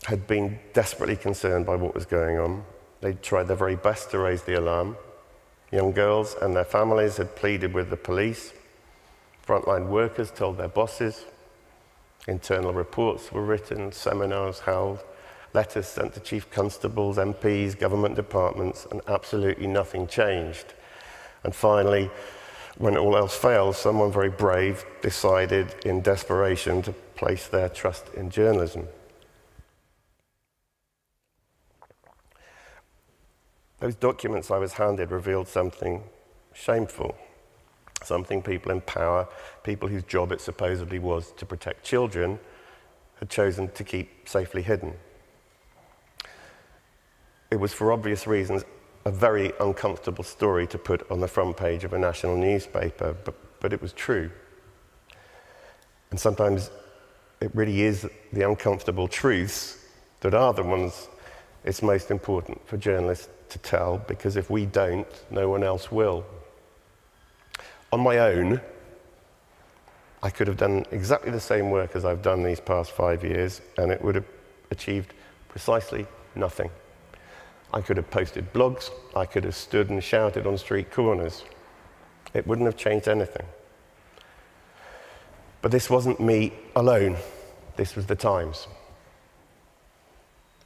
[0.05, 2.65] had been desperately concerned by what was going on.
[3.01, 4.97] They'd tried their very best to raise the alarm.
[5.71, 8.53] Young girls and their families had pleaded with the police.
[9.45, 11.25] Frontline workers told their bosses.
[12.27, 15.03] Internal reports were written, seminars held,
[15.53, 20.73] letters sent to chief constables, MPs, government departments, and absolutely nothing changed.
[21.43, 22.09] And finally,
[22.77, 28.29] When all else fails, someone very brave decided in desperation to place their trust in
[28.29, 28.87] journalism.
[33.79, 36.03] Those documents I was handed revealed something
[36.53, 37.15] shameful,
[38.03, 39.27] something people in power,
[39.63, 42.39] people whose job it supposedly was to protect children,
[43.19, 44.93] had chosen to keep safely hidden.
[47.51, 48.63] It was, for obvious reasons,
[49.05, 53.35] a very uncomfortable story to put on the front page of a national newspaper, but,
[53.59, 54.31] but it was true.
[56.11, 56.71] And sometimes
[57.41, 59.77] it really is the uncomfortable truths
[60.21, 61.09] that are the ones
[61.65, 66.25] it's most important for journalists to tell, because if we don't, no one else will.
[67.91, 68.59] On my own,
[70.21, 73.61] I could have done exactly the same work as I've done these past five years,
[73.77, 74.25] and it would have
[74.71, 75.13] achieved
[75.49, 76.05] precisely
[76.35, 76.69] nothing.
[77.73, 81.43] I could have posted blogs, I could have stood and shouted on street corners.
[82.33, 83.45] It wouldn't have changed anything.
[85.61, 87.17] But this wasn't me alone,
[87.75, 88.67] this was the Times,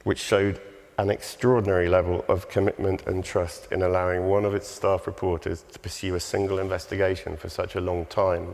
[0.04, 0.60] which showed
[0.98, 5.78] an extraordinary level of commitment and trust in allowing one of its staff reporters to
[5.78, 8.52] pursue a single investigation for such a long time.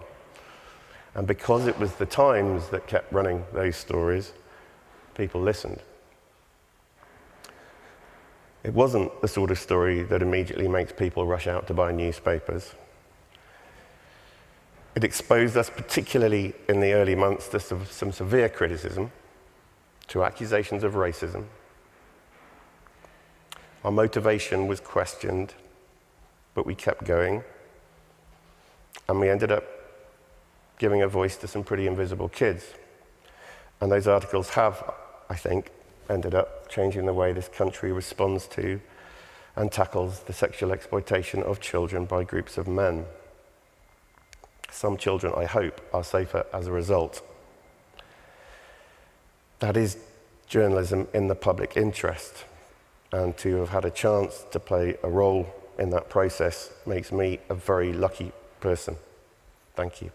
[1.15, 4.33] And because it was the Times that kept running those stories,
[5.15, 5.81] people listened.
[8.65, 12.75] It wasn't the sort of story that immediately makes people rush out to buy newspapers.
[14.95, 19.13] It exposed us, particularly in the early months, to some severe criticism,
[20.09, 21.45] to accusations of racism.
[23.85, 25.53] Our motivation was questioned,
[26.55, 27.45] but we kept going.
[29.09, 29.65] And we ended up
[30.79, 32.65] giving a voice to some pretty invisible kids.
[33.83, 34.95] And those articles have,
[35.29, 35.71] I think,
[36.09, 38.81] ended up changing the way this country responds to
[39.57, 43.07] and tackles the sexual exploitation of children by groups of men.
[44.71, 47.23] Some children, I hope, are safer as a result.
[49.61, 49.97] That is
[50.49, 52.45] journalism in the public interest,
[53.13, 55.47] and to have had a chance to play a role
[55.79, 58.97] in that process makes me a very lucky person.
[59.77, 60.11] Thank you.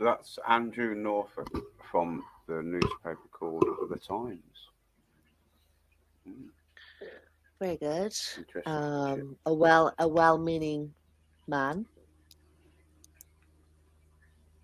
[0.00, 4.40] So that's Andrew Norfolk from the newspaper called The Times.
[6.28, 6.48] Mm.
[7.60, 8.14] Very good.
[8.66, 10.94] Um, a well a well-meaning
[11.46, 11.86] man.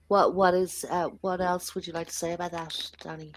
[0.09, 3.33] What what is uh, what else would you like to say about that, Danny?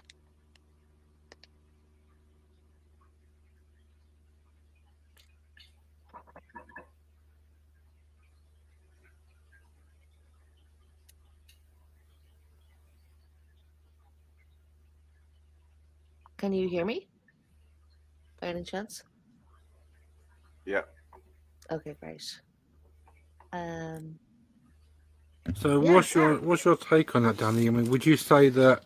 [16.40, 17.06] Can you hear me?
[18.40, 19.02] By any chance?
[20.64, 20.82] yeah.
[21.70, 22.24] Okay, great.
[23.52, 24.18] Um,
[25.54, 27.66] So, Yeah, what's your what's your take on that, Danny?
[27.68, 28.84] I mean, would you say that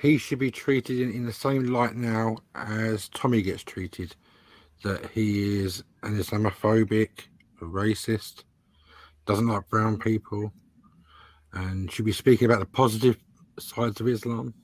[0.00, 4.16] he should be treated in, in the same light now as Tommy gets treated?
[4.82, 7.10] That he is an Islamophobic,
[7.60, 8.44] a racist,
[9.26, 10.50] doesn't like brown people,
[11.52, 13.18] and should be speaking about the positive
[13.58, 14.54] sides of Islam?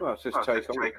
[0.00, 0.94] Well, it's his take on it.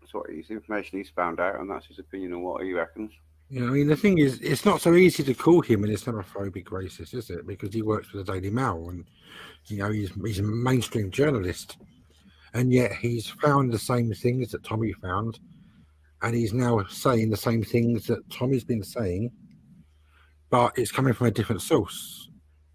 [0.00, 3.12] That's what his information he's found out, and that's his opinion on what he reckons.
[3.50, 5.90] You know, I mean, the thing is, it's not so easy to call him an
[5.90, 7.46] Islamophobic racist, is it?
[7.46, 9.06] Because he works for the Daily Mail, and
[9.66, 11.78] you know, he's he's a mainstream journalist,
[12.54, 15.40] and yet he's found the same things that Tommy found,
[16.22, 19.30] and he's now saying the same things that Tommy's been saying,
[20.50, 22.28] but it's coming from a different source.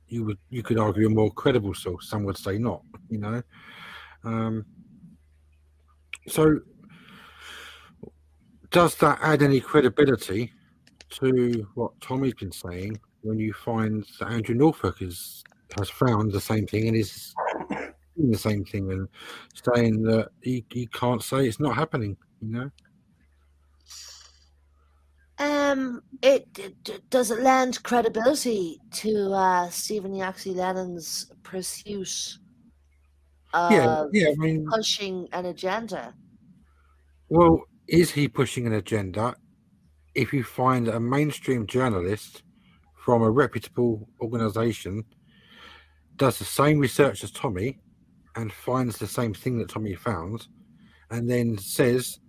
[0.08, 2.10] You would you could argue a more credible source.
[2.10, 2.82] Some would say not.
[3.10, 3.44] You know,
[4.24, 4.66] um,
[6.28, 6.60] so
[8.72, 10.52] does that add any credibility
[11.10, 15.44] to what Tommy's been saying when you find that Andrew Norfolk is
[15.78, 17.34] has found the same thing and is
[18.16, 19.08] doing the same thing and
[19.74, 22.70] saying that he, he can't say it's not happening, you know?
[25.40, 32.38] um, it, d- does it lend credibility to uh, Stephen Yaxley Lennon's pursuit
[33.54, 34.30] yeah, yeah.
[34.30, 36.14] I mean, pushing an agenda?
[37.30, 39.36] well, is he pushing an agenda?
[40.16, 42.44] If you find a mainstream journalist
[43.04, 45.04] from a reputable organization
[46.16, 47.80] does the same research as Tommy
[48.36, 50.48] and finds the same thing that Tommy found,
[51.12, 52.20] and then says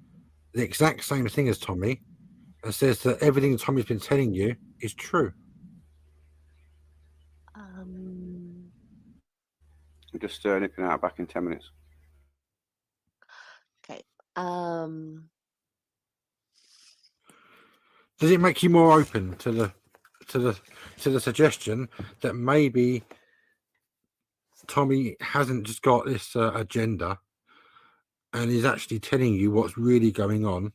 [0.52, 2.00] the exact same thing as Tommy,
[2.62, 5.32] and says that everything Tommy's been telling you is true.
[10.14, 11.70] I'm just uh, nipping out back in 10 minutes.
[13.84, 14.00] Okay.
[14.36, 15.28] Um.
[18.20, 19.72] Does it make you more open to the
[20.28, 20.58] to the
[21.00, 21.88] to the suggestion
[22.20, 23.02] that maybe
[24.68, 27.18] Tommy hasn't just got this uh, agenda
[28.32, 30.72] and is actually telling you what's really going on,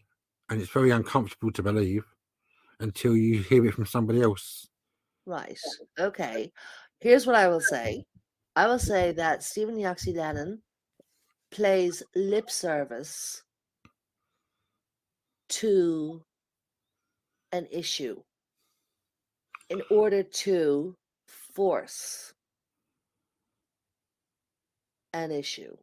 [0.50, 2.04] and it's very uncomfortable to believe
[2.82, 4.68] until you hear it from somebody else.
[5.26, 5.60] Right.
[5.98, 6.52] Okay.
[7.00, 8.04] Here's what I will say.
[8.56, 10.62] I will say that Stephen Lennon
[11.52, 13.44] plays lip service
[15.50, 16.24] to
[17.52, 18.22] an issue
[19.70, 20.96] in order to
[21.56, 22.34] force
[25.14, 25.76] an issue.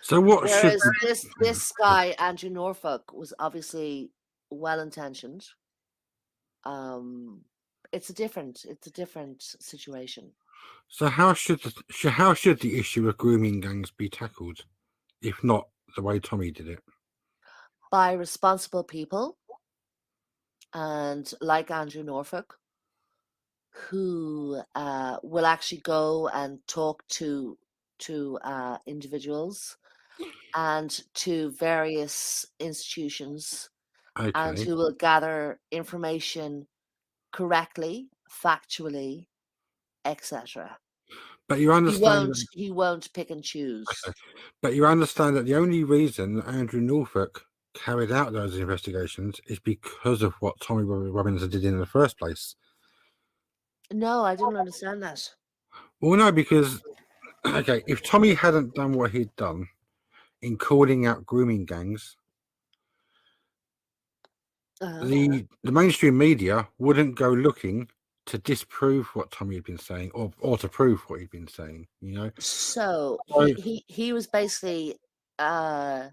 [0.00, 4.10] So what should this this guy, Andrew Norfolk, was obviously
[4.50, 5.44] well intentioned.
[6.64, 7.42] Um
[7.92, 10.32] it's a different it's a different situation.
[10.88, 14.64] So how should the how should the issue of grooming gangs be tackled,
[15.20, 16.80] if not the way Tommy did it?
[17.92, 19.36] by responsible people
[20.72, 22.58] and like Andrew Norfolk
[23.70, 27.58] who uh, will actually go and talk to
[27.98, 29.76] to uh, individuals
[30.54, 33.70] and to various institutions
[34.16, 36.66] and who will gather information
[37.32, 39.26] correctly factually
[40.04, 40.76] etc
[41.48, 42.02] but you he understand.
[42.02, 44.14] won't that- he won't pick and choose Okay.
[44.62, 50.22] But you understand that the only reason Andrew Norfolk carried out those investigations is because
[50.22, 52.54] of what Tommy Robinson did in the first place.
[53.90, 55.28] no i didn't understand that
[56.00, 56.82] Well, no, because
[57.46, 59.68] okay, if Tommy hadn't done what he'd done
[60.42, 62.16] in calling out grooming gangs,
[64.80, 67.88] uh, the the mainstream media wouldn't go looking
[68.26, 71.86] to disprove what Tommy had been saying or or to prove what he'd been saying.
[72.00, 74.96] You know, So So- he, he he was basically
[75.38, 76.08] uh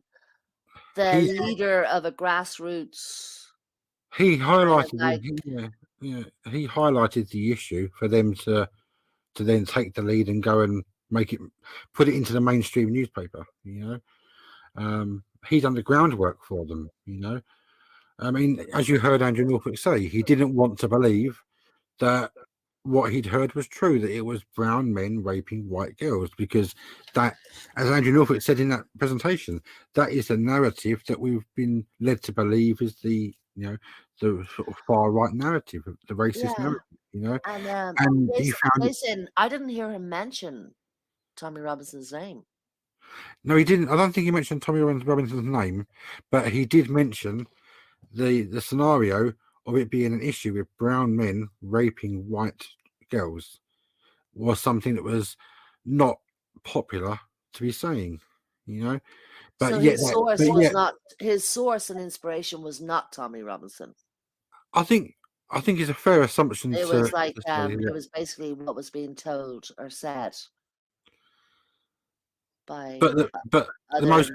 [0.96, 3.46] the leader of a grassroots.
[4.18, 5.68] he highlighted like- he- yeah,
[6.02, 8.68] yeah, he highlighted the issue for them to
[9.36, 11.40] to then take the lead and go and make it
[11.94, 14.00] put it into the mainstream newspaper you know
[14.76, 17.42] um he done the groundwork for them you know
[18.20, 21.42] i mean as you heard andrew norfolk say he didn't want to believe
[22.00, 22.32] that
[22.84, 26.74] what he'd heard was true that it was brown men raping white girls because
[27.14, 27.36] that
[27.76, 29.62] as andrew norfolk said in that presentation
[29.96, 33.78] that is the narrative that we've been led to believe is the you know
[34.22, 36.64] the sort of far right narrative of the racist Yeah.
[36.64, 36.82] narrative
[37.12, 40.74] you know And um, and he found Jason, I didn't hear him mention
[41.36, 42.44] Tommy Robinson's name.
[43.44, 45.86] no he didn't i don't think he mentioned tommy robinson's name
[46.32, 47.46] but he did mention
[48.14, 49.34] the the scenario
[49.70, 52.66] of it being an issue with brown men raping white
[53.10, 53.60] girls
[54.34, 55.38] was something that was
[55.86, 56.18] not
[56.64, 57.20] popular
[57.54, 58.20] to be saying
[58.66, 59.00] you know
[59.60, 63.42] but so yet his source was yet- not his source and inspiration was not Tommy
[63.42, 63.94] Robinson.
[64.74, 65.16] i think
[65.50, 67.88] i think it's a fair assumption It to, was like to say, um, yeah.
[67.88, 70.36] it was basically what was being told or said
[72.70, 74.32] by but the, but other most.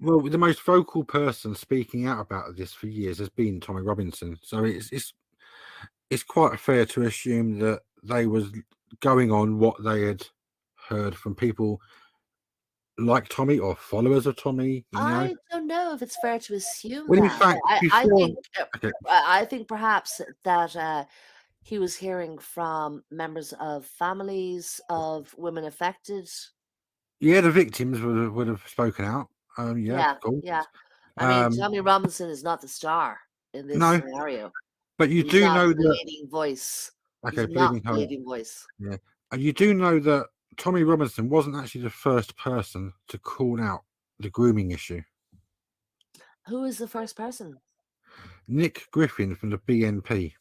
[0.00, 4.38] Well, the most vocal person speaking out about this for years has been Tommy Robinson.
[4.42, 5.12] So it's it's
[6.10, 8.50] it's quite fair to assume that they was
[9.00, 10.26] going on what they had
[10.88, 11.80] heard from people
[12.98, 14.84] like Tommy or followers of Tommy.
[14.92, 17.38] You know, I don't know if it's fair to assume Well, in that.
[17.38, 21.04] fact, I, I think uh, okay, I think perhaps that uh,
[21.62, 26.28] he was hearing from members of families of women affected.
[27.24, 29.28] Yeah, the victims would have, would have spoken out.
[29.56, 30.40] Um, yeah, Yeah, course.
[30.42, 30.62] yeah.
[31.16, 33.18] I mean, Um, Tommy Robinson is not the star
[33.52, 34.52] in this No, scenario.
[34.98, 35.98] But you He's do know the that.
[36.04, 36.90] leading voice.
[37.26, 38.66] Okay, He's not bleeding leading voice.
[38.78, 38.96] Yeah,
[39.32, 40.26] and you do know that
[40.56, 43.82] Tommy Robinson wasn't actually the first person to call out
[44.20, 45.02] the grooming issue.
[46.46, 47.58] Who is the first person?
[48.46, 50.34] Nick Griffin from the BNP.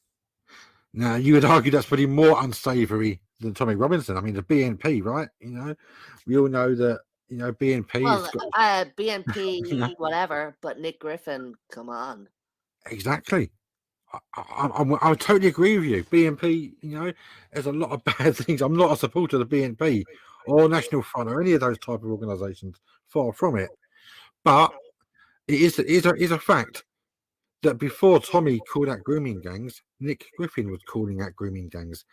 [0.93, 4.17] Now, you would argue that's pretty more unsavoury than Tommy Robinson.
[4.17, 5.29] I mean, the BNP, right?
[5.39, 5.75] You know,
[6.25, 11.53] we all know that, you know, BNP Well, got uh, BNP, whatever, but Nick Griffin,
[11.71, 12.27] come on.
[12.87, 13.51] exactly.
[14.13, 16.03] I, I, I, I totally agree with you.
[16.05, 17.11] BNP, you know,
[17.51, 18.61] there's a lot of bad things.
[18.61, 20.03] I'm not a supporter of the BNP
[20.47, 22.79] or National Front or any of those type of organisations.
[23.07, 23.69] Far from it.
[24.43, 24.73] But
[25.47, 26.83] it is, it is, a, is a fact
[27.63, 32.05] that before Tommy called out grooming gangs, Nick Griffin was calling out grooming gangs,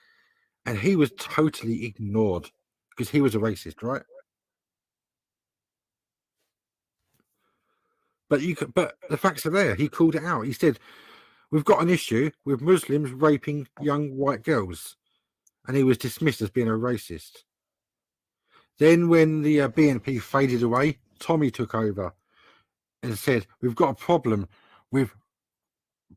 [0.67, 2.51] and he was totally ignored
[2.91, 4.03] because he was a racist, right?
[8.29, 9.75] But you could, but the facts are there.
[9.75, 10.43] He called it out.
[10.43, 10.79] He said,
[11.51, 14.97] "We've got an issue with Muslims raping young white girls,"
[15.67, 17.39] and he was dismissed as being a racist.
[18.79, 22.13] Then when the uh, BNP faded away, Tommy took over
[23.03, 24.47] and said, "We've got a problem
[24.93, 25.11] with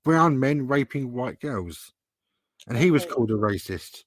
[0.04, 1.94] brown men raping white girls,"
[2.68, 4.04] and he was called a racist.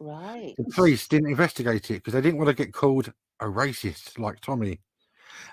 [0.00, 0.54] Right.
[0.58, 4.40] The police didn't investigate it because they didn't want to get called a racist like
[4.40, 4.80] Tommy.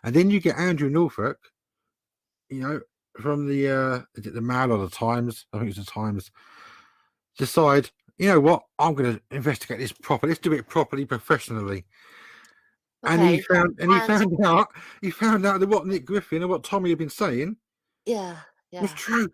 [0.03, 1.37] And then you get Andrew Norfolk,
[2.49, 2.81] you know,
[3.21, 5.45] from the uh the Mail or the Times?
[5.53, 6.31] I think it's the Times.
[7.37, 8.63] Decide, you know what?
[8.79, 10.31] I'm going to investigate this properly.
[10.31, 11.85] Let's do it properly, professionally.
[13.05, 14.67] And he Okay, found, and he and- found out,
[15.01, 17.57] he found out that what Nick Griffin and what Tommy had been saying
[18.05, 18.37] Yeah.
[18.71, 18.95] was Yeah.
[18.95, 19.29] true.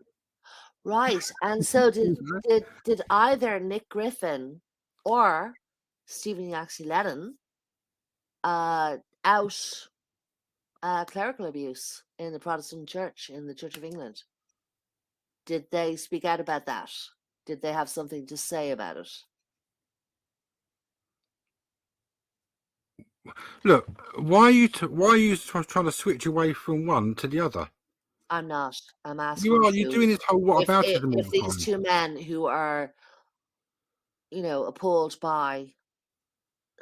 [0.85, 1.29] Right.
[1.41, 2.17] And so did
[2.47, 4.61] did did either Nick Griffin
[5.09, 5.53] or
[6.05, 7.35] Stephen Yaxley Lennon
[8.43, 9.87] uh out
[10.81, 14.23] uh clerical abuse in the Protestant Church in the Church of England?
[15.45, 16.91] Did they speak out about that?
[17.45, 19.09] Did they have something to say about it?
[23.63, 23.87] Look,
[24.17, 27.27] why are you t- why are you try- trying to switch away from one to
[27.27, 27.69] the other?
[28.29, 28.79] I'm not.
[29.03, 29.71] I'm asking You are.
[29.71, 32.93] You're doing this whole what if, about it all if these two men who are,
[34.31, 35.73] you know, appalled by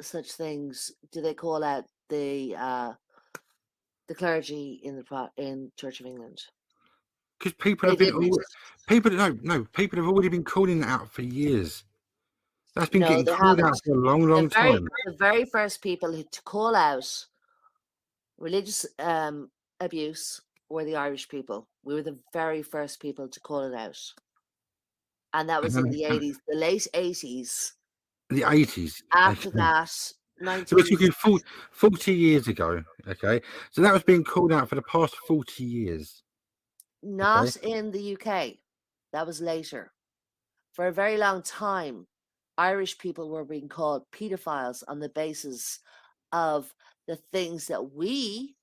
[0.00, 2.92] such things, do they call out the uh,
[4.08, 6.42] the clergy in the in Church of England?
[7.38, 8.38] Because people have been didn't.
[8.86, 11.84] people no no people have already been calling that out for years.
[12.74, 13.80] That's been No, getting called out haven't.
[13.84, 14.88] for a long, long the very, time.
[15.06, 17.26] the very first people who to call out
[18.38, 19.50] religious um,
[19.80, 21.66] abuse were the Irish people.
[21.82, 23.98] We were the very first people to call it out,
[25.38, 27.74] and that was in the eighties, the late eighties.
[28.28, 29.00] The eighties.
[29.14, 29.88] After that,
[30.66, 32.82] So we're talking 40, 40 years ago.
[33.06, 33.40] Okay.
[33.70, 36.24] So that was being called out for the past 40 years.
[37.04, 38.56] Not in the UK.
[39.12, 39.92] That was later.
[40.74, 42.06] For a very long time,
[42.56, 45.78] Irish people were being called pedophiles on the basis
[46.32, 46.74] of
[47.06, 48.56] the things that we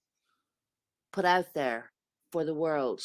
[1.14, 1.92] put out there
[2.34, 3.02] for the world.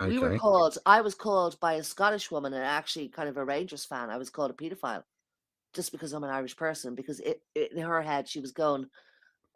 [0.00, 0.38] We were Okay.
[0.38, 4.10] called, I was called by a Scottish woman and actually kind of a Rangers fan.
[4.10, 5.02] I was called a pedophile
[5.74, 8.86] just because I'm an Irish person, because it, it, in her head, she was going,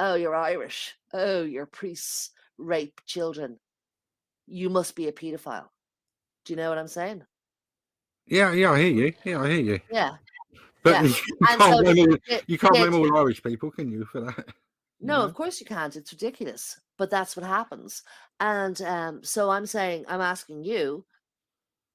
[0.00, 0.94] Oh, you're Irish.
[1.12, 3.58] Oh, your priests rape children.
[4.48, 5.68] You must be a pedophile.
[6.44, 7.22] Do you know what I'm saying?
[8.26, 9.12] Yeah, yeah, I hear you.
[9.24, 9.80] Yeah, I hear you.
[9.90, 10.10] Yeah.
[10.82, 11.02] But yeah.
[11.02, 12.16] you And can't, so blame all,
[12.46, 14.46] you can't blame all Irish people, can you, for that?
[15.02, 15.96] No, of course you can't.
[15.96, 16.80] It's ridiculous.
[16.96, 18.02] But that's what happens.
[18.38, 21.04] And um, so I'm saying, I'm asking you,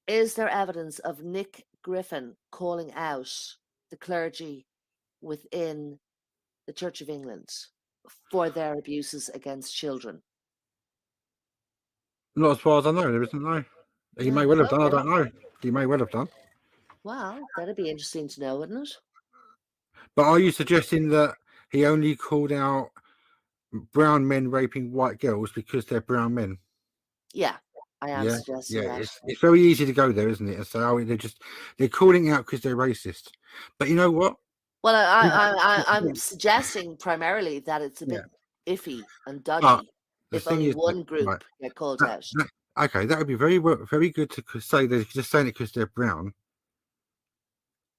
[0.06, 3.30] is there evidence of Nick Griffin calling out
[3.90, 4.66] the clergy
[5.22, 5.98] within
[6.66, 7.48] the Church of England
[8.30, 10.22] for their abuses against children?
[12.36, 13.64] Not as far as I know, there isn't no.
[14.18, 15.30] He Yeah, may well have done, I don't know.
[15.60, 16.28] He may well have done.
[17.04, 18.96] Well, that'd be interesting to know, wouldn't it?
[20.14, 21.34] But are you suggesting that
[21.70, 22.90] he only called out
[23.92, 26.58] brown men raping white girls because they're brown men?
[27.34, 27.56] Yeah,
[28.00, 28.88] I am yeah, suggesting yeah.
[28.88, 29.00] that.
[29.02, 30.56] It's, it's very easy to go there, isn't it?
[30.56, 31.42] And say, oh, they're just
[31.76, 33.28] they're calling out because they're racist.
[33.78, 34.36] But you know what?
[34.82, 38.18] Well, I, I, I, I, I'm suggesting primarily that it's a Yeah.
[38.64, 39.88] bit iffy and dodgy
[40.30, 42.24] if only that- one group right, get called that- out.
[42.34, 45.72] that- okay, that would be very very good to say they're just saying it because
[45.72, 46.32] they're brown.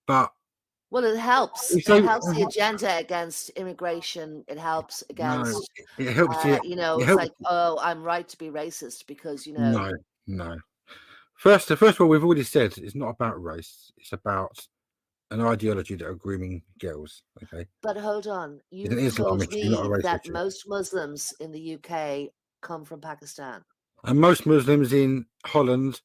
[0.08, 0.32] But
[0.92, 1.72] Well, it helps.
[1.72, 4.44] You It helps the agenda against immigration.
[4.48, 6.76] It helps uh, no, against, it helps uh, you.
[6.76, 9.92] know, it it's helps- like, oh, I'm right to be racist because, you know, No,
[10.26, 10.58] no.
[11.36, 13.92] First, first of all, we've already said it's not about race.
[13.98, 14.68] It's about
[15.32, 17.22] an ideology that are grooming girls.
[17.44, 17.68] Okay.
[17.82, 18.60] but hold on.
[18.72, 19.46] You an told me
[20.02, 22.30] that you- most Muslims in the UK
[22.62, 23.64] come from Pakistan.
[24.06, 26.02] And most Muslims in Holland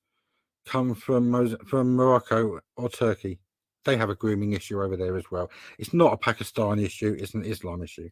[0.67, 3.39] come from from Morocco or Turkey.
[3.85, 5.51] They have a grooming issue over there as well.
[5.79, 7.17] It's not a Pakistan issue.
[7.19, 8.09] It's an Islam issue.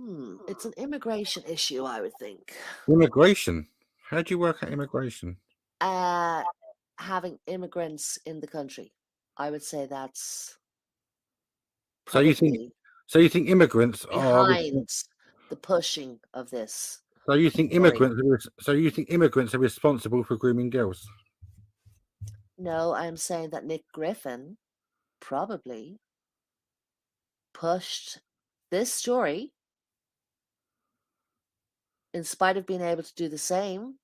[0.00, 2.54] Hmm, it's an immigration issue, I would think.
[2.88, 3.68] Immigration.
[4.08, 5.36] How do you work at immigration?
[5.80, 6.42] Uh,
[6.98, 8.92] having immigrants in the country,
[9.36, 10.56] I would say that's
[12.08, 12.72] So you think?
[13.06, 14.46] So you think immigrants are?
[14.46, 14.88] behind
[15.50, 17.02] the pushing of this.
[17.26, 18.20] So you think immigrants?
[18.20, 21.06] Are, so you think immigrants are responsible for grooming girls?
[22.56, 24.56] No, I'm saying that Nick Griffin
[25.20, 25.98] probably
[27.52, 28.20] pushed
[28.70, 29.52] this story
[32.12, 33.96] in spite of being able to do the same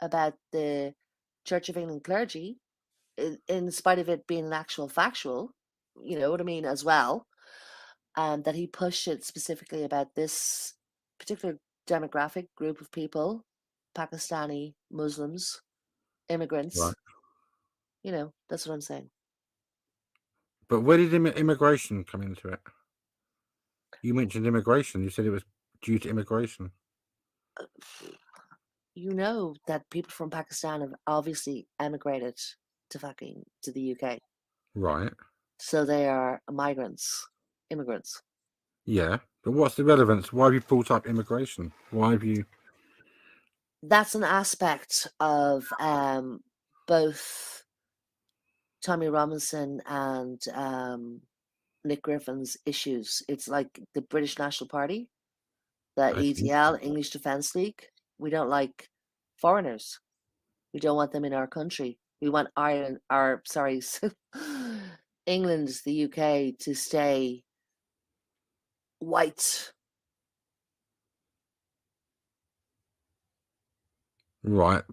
[0.00, 0.94] about the
[1.44, 2.58] Church of England clergy,
[3.16, 5.50] in, in spite of it being an actual factual,
[6.02, 7.26] you know what I mean, as well,
[8.16, 10.74] um, that he pushed it specifically about this
[11.18, 11.58] particular
[11.88, 13.44] demographic group of people,
[13.96, 15.60] Pakistani Muslims,
[16.28, 16.78] immigrants.
[16.78, 16.94] Right.
[18.02, 19.10] You know, that's what I'm saying.
[20.68, 22.60] But where did immi- immigration come into it?
[24.02, 25.02] You mentioned immigration.
[25.02, 25.44] You said it was
[25.82, 26.72] due to immigration.
[28.94, 32.38] You know that people from Pakistan have obviously emigrated
[32.90, 34.18] to fucking to the UK,
[34.74, 35.12] Right.
[35.60, 37.28] so they are migrants,
[37.70, 38.22] immigrants.
[38.86, 39.18] Yeah.
[39.44, 40.32] But what's the relevance?
[40.32, 41.72] Why have you brought up immigration?
[41.90, 42.46] Why have you
[43.82, 46.40] That's an aspect of um,
[46.88, 47.64] both
[48.82, 51.22] Tommy Robinson and um,
[51.84, 53.22] Nick Griffin's issues.
[53.28, 55.10] It's like the British National Party,
[55.96, 56.14] the.
[56.16, 57.86] EDL, English Defence League.
[58.18, 58.88] We don't like
[59.36, 60.00] foreigners.
[60.74, 61.98] We don't want them in our country.
[62.20, 63.80] We want Ireland, or sorry,
[65.26, 67.44] England, the UK to stay
[69.00, 69.72] white.
[74.42, 74.84] right?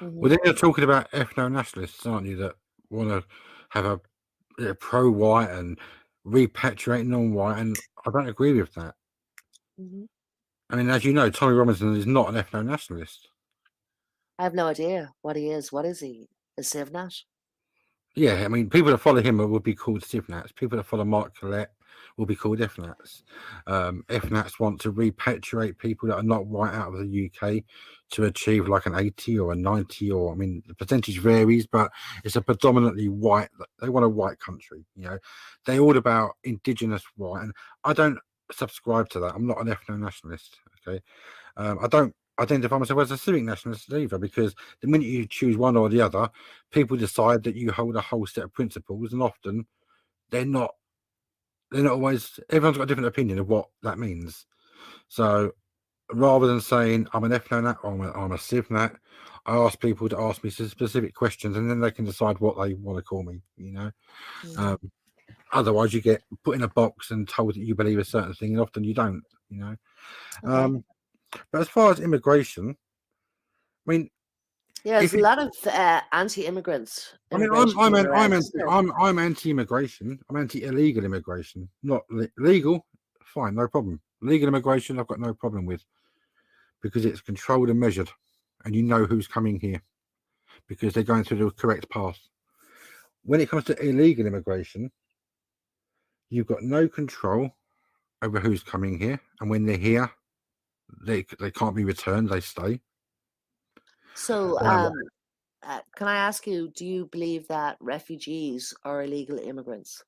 [0.00, 0.14] Mhm.
[0.20, 2.36] Well, then you're talking about ethno nationalists, aren't you?
[2.36, 2.56] That
[2.90, 3.24] want to
[3.70, 4.00] have a,
[4.58, 5.78] they're pro-white and
[6.26, 7.76] repatriate non-white, and
[8.06, 8.94] I don't agree with that.
[9.80, 10.08] Mhm.
[10.68, 13.28] I mean, as you know, Tommy Robinson is not an ethno nationalist.
[14.38, 15.72] I have no idea what he is.
[15.72, 16.28] What is he?
[16.58, 17.22] A Civnat?
[18.14, 20.54] Yeah, I mean, people that follow him would be called Civnats.
[20.54, 21.70] People that follow Mark Collett
[22.16, 23.22] will be called Ethnats.
[23.66, 27.64] Um, Ethnats want to repatriate people that are not white out of the UK
[28.10, 31.90] to achieve like an 80 or a 90, or I mean, the percentage varies, but
[32.24, 33.48] it's a predominantly white.
[33.80, 34.84] They want a white country.
[34.96, 35.18] You know,
[35.66, 37.52] They're all about indigenous white, and
[37.84, 38.18] I don't
[38.52, 39.34] subscribe to that.
[39.34, 40.56] I'm not an ethno nationalist.
[40.86, 41.00] Okay,
[41.56, 45.56] um, I don't identify myself as a civic nationalist either because the minute you choose
[45.56, 46.28] one or the other,
[46.70, 49.66] people decide that you hold a whole set of principles, and often
[50.30, 50.74] they're not.
[51.70, 52.38] They're not always.
[52.50, 54.46] Everyone's got a different opinion of what that means.
[55.08, 55.52] So,
[56.12, 58.96] rather than saying I'm an ethno-nat or I'm a, I'm a civ-nat,
[59.46, 62.74] I ask people to ask me specific questions, and then they can decide what they
[62.74, 63.40] want to call me.
[63.56, 63.90] You know.
[64.42, 64.58] Mhm.
[64.58, 64.92] Um,
[65.52, 68.52] otherwise, you get put in a box and told that you believe a certain thing,
[68.52, 69.22] and often you don't.
[69.48, 69.76] You know.
[70.44, 70.84] Um,
[71.52, 72.76] but as far as immigration,
[73.86, 74.10] I mean,
[74.84, 77.14] Yeah, there's a lot of uh, anti-immigrants.
[77.32, 80.18] I mean, I'm I'm an, I'm anti, I'm I'm anti-immigration.
[80.28, 81.68] I'm anti-illegal immigration.
[81.82, 82.86] Not le- legal,
[83.24, 84.00] fine, no problem.
[84.22, 85.84] Legal immigration, I've got no problem with
[86.82, 88.10] because it's controlled and measured,
[88.64, 89.82] and you know who's coming here
[90.66, 92.18] because they're going through the correct path.
[93.22, 94.90] When it comes to illegal immigration,
[96.30, 97.50] you've got no control
[98.22, 100.10] over who's coming here, and when they're here,
[101.02, 102.30] they they can't be returned.
[102.30, 102.80] They stay.
[104.14, 104.92] So, Um, um,
[105.62, 110.02] uh, can I ask you, do you believe that refugees are illegal immigrants?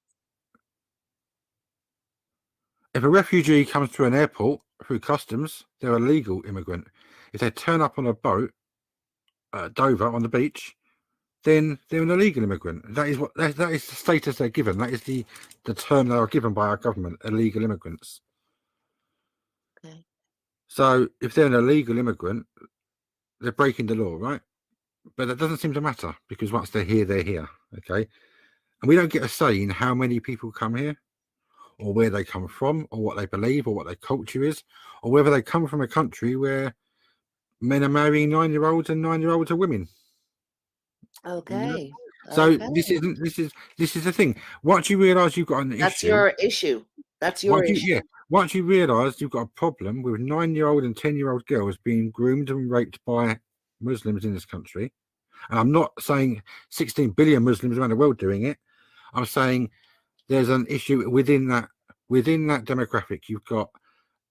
[2.94, 6.86] If a refugee comes through an airport through customs, they're a legal immigrant.
[7.32, 8.52] If they turn up on a boat
[9.54, 10.76] at Dover on the beach,
[11.44, 12.94] then they're an illegal immigrant.
[12.94, 14.78] That is what that, that is the status they're given.
[14.78, 15.24] That is the
[15.64, 18.20] the term they are given by our government, illegal immigrants.
[19.84, 20.04] Okay.
[20.68, 22.46] So if they're an illegal immigrant,
[23.42, 24.40] they're breaking the law, right?
[25.16, 27.48] But that doesn't seem to matter because once they're here, they're here.
[27.78, 28.08] Okay.
[28.80, 30.96] And we don't get a say in how many people come here
[31.78, 34.62] or where they come from or what they believe or what their culture is
[35.02, 36.74] or whether they come from a country where
[37.60, 39.88] men are marrying nine year olds and nine year olds are women.
[41.26, 41.90] Okay.
[42.30, 42.68] So okay.
[42.74, 44.36] this isn't this is this is the thing.
[44.62, 46.84] Once you realise you've got an That's issue, your issue.
[47.20, 47.86] That's your once you, issue.
[47.94, 48.00] yeah,
[48.32, 51.44] once you realise you've got a problem with nine year old and ten year old
[51.44, 53.38] girls being groomed and raped by
[53.82, 54.90] Muslims in this country,
[55.50, 58.56] and I'm not saying 16 billion Muslims around the world doing it.
[59.12, 59.70] I'm saying
[60.28, 61.68] there's an issue within that
[62.08, 63.28] within that demographic.
[63.28, 63.68] You've got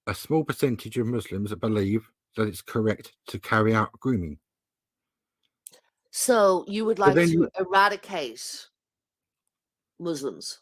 [0.07, 4.40] a small percentage of Muslims that believe that it's correct to carry out grooming.
[6.10, 8.68] So you would like to you- eradicate
[9.99, 10.61] Muslims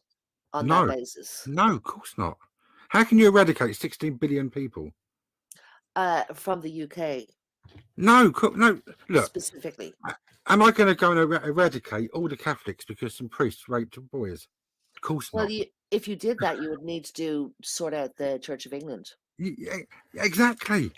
[0.51, 0.85] on No.
[0.85, 1.47] that basis?
[1.47, 2.37] No, of course not.
[2.89, 4.91] How can you eradicate 16 billion people?
[5.95, 7.27] Uh, from the UK
[7.97, 8.79] No, no.
[9.09, 9.93] Look, specifically.
[10.47, 13.97] am I going to go and er- eradicate all the Catholics because some priests raped
[14.11, 14.47] boys?
[14.95, 15.51] Of course Well, not.
[15.53, 19.11] you, if you did that, you would need to sort out the Church of England.
[19.39, 19.85] Y- y-
[20.15, 20.91] Exactly.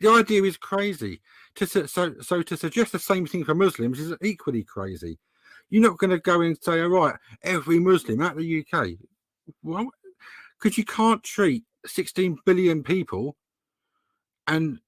[0.00, 1.20] The idea is crazy.
[1.56, 5.18] To su- so so to suggest the same thing for Muslims is equally crazy.
[5.70, 8.88] You're not going to go and say, all right, every Muslim out the UK.
[9.62, 9.88] Well,
[10.64, 13.36] because you can't treat 16 billion people
[14.46, 14.78] and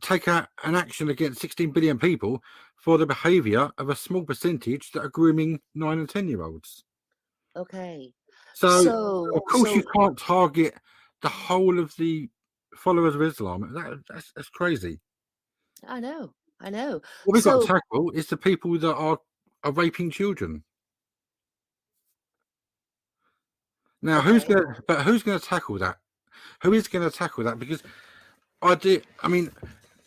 [0.00, 2.42] take out an action against 16 billion people
[2.76, 6.84] for the behaviour of a small percentage that are grooming nine and 10 year olds.
[7.54, 8.14] Okay.
[8.54, 10.74] So, So, of course, you can't target
[11.20, 12.30] the whole of the
[12.74, 13.70] followers of Islam.
[13.74, 15.00] That, that's, that's crazy.
[15.86, 16.32] I know,
[16.62, 17.02] I know.
[17.24, 19.18] What we've got to tackle is the people that are,
[19.64, 20.64] are raping children.
[24.02, 24.74] Now, who's going?
[24.74, 25.98] to But who's going to tackle that?
[26.62, 27.58] who is going to tackle that?
[27.58, 27.82] Because
[28.62, 29.00] I do.
[29.22, 29.50] I mean,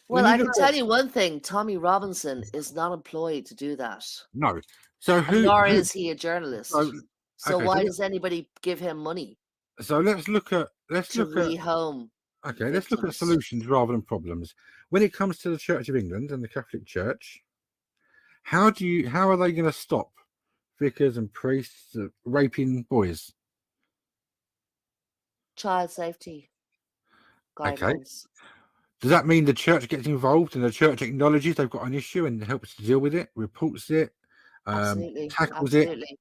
[0.07, 3.75] Well, I can tell at- you one thing: Tommy Robinson is not employed to do
[3.77, 4.59] that, no.
[4.99, 5.41] So and who?
[5.43, 6.71] nor who- is he a journalist.
[6.71, 6.91] so,
[7.37, 9.37] So why so- does anybody give him money
[9.81, 12.09] so let's look at let's look at rehome?
[12.45, 14.53] Okay, let's look at solutions rather than problems.
[14.89, 17.41] When it comes to the Church of England and the Catholic Church,
[18.43, 20.11] how do you how are they going to stop
[20.79, 23.33] vicars and priests uh, raping boys?
[25.55, 26.49] Child safety
[27.59, 27.93] Okay.
[28.99, 32.25] Does that mean the church gets involved and the church acknowledges they've got an issue
[32.25, 34.11] and helps to deal with it, reports it,
[34.65, 36.19] um, Absolutely, tackles it, absolutely.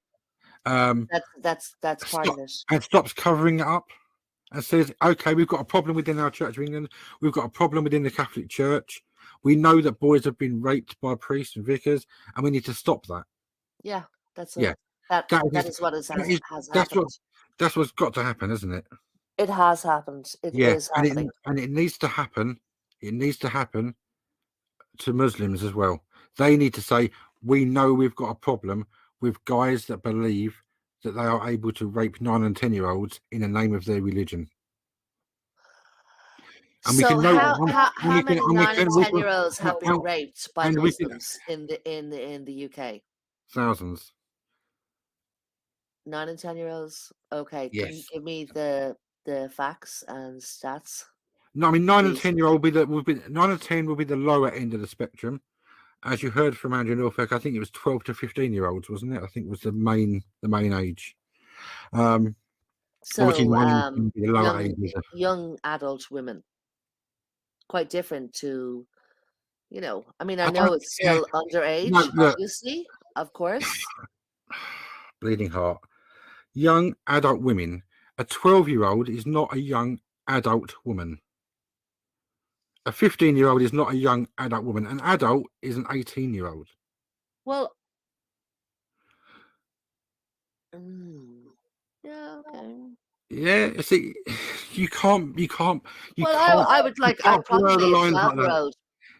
[0.66, 2.52] um, That's that's that's part stop, of it.
[2.70, 3.86] and stops covering it up
[4.50, 6.90] and says, "Okay, we've got a problem within our Church of England.
[7.20, 9.02] We've got a problem within the Catholic Church.
[9.44, 12.04] We know that boys have been raped by priests and vicars,
[12.34, 13.24] and we need to stop that."
[13.82, 14.02] Yeah,
[14.34, 14.78] that's Yeah, it.
[15.08, 17.04] That that that is- is what has, that has, is- has that's happened.
[17.04, 17.12] what
[17.58, 18.86] that's what's got to happen, isn't it?
[19.42, 20.34] It has happened.
[20.44, 21.26] It is yeah, and happening.
[21.26, 22.60] it and it needs to happen.
[23.00, 23.94] It needs to happen
[24.98, 26.04] to Muslims as well.
[26.38, 27.10] They need to say,
[27.42, 28.86] "We know we've got a problem
[29.20, 30.54] with guys that believe
[31.02, 33.84] that they are able to rape nine and ten year olds in the name of
[33.84, 34.48] their religion."
[36.86, 39.28] And we so can know- how, how, how we can- many nine and ten year
[39.28, 42.44] olds have been and- raped by and we can- Muslims in the in the in
[42.44, 43.02] the UK?
[43.50, 44.12] Thousands.
[46.06, 47.12] Nine and ten year olds.
[47.32, 51.04] Okay, can you give me the the facts and stats?
[51.54, 53.60] No, I mean nine and ten year old will be the will be nine and
[53.60, 55.40] ten will be the lower end of the spectrum.
[56.04, 58.88] As you heard from Andrew Norfolk, I think it was twelve to fifteen year olds,
[58.90, 59.22] wasn't it?
[59.22, 61.16] I think it was the main the main age.
[61.92, 62.34] Um,
[63.02, 64.92] So obviously nine and um, 10 would be the lower young, age.
[65.14, 66.42] young adult women.
[67.68, 68.86] Quite different to,
[69.70, 70.04] you know.
[70.20, 71.12] I mean, I I know it's yeah.
[71.20, 72.32] still underage, No, look.
[72.34, 72.86] obviously,
[73.16, 73.66] of course.
[75.20, 75.78] bleeding heart.
[76.54, 77.82] Young adult women.
[78.18, 81.20] A 12 year old is not a young adult woman.
[82.84, 84.86] A 15 year old is not a young adult woman.
[84.86, 86.68] An adult is an 18 year old.
[87.44, 87.72] Well,
[90.74, 91.42] mm,
[92.02, 92.76] yeah, okay.
[93.30, 94.14] Yeah, see,
[94.72, 95.82] you can't, you can't,
[96.16, 96.68] you well, can't.
[96.68, 98.44] I, I would like, I can't blur the lines like that.
[98.44, 98.74] twelve-year-old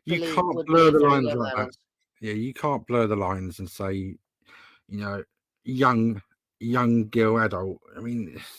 [0.05, 1.71] You can't blur the lines like that.
[2.21, 4.19] Yeah, you can't blur the lines and say, you
[4.89, 5.25] know,
[5.65, 6.21] young,
[6.63, 7.81] young girl adult.
[7.97, 8.41] I mean,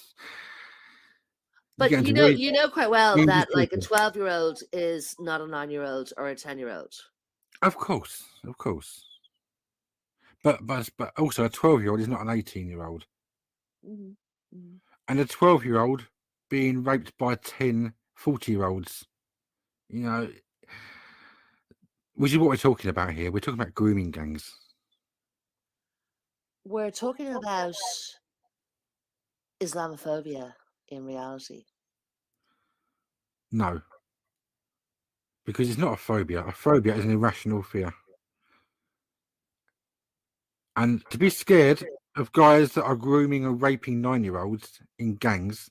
[1.78, 6.14] But you know, you know quite well that like a twelve-year-old is not a nine-year-old
[6.18, 6.94] or a ten-year-old.
[7.64, 9.04] Of course, of course.
[10.44, 13.06] But but but also a twelve year old is not an eighteen year old,
[13.84, 14.16] Mhm,
[14.56, 14.80] mhm.
[15.08, 16.06] and a twelve year old
[16.50, 19.08] being raped by 10 40 year olds.
[19.90, 20.32] You know,
[22.14, 23.32] which is what we're talking about here.
[23.32, 24.54] We're talking about grooming gangs.
[26.65, 27.76] We're talking about
[29.61, 30.53] Islamophobia
[30.90, 31.65] in reality.
[33.52, 33.81] No,
[35.45, 36.44] because it's not a phobia.
[36.45, 37.94] A phobia is an irrational fear.
[40.76, 41.84] And to be scared
[42.15, 45.69] of guys that are grooming and raping nine year olds in gangs,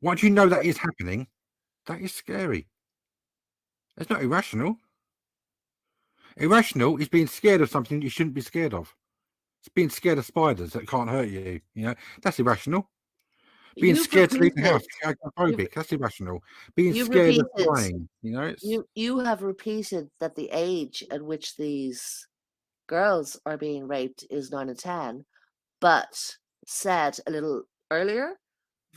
[0.00, 1.26] once you know that is happening,
[1.86, 2.68] that is scary.
[3.96, 4.76] It's not irrational.
[6.36, 8.94] Irrational is being scared of something you shouldn't be scared of.
[9.60, 11.60] It's being scared of spiders that can't hurt you.
[11.74, 12.88] You know, that's irrational.
[13.80, 16.42] Being You've scared to leave the house, repeated- agoraphobic, that's irrational.
[16.74, 21.22] Being scared of flying, you know, it's, You you have repeated that the age at
[21.22, 22.26] which these
[22.88, 25.24] girls are being raped is nine and ten,
[25.80, 26.36] but
[26.66, 27.62] said a little
[27.92, 28.32] earlier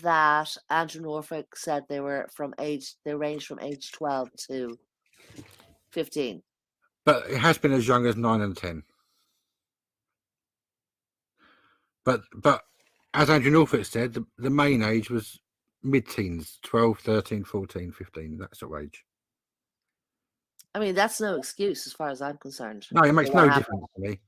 [0.02, 4.78] that Andrew Norfolk said they were from age they ranged from age twelve to
[5.92, 6.42] fifteen.
[7.06, 8.82] but it has been as young as nine and ten.
[12.06, 12.64] But but
[13.14, 15.40] as Andrew Norfolk said, the, the main age was
[15.84, 19.03] mid-teens, 12, 13, 14, 15, that sort of age.
[20.73, 22.88] I mean, that's no excuse as far as I'm concerned.
[22.91, 23.65] No, it makes no happened.
[23.65, 24.19] difference to me.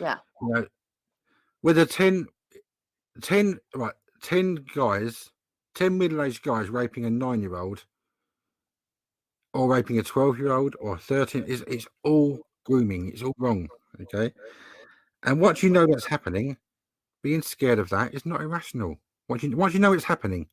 [0.00, 0.16] Yeah.
[0.42, 0.66] You know,
[1.62, 2.26] whether 10,
[3.20, 5.30] 10, right, 10 guys,
[5.74, 7.84] 10 middle-aged guys raping a nine-year-old
[9.54, 13.08] or raping a 12-year-old or 13, is it's all grooming.
[13.08, 13.68] It's all wrong.
[14.00, 14.32] Okay.
[15.24, 16.56] And once you know that's happening,
[17.28, 18.96] being scared of that is not irrational.
[19.28, 20.46] Once you, once you know it's happening,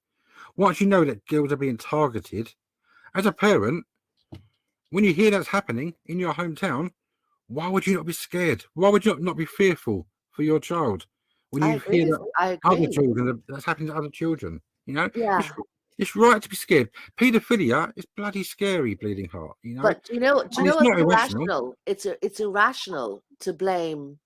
[0.57, 2.53] once you know that girls are being targeted,
[3.15, 3.85] as a parent,
[4.89, 6.91] when you hear that's happening in your hometown,
[7.47, 8.65] why would you not be scared?
[8.73, 11.05] Why would you not, be fearful for your child
[11.51, 14.59] when you hear that other children that's happening to other children?
[14.85, 15.39] You know, Yeah.
[15.39, 15.49] it's,
[15.97, 16.89] it's right to be scared.
[17.17, 19.55] Paedophilia is bloody scary, bleeding heart.
[19.63, 20.43] You know, But you know?
[20.43, 21.41] Do And you know it's what's irrational.
[21.41, 21.75] irrational?
[21.85, 24.19] It's a, it's irrational to blame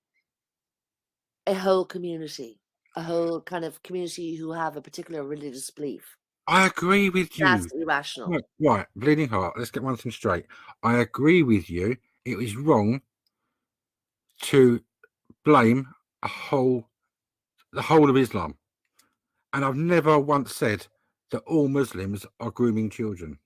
[1.48, 2.60] a whole community,
[2.96, 6.18] a whole kind of community who have a particular religious belief.
[6.48, 7.46] I agree with you.
[7.46, 8.30] That's irrational.
[8.30, 9.54] Right, right, bleeding heart.
[9.58, 10.46] Let's get one thing straight.
[10.82, 11.96] I agree with you.
[12.26, 13.02] It was wrong
[14.44, 14.82] to
[15.46, 15.88] blame
[16.24, 16.88] a whole,
[17.74, 18.58] the whole of Islam,
[19.54, 20.88] and I've never once said
[21.32, 23.38] that all Muslims are grooming children.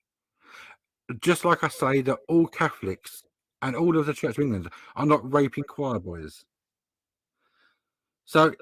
[1.20, 3.24] Just like I say that all Catholics
[3.62, 6.46] and all of the Church of England are not raping choir boys.
[8.26, 8.54] So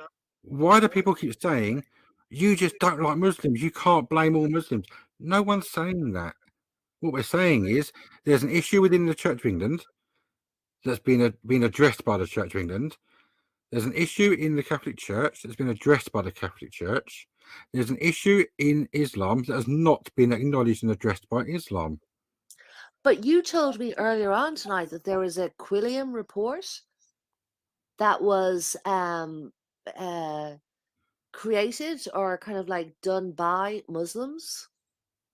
[0.43, 1.83] why do people keep saying
[2.29, 3.61] you just don't like Muslims?
[3.61, 4.88] You can't blame all Muslims.
[5.19, 6.35] No one's saying that.
[6.99, 7.91] What we're saying is
[8.25, 9.83] there's an issue within the Church of England
[10.85, 12.97] that's been a, been addressed by the Church of England.
[13.71, 17.27] There's an issue in the Catholic Church that's been addressed by the Catholic Church.
[17.73, 21.99] There's an issue in Islam that has not been acknowledged and addressed by Islam.
[23.03, 26.81] But you told me earlier on tonight that there was a Quilliam report
[28.02, 29.53] that was um
[29.95, 30.53] uh
[31.32, 34.68] created or kind of like done by Muslims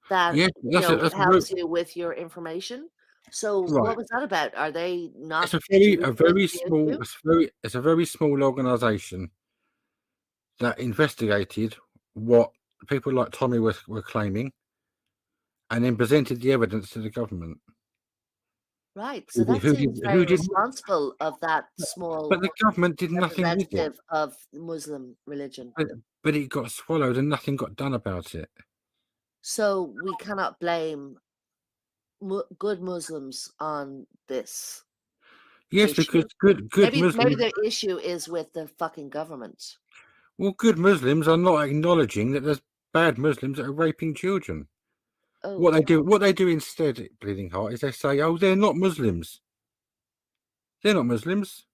[0.10, 2.90] that Yeah, you know that's a very, helps you with your information.
[3.32, 3.84] So right.
[3.84, 4.56] what was that about?
[4.56, 8.44] Are they not It's a very a very small it's very it's a very small
[8.44, 9.32] organisation
[10.60, 11.76] that investigated
[12.16, 12.52] what
[12.88, 14.52] people like Tommy were, were claiming
[15.70, 17.60] and then presented the evidence to the government.
[18.98, 19.30] Right.
[19.32, 22.50] So Who, did- that who did very who did responsible of that small but the
[22.64, 23.96] government did nothing with it.
[24.10, 25.72] of Muslim religion.
[25.78, 25.88] But,
[26.24, 28.50] but it got swallowed and nothing got done about it.
[29.42, 31.18] So we cannot blame
[32.22, 34.84] mu- good Muslims on this
[35.70, 36.02] Yes, issue.
[36.06, 39.78] because good good Maybe maybe the issue is with the fucking government.
[40.40, 42.62] well good Muslims are not acknowledging that there's
[42.94, 44.68] bad Muslims that are raping children.
[45.44, 48.56] Oh, What they do what they do instead, Bleeding Heart, is they say, Oh, they're
[48.56, 49.42] not Muslims.
[50.84, 51.66] They're not Muslims.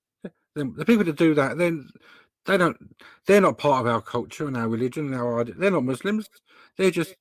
[0.56, 1.90] The, the people that do that, then
[2.46, 2.78] they don't
[3.26, 6.30] they're not part of our culture and our religion and our they're not Muslims.
[6.78, 7.16] They're just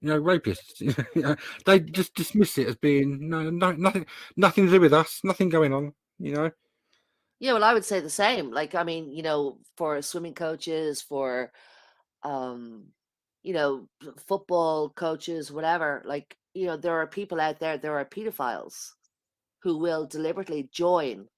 [0.00, 0.82] you know, rapists.
[1.66, 4.06] They just dismiss it as being no, no, nothing,
[4.36, 5.92] nothing to do with us, nothing going on.
[6.18, 6.50] You know,
[7.40, 8.50] Yeah, well, I would say the same.
[8.50, 11.52] Like, I mean, you know, for swimming coaches, for
[12.22, 12.86] um,
[13.42, 13.88] you know,
[14.26, 16.02] football coaches, whatever.
[16.04, 17.78] Like, you know, there are people out there.
[17.78, 18.92] There are pedophiles
[19.60, 21.28] who will deliberately join.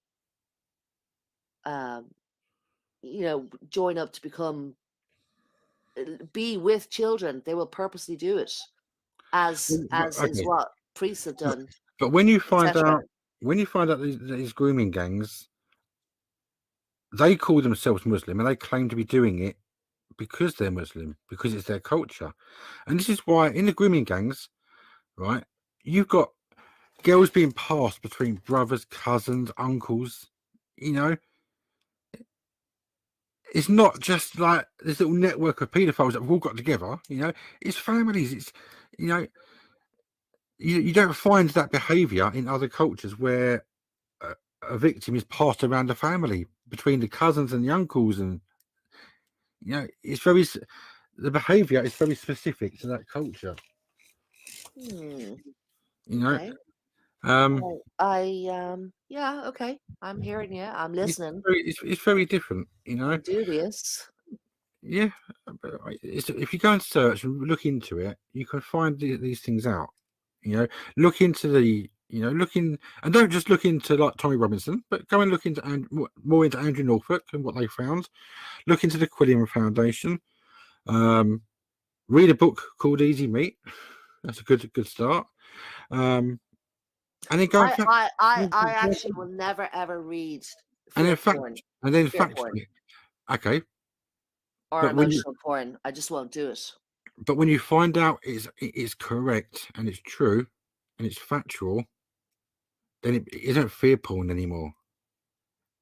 [1.64, 2.06] Um,
[3.02, 4.74] you know, join up to become
[5.98, 7.42] uh, be with children.
[7.44, 8.52] They will purposely do it,
[9.32, 11.68] as as is what priests have done.
[11.98, 13.02] but when you find out,
[13.40, 15.48] when you find out these, these grooming gangs,
[17.18, 19.56] they call themselves Muslim and they claim to be doing it
[20.20, 22.30] because they're Muslim, because it's their culture.
[22.86, 24.50] And this is why in the grooming gangs,
[25.16, 25.42] right,
[25.82, 26.28] you've got
[27.02, 30.28] girls being passed between brothers, cousins, uncles,
[30.76, 31.16] you know.
[33.54, 37.16] It's not just like this little network of paedophiles that have all got together, you
[37.16, 37.32] know,
[37.62, 38.52] it's families, it's
[38.98, 39.26] you know,
[40.58, 43.64] you, you don't find that behavior in other cultures where
[44.20, 44.34] a,
[44.68, 48.42] a victim is passed around the family between the cousins and the uncles and
[49.62, 50.44] you know it's very
[51.16, 53.54] the behavior is very specific to that culture
[54.76, 55.34] Hmm.
[56.06, 56.52] you know Okay.
[57.24, 59.78] um Well, I um yeah, okay.
[60.02, 60.62] I'm hearing you.
[60.64, 61.42] I'm it's listening.
[61.44, 64.08] very, it's, it's very different you know dubious.
[64.82, 65.10] yeah
[65.62, 65.72] but
[66.02, 69.40] it's, if you go and search and look into it you can find the, these
[69.40, 69.90] things out
[70.42, 70.66] you know
[70.96, 75.06] look into the you know looking and don't just look into like tommy robinson but
[75.08, 75.86] go and look into and
[76.24, 78.08] more into andrew norfolk and what they found.
[78.66, 80.20] Look into the quilliam foundation.
[80.86, 81.42] Um
[82.08, 83.56] read a book called easy meat.
[84.24, 85.26] That's a good good start.
[85.90, 86.40] Um
[87.30, 90.44] and then go I fact, I I, I actually will never ever read
[90.96, 91.56] and then fact porn.
[91.82, 92.60] and then fact porn.
[93.30, 93.62] okay.
[94.72, 95.78] Or but when you emotional porn.
[95.84, 96.72] I just won't do it.
[97.24, 100.46] but when you find out it's it is correct and it's true
[100.98, 101.84] and it's factual
[103.02, 104.72] then it, it isn't fear porn anymore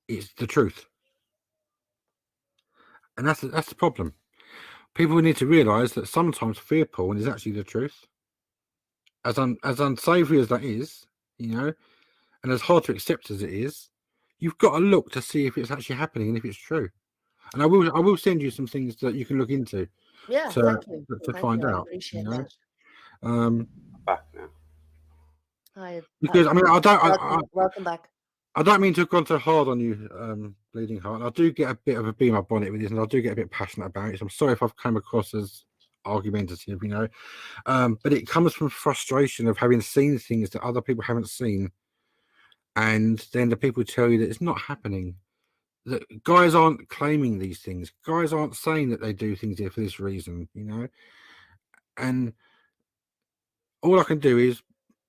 [0.09, 0.87] it's the truth
[3.17, 4.15] and that's the- that's the problem
[4.95, 8.05] people need to realize that sometimes fear porn is actually the truth
[9.25, 11.07] as un, as unsavory as that is
[11.39, 11.73] you know
[12.43, 13.91] and as hard to accept as it is
[14.39, 16.89] you've got to look to see if it's actually happening and if it's true
[17.55, 19.89] and i will i will send you some things that you can look into
[20.29, 21.07] Yeah, to, thank you.
[21.25, 21.69] to Thank find you.
[21.69, 22.37] I out appreciate you know
[23.23, 23.29] that.
[23.29, 23.69] um
[24.07, 24.49] Back now.
[25.79, 28.09] I, because i mean i don't I, I, welcome, welcome back.
[28.59, 31.23] I don't mean to have gone too hard on you, um, bleeding heart.
[31.23, 33.07] I do get a bit of a beam up on it with this, and I
[33.07, 34.19] do get a bit passionate about it.
[34.19, 35.65] So I'm sorry if I've come across as
[36.05, 37.07] argumentative, you know.
[37.67, 41.71] Um, but it comes from frustration of having seen things that other people haven't seen,
[42.75, 45.15] and then the people tell you that it's not happening.
[45.87, 47.93] That guys aren't claiming these things.
[48.05, 50.89] Guys aren't saying that they do things here for this reason, you know.
[51.97, 52.33] and
[53.83, 54.63] all I can do is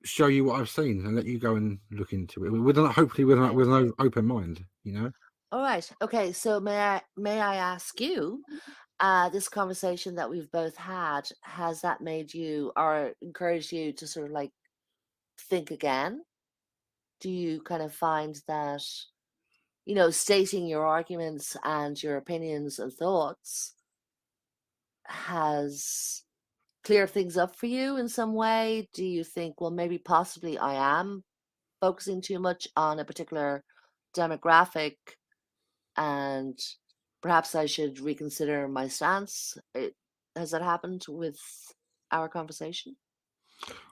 [0.03, 2.85] show you what I've seen and let you go and look into it with an,
[2.85, 4.63] hopefully with an, with an open mind.
[4.83, 5.11] You know.
[5.51, 5.89] All right.
[6.01, 6.31] Okay.
[6.31, 8.43] So may I may I ask you,
[8.99, 14.07] uh, this conversation that we've both had, has that made you or encouraged you to
[14.07, 14.51] sort of like
[15.49, 16.21] think again?
[17.21, 18.83] Do you kind of find that,
[19.85, 23.73] you know, stating your arguments and your opinions and thoughts
[25.05, 26.23] has
[26.83, 28.87] cleared things up for you in some way?
[28.93, 31.23] Do you think, well, maybe possibly I am
[31.81, 33.63] focusing too much on a particular
[34.15, 34.95] demographic
[35.97, 36.57] and
[37.21, 39.57] perhaps I should reconsider my stance?
[39.73, 39.93] It,
[40.35, 41.39] has that happened with
[42.11, 42.95] our conversation?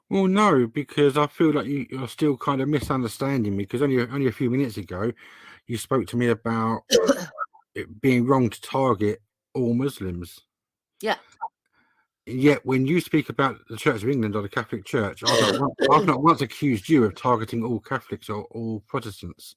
[0.09, 3.64] Well, no, because I feel like you, you're still kind of misunderstanding me.
[3.64, 5.11] Because only only a few minutes ago,
[5.65, 6.84] you spoke to me about
[7.76, 9.22] it being wrong to target
[9.53, 10.39] all Muslims.
[11.01, 11.18] Yeah.
[12.27, 15.61] Yet, when you speak about the Church of England or the Catholic Church, I've not,
[15.61, 19.55] once, I've not once accused you of targeting all Catholics or all Protestants.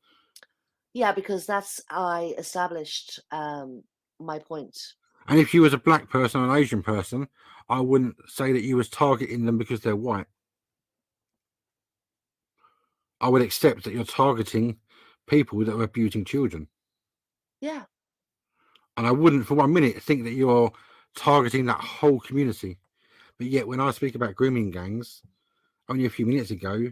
[0.93, 3.83] Yeah, because that's I established um,
[4.21, 4.79] my point.
[5.27, 7.27] And if you was a black person or an Asian person,
[7.69, 10.27] I wouldn't say that you was targeting them because they're white.
[13.21, 14.77] I would accept that you're targeting
[15.27, 16.69] people that are abusing children.
[17.61, 17.83] Yeah.
[18.97, 20.71] And I wouldn't for one minute think that you're
[21.17, 22.79] targeting that whole community.
[23.39, 25.23] But yet, when I speak about grooming gangs,
[25.89, 26.87] only a few minutes ago,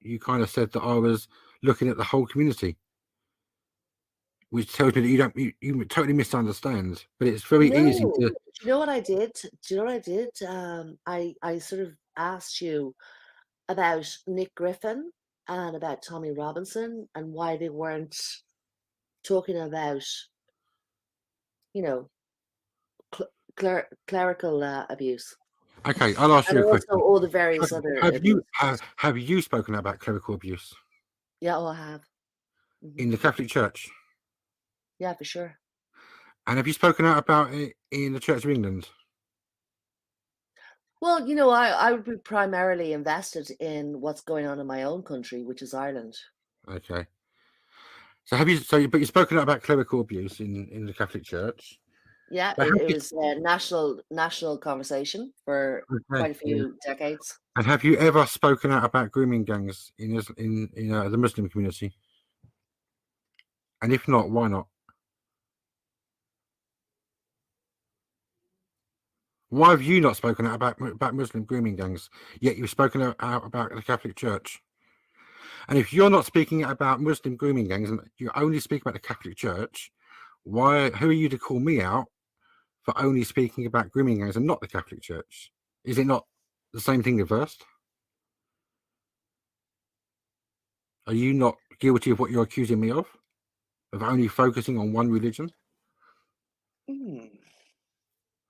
[0.00, 1.28] you kind of said that I was
[1.62, 2.76] looking at the whole community,
[4.50, 7.04] which tells me that you don't, you, you totally misunderstand.
[7.18, 8.10] But it's very easy to.
[8.18, 9.32] Do you know what I did?
[9.34, 10.30] Do you know what I did?
[10.46, 12.94] Um, I I sort of asked you
[13.68, 15.10] about Nick Griffin
[15.48, 18.20] and about Tommy Robinson and why they weren't
[19.24, 20.04] talking about,
[21.74, 22.10] you know,
[23.56, 25.34] cler- clerical uh, abuse
[25.84, 27.00] Okay, I'll ask and you a also question.
[27.00, 30.72] all the various Have, other have you have, have you spoken about clerical abuse
[31.40, 32.02] Yeah, oh, I have.
[32.84, 32.98] Mhm.
[32.98, 33.88] in the Catholic Church?
[34.98, 35.58] Yeah, for sure.
[36.46, 38.88] And have you spoken out about it in the Church of England?
[41.00, 44.84] Well, you know, I, I would be primarily invested in what's going on in my
[44.84, 46.16] own country, which is Ireland.
[46.68, 47.06] Okay.
[48.24, 48.58] So have you?
[48.58, 51.80] So, you- but you've spoken out about clerical abuse in in the Catholic Church.
[52.32, 57.38] Yeah, it, it was a national national conversation for quite a Okay, few decades.
[57.56, 61.50] And have you ever spoken out about grooming gangs in in in uh, the Muslim
[61.50, 61.92] community?
[63.82, 64.66] And if not, why not?
[69.50, 72.08] Why have you not spoken out about about Muslim grooming gangs?
[72.40, 74.62] Yet you've spoken out out about the Catholic Church.
[75.68, 79.00] And if you're not speaking about Muslim grooming gangs and you only speak about the
[79.00, 79.92] Catholic Church,
[80.44, 80.88] why?
[80.88, 82.06] Who are you to call me out
[82.82, 85.52] for only speaking about grooming gangs and not the Catholic Church?
[85.84, 86.26] Is it not
[86.72, 87.62] the same thing reversed?
[91.06, 93.06] Are you not guilty of what you're accusing me of?
[93.92, 95.50] Of only focusing on one religion?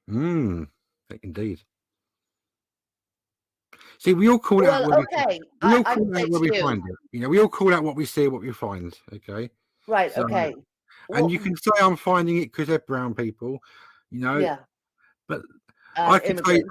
[0.09, 0.65] Hmm.
[1.23, 1.61] Indeed.
[3.99, 6.57] See, we all call out what we, okay, we I, all I call out we
[6.57, 6.97] you, find it.
[7.13, 8.99] You know, we all call out what we see, what we find.
[9.13, 9.49] Okay.
[9.87, 10.13] right?
[10.13, 10.55] So, Okay,
[11.11, 13.61] and well, you can say I'm finding it because they're brown people,
[14.13, 14.39] you know.
[14.39, 14.59] yeah,
[15.29, 15.41] But
[15.97, 16.69] uh, I can tell you,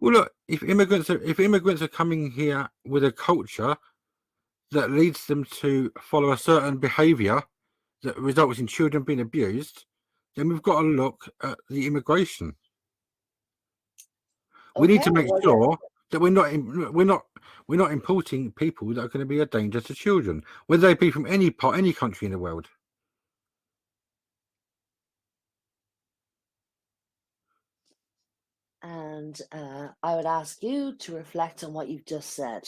[0.00, 3.76] well, look, if immigrants are if immigrants are coming here with a culture
[4.72, 7.42] that leads them to follow a certain behaviour
[8.02, 9.86] that results in children being abused,
[10.36, 12.54] then we've got to look at the immigration.
[14.78, 15.76] We need to make sure
[16.10, 16.52] that we're not
[16.92, 17.22] we're not
[17.66, 20.94] we're not importing people that are going to be a danger to children, whether they
[20.94, 22.68] be from any part, any country in the world.
[28.88, 32.66] And uh, I would ask you to reflect on what you've just said.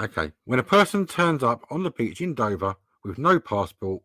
[0.00, 4.02] Okay, when a person turns up on the beach in Dover with no passport,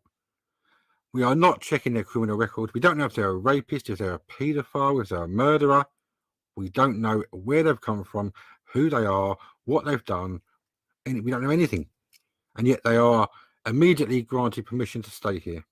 [1.14, 2.72] we are not checking their criminal record.
[2.74, 5.86] We don't know if they're a rapist, if they're a paedophile, if they're a murderer.
[6.56, 8.34] We don't know where they've come from,
[8.72, 9.36] who they are,
[9.66, 10.42] what they've done,
[11.06, 11.88] and we don't know anything.
[12.56, 13.28] And yet they are
[13.66, 15.66] immediately granted permission to stay here.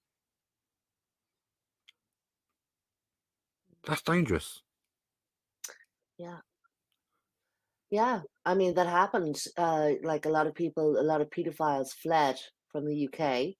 [3.85, 4.61] That's dangerous.
[6.18, 6.39] Yeah.
[7.89, 9.41] Yeah, I mean that happened.
[9.57, 12.39] Uh, like a lot of people, a lot of pedophiles fled
[12.72, 13.56] from the UK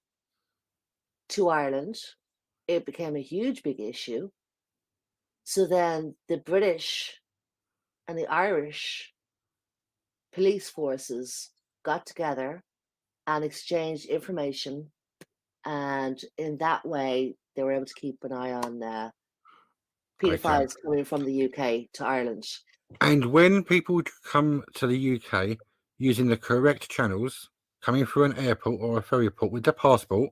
[1.30, 1.96] to Ireland.
[2.68, 4.30] It became a huge big issue.
[5.46, 7.20] So then the British
[8.08, 9.14] and the Irish
[10.32, 11.50] police forces
[11.84, 12.62] got together
[13.26, 14.91] and exchanged information,
[15.66, 19.10] and in that way they were able to keep an eye on uh,
[20.22, 22.46] paedophiles coming from the UK to Ireland.
[23.02, 25.58] And when people come to the UK
[25.98, 27.50] using the correct channels,
[27.82, 30.32] coming through an airport or a ferry port with their passport,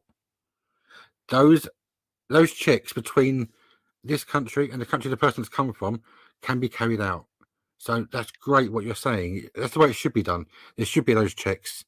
[1.30, 1.68] those
[2.30, 3.49] those checks between
[4.03, 6.01] this country and the country the person's come from
[6.41, 7.26] can be carried out.
[7.77, 9.47] So that's great what you're saying.
[9.55, 10.45] That's the way it should be done.
[10.76, 11.85] There should be those checks.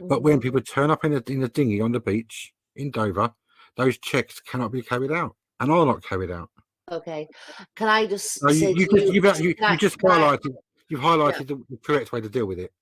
[0.00, 0.42] But when mm-hmm.
[0.42, 3.32] people turn up in a in a dinghy on the beach in Dover,
[3.76, 6.50] those checks cannot be carried out and are not carried out.
[6.90, 7.28] Okay.
[7.76, 10.54] Can I just say you, you, just, you, you've, you, you just highlighted
[10.88, 12.72] you've highlighted the, the correct way to deal with it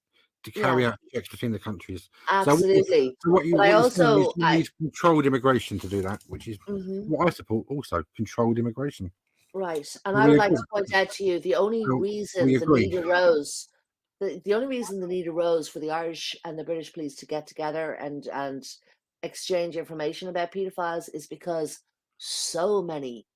[0.44, 0.90] to carry Yeah.
[0.90, 2.08] out checks between the countries.
[2.30, 3.16] Absolutely.
[3.20, 6.22] So what you, But I what also- you I- need controlled immigration to do that,
[6.28, 7.08] which is Mhm.
[7.08, 7.66] what I support.
[7.68, 9.10] Also, controlled immigration.
[9.54, 9.88] Right.
[10.04, 12.66] And We I would like to point out to you the only No, reason the
[12.66, 13.68] need arose
[14.20, 17.26] the, the only reason the need arose for the Irish and the British police to
[17.26, 18.64] get together and and
[19.22, 21.80] exchange information about paedophiles is because
[22.18, 23.26] so many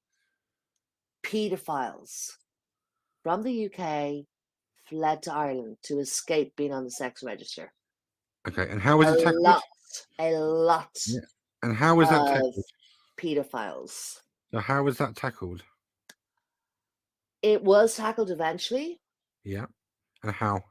[1.23, 2.31] paedophiles
[3.23, 4.25] from the UK
[4.89, 7.73] fled to Ireland to escape being on the sex register.
[8.49, 9.43] Okay, and how was a it tackled?
[9.43, 9.63] lot,
[10.19, 11.21] a lot Yeah.
[11.63, 12.55] And how was that tackled?
[13.19, 14.17] paedophiles.
[14.53, 15.63] So how was that tackled?
[17.43, 19.01] It was tackled eventually,
[19.45, 19.67] Yeah,
[20.23, 20.63] and how?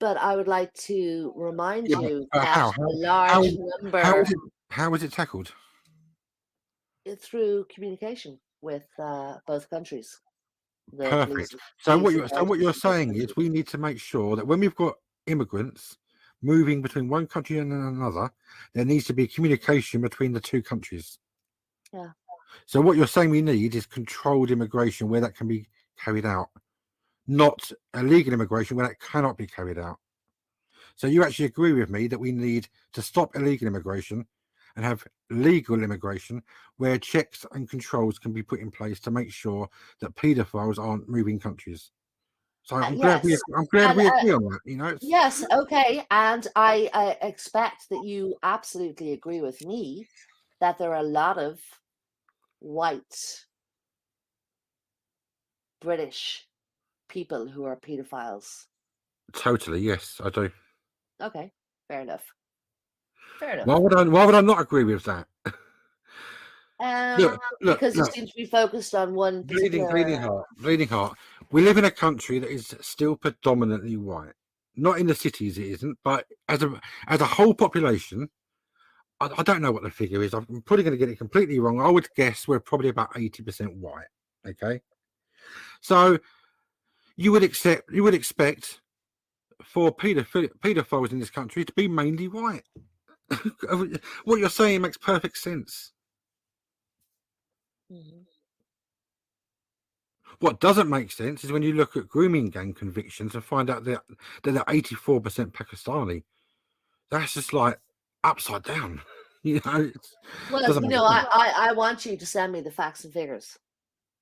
[0.00, 2.68] but I would like to remind Yeah, you uh, that how?
[2.70, 3.42] a large how-
[3.82, 4.38] number How was it?
[4.70, 5.52] How was it tackled?
[7.18, 10.20] through communication with uh, both countries.
[10.96, 11.54] Perfect.
[11.78, 14.60] So what you're so what you're saying is we need to make sure that when
[14.60, 14.94] we've got
[15.26, 15.96] immigrants
[16.42, 18.30] moving between one country and another,
[18.74, 21.18] there needs to be communication between the two countries.
[21.92, 22.08] Yeah.
[22.66, 25.68] So what you're saying we need is controlled immigration where that can be
[25.98, 26.48] carried out,
[27.26, 29.98] not illegal immigration where that cannot be carried out.
[30.96, 34.26] So you actually agree with me that we need to stop illegal immigration
[34.76, 36.42] and have legal immigration
[36.76, 39.68] where checks and controls can be put in place to make sure
[40.00, 41.90] that paedophiles aren't moving countries.
[42.62, 43.36] So I'm glad we.
[43.56, 44.60] I'm glad And, we uh, agree on that.
[44.64, 46.04] You know, Yes, okay.
[46.10, 50.06] And I uh, expect that you absolutely agree with me
[50.60, 51.58] that there are a lot of
[52.60, 53.44] white
[55.80, 56.46] British
[57.08, 58.66] people who are pedophiles.
[59.32, 60.50] totally yes, I do.
[61.20, 61.52] Okay,
[61.88, 62.24] fair enough.
[63.40, 63.66] Fair enough.
[63.66, 64.02] Why would I?
[64.04, 65.26] Why would I not agree with that?
[66.78, 68.12] Um, look, look, because you look.
[68.12, 69.90] seem to be focused on one bleeding, particular.
[69.92, 71.18] bleeding heart, bleeding heart.
[71.50, 74.32] We live in a country that is still predominantly white.
[74.76, 78.28] Not in the cities, it isn't, but as a as a whole population,
[79.20, 80.34] I, I don't know what the figure is.
[80.34, 81.80] I'm probably going to get it completely wrong.
[81.80, 84.06] I would guess we're probably about eighty percent white.
[84.46, 84.80] Okay,
[85.80, 86.18] so
[87.16, 88.80] you would accept, you would expect
[89.62, 92.64] for pedophiles in this country to be mainly white.
[94.24, 95.92] What you're saying makes perfect sense.
[97.90, 98.24] Mhm.
[100.38, 103.84] What doesn't make sense is when you look at grooming gang convictions and find out
[103.84, 104.02] that,
[104.42, 106.22] they're 84% Pakistani.
[107.10, 107.78] That's just like
[108.24, 109.02] upside down.
[109.42, 110.14] You know, it's,
[110.52, 111.24] Well, you know, I.
[111.32, 113.58] I, I want you to send me the facts and figures.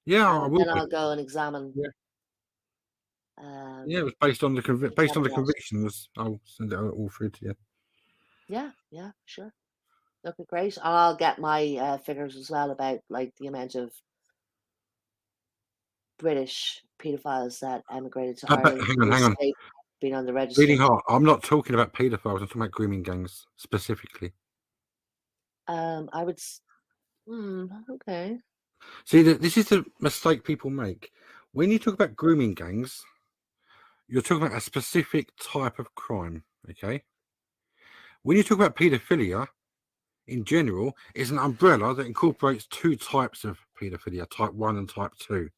[0.06, 0.64] yeah, I will.
[0.64, 0.78] then.
[0.78, 1.72] I'll go and examine.
[1.74, 1.88] Yeah.
[3.36, 6.08] Um, Yeah, it was based on the convi- based on the convictions.
[6.16, 7.54] I'll send it all through to you.
[8.48, 9.52] Yeah, yeah, sure.
[10.26, 10.76] Okay, great.
[10.76, 13.92] And I'll get my uh, figures as well about like the amount of
[16.18, 18.82] British paedophiles that emigrated to Uh, but Ireland.
[18.82, 19.36] hang on, hang on.
[20.00, 20.60] Being on the register.
[20.62, 21.04] Bleeding heart.
[21.08, 22.40] I'm not talking about paedophiles.
[22.40, 24.32] I'm talking about grooming gangs specifically.
[25.66, 26.40] Um, I would.
[27.26, 28.38] Hmm, okay.
[29.04, 31.12] See, th- this is the mistake people make.
[31.52, 33.04] When you talk about grooming gangs,
[34.08, 36.44] you're talking about a specific type of crime.
[36.70, 37.02] Okay.
[38.28, 39.46] When you talk about paedophilia,
[40.26, 45.12] in general, it's an umbrella that incorporates two types of paedophilia, type one and type
[45.18, 45.48] two.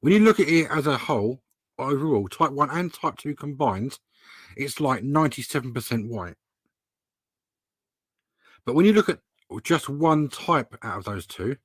[0.00, 1.40] When you look at it as a whole,
[1.78, 3.98] overall, type one and type two combined,
[4.58, 6.34] it's like 97% white.
[8.66, 9.20] But when you look at
[9.62, 11.56] just one type out of those two,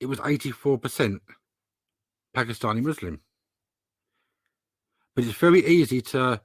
[0.00, 1.20] it was 84%
[2.36, 3.20] Pakistani Muslim.
[5.14, 6.40] But it's very easy to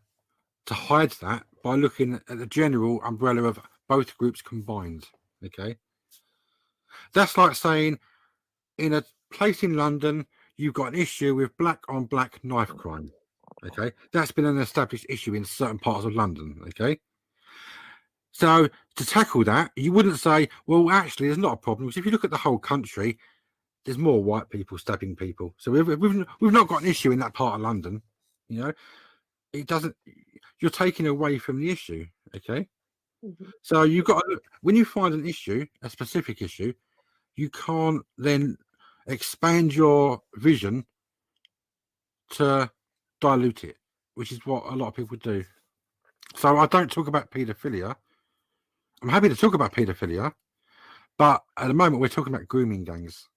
[0.68, 5.04] to hide that by looking at the general umbrella of both groups combined.
[5.46, 5.76] Okay.
[7.14, 8.00] That's like saying
[8.78, 9.04] in a
[9.34, 10.26] place in London,
[10.56, 13.12] you've got an issue with black on black knife crime.
[13.66, 13.92] Okay.
[14.14, 16.62] That's been an established issue in certain parts of London.
[16.70, 17.02] Okay.
[18.32, 21.88] So to tackle that, you wouldn't say, well, actually, there's not a problem.
[21.88, 23.18] Because if you look at the whole country,
[23.84, 25.54] there's more white people stabbing people.
[25.58, 28.02] So we've, we've, we've not got an issue in that part of London.
[28.48, 28.74] You know,
[29.52, 29.96] it doesn't,
[30.60, 32.06] you're taking away from the issue.
[32.36, 32.68] Okay.
[33.24, 33.52] Mhm.
[33.62, 36.74] So you've got to when you find an issue, a specific issue,
[37.36, 38.58] you can't then
[39.08, 40.86] expand your vision
[42.32, 42.70] to
[43.22, 43.78] dilute it,
[44.16, 45.44] which is what a lot of people do.
[46.36, 47.96] So I don't talk about paedophilia.
[49.02, 50.34] I'm happy to talk about paedophilia,
[51.18, 53.28] but at the moment we're talking about grooming gangs.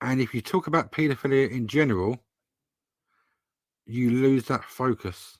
[0.00, 2.24] And if you talk about paedophilia in general,
[3.90, 5.38] you lose that focus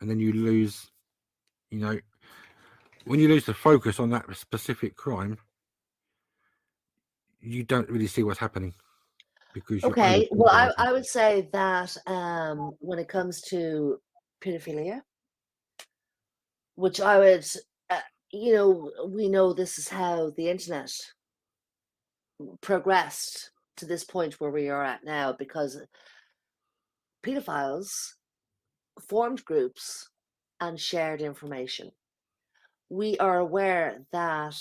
[0.00, 0.90] and then you lose,
[1.70, 1.98] you know,
[3.04, 5.38] when you lose the focus on that specific crime,
[7.40, 8.74] you don't really see what's happening
[9.52, 10.70] because Okay, well, I.
[10.88, 14.00] I would say that um, when it comes to
[14.42, 15.02] pedophilia,
[16.74, 17.46] which I would,
[17.90, 18.00] uh,
[18.32, 20.90] you know, we know this is how the internet
[22.60, 25.80] progressed to this point where we are at now because
[27.24, 28.14] pedophiles
[29.08, 30.10] formed groups
[30.60, 31.90] and shared information.
[32.90, 34.54] We are aware that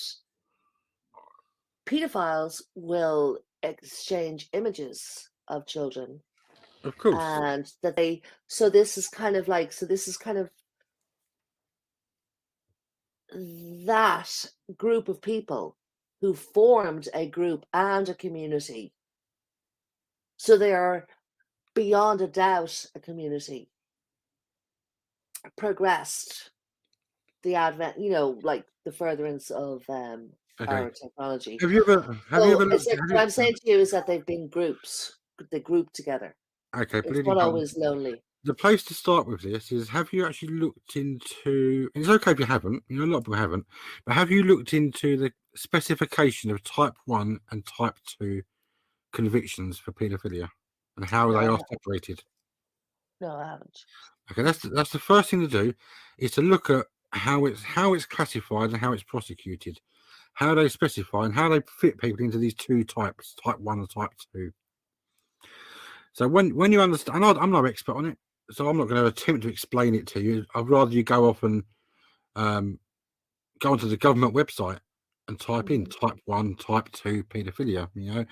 [1.85, 6.22] pedophiles will exchange images of children
[6.84, 7.18] Of course.
[7.18, 10.49] and that they so this is kind of like so this is kind of
[13.85, 14.30] that
[14.77, 15.76] group of people
[16.22, 18.94] who formed a group and a community
[20.38, 21.07] so they are
[21.75, 23.69] beyond a doubt a community
[25.57, 26.51] progressed
[27.43, 30.29] the advent you know like the furtherance of um
[30.61, 30.71] Okay.
[30.71, 31.57] our technology.
[31.61, 34.05] Have you ever have you ever looked like- what i'm saying to you is that
[34.05, 35.17] they've been groups
[35.51, 36.35] they group together.
[36.75, 38.23] Okay, it's not always lonely.
[38.43, 42.39] The place to start with this is have you actually looked into it's okay if
[42.39, 43.65] you haven't you know a lot of people haven't
[44.05, 48.41] but have you looked into the specification of type 1 and type 2
[49.11, 50.47] convictions for paedophilia
[50.98, 52.24] and how they are separated.
[53.22, 53.80] No i haven't.
[54.32, 55.74] Okay that's the, that's the first thing to do
[56.18, 59.80] is to look at how it's how it's classified and how it's prosecuted
[60.34, 63.90] how they specify and how they fit people into these two types type 1 and
[63.90, 64.52] type 2
[66.14, 68.18] so when when you understand and I- i'm no expert on it
[68.52, 70.45] so i'm not going to attempt to explain it to you.
[70.56, 71.64] I'd rather you go off and
[72.36, 72.80] um,
[73.60, 74.80] go onto the government website
[75.28, 78.26] and type in type 1 type 2 paedophilia you know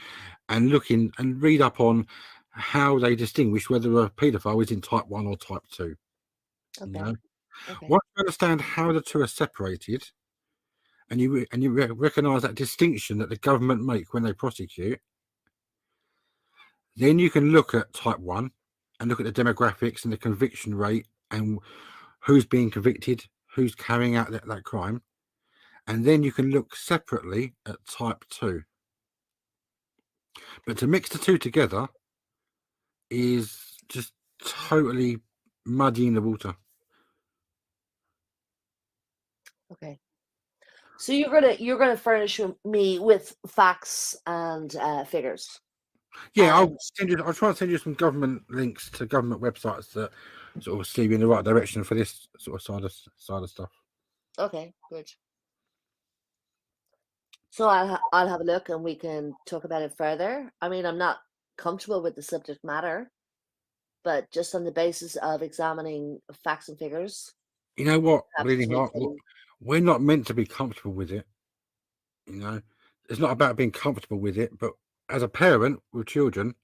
[0.50, 2.08] and look in and read up on
[2.52, 5.96] how they distinguish whether a paedophile is in type 1 or type 2 you
[6.82, 6.92] okay.
[6.92, 7.16] know?
[7.70, 7.88] Okay.
[7.88, 10.04] Once you understand how the two are separated
[11.10, 15.00] and you and you re- recognize that distinction that the government make when they prosecute
[16.96, 18.52] then you can look at type 1
[19.00, 21.60] and look at the demographics and the conviction rate and
[22.22, 23.26] who's being convicted
[23.56, 25.02] who's carrying out that, that crime.
[25.88, 28.64] And then you can look separately at type 2
[30.66, 31.88] but to mix the two together
[33.12, 34.14] is just
[34.44, 35.20] totally
[35.66, 36.56] muddying the water
[39.72, 40.00] Okay.
[40.98, 45.60] So you're gonna you're gonna furnish me with facts and uh, figures.
[46.34, 47.24] Yeah, I'll send you.
[47.24, 50.12] I'll try and send you some government links to government websites that
[50.60, 53.44] sort of steer you in the right direction for this sort of side of side
[53.44, 53.72] of stuff.
[54.38, 55.10] Okay, good.
[57.50, 60.52] So I'll ha- I'll have a look and we can talk about it further.
[60.62, 61.20] I mean, I'm not
[61.58, 63.12] comfortable with the subject matter,
[64.04, 67.34] but just on the basis of examining facts and figures,
[67.78, 69.18] You know what, perhaps bleeding we heart, can-
[69.60, 71.26] we're not meant to be comfortable with it.
[72.26, 72.62] You know,
[73.10, 74.74] it's not about being comfortable with it, but
[75.10, 76.56] as a parent with children,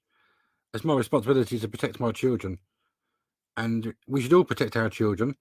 [0.73, 2.59] it's my responsibility to protect my children,
[3.55, 5.35] and we should all protect our children.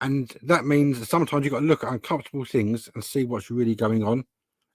[0.00, 3.74] And that means sometimes you've got to look at uncomfortable things and see what's really
[3.74, 4.26] going on,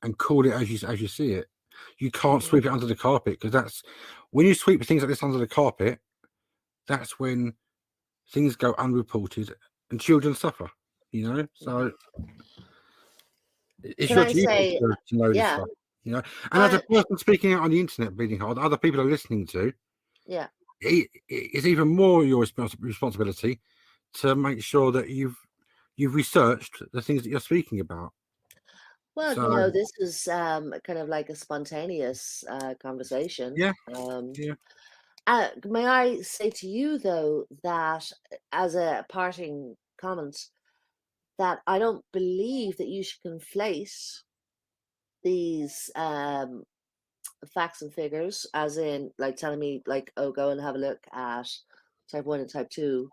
[0.02, 1.48] and call it as you as you see it.
[2.00, 3.84] You can't sweep it under the carpet because that's
[4.32, 6.00] when you sweep things like this under the carpet.
[6.88, 7.54] That's when
[8.32, 9.54] things go unreported
[9.90, 10.70] and children suffer.
[11.12, 11.92] You know, so
[13.84, 15.44] it's Can your I duty say- to, to know yeah.
[15.44, 15.68] this stuff.
[16.04, 16.22] You know,
[16.52, 19.46] and as a person speaking out on the internet, bleeding hard, other people are listening
[19.48, 19.72] to.
[20.26, 20.48] yeah.
[20.84, 23.60] It, it's even more your respons- responsibility
[24.16, 25.38] to make sure that you've
[25.96, 28.14] you've researched the things that you're speaking about.
[29.16, 33.64] Well, you know, this is um kind of like a spontaneous uh, conversation.
[33.64, 34.54] Yeah, Um, yeah.
[35.28, 40.50] Uh, may I say to you though that uh, as a parting comment,
[41.40, 44.24] that I don't believe that you should conflate
[45.24, 46.64] these um
[47.54, 51.06] facts and figures, as in like telling me like, oh, go and have a look
[51.14, 51.50] at
[52.12, 53.10] type one and type two.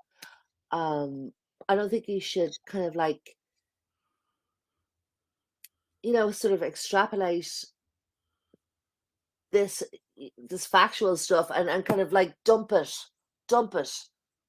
[0.72, 1.32] Um,
[1.68, 3.37] I don't think you should kind of like
[6.02, 7.64] you know, sort of extrapolate
[9.52, 9.82] this
[10.36, 12.92] this factual stuff and, and kind of like dump it,
[13.48, 13.90] dump it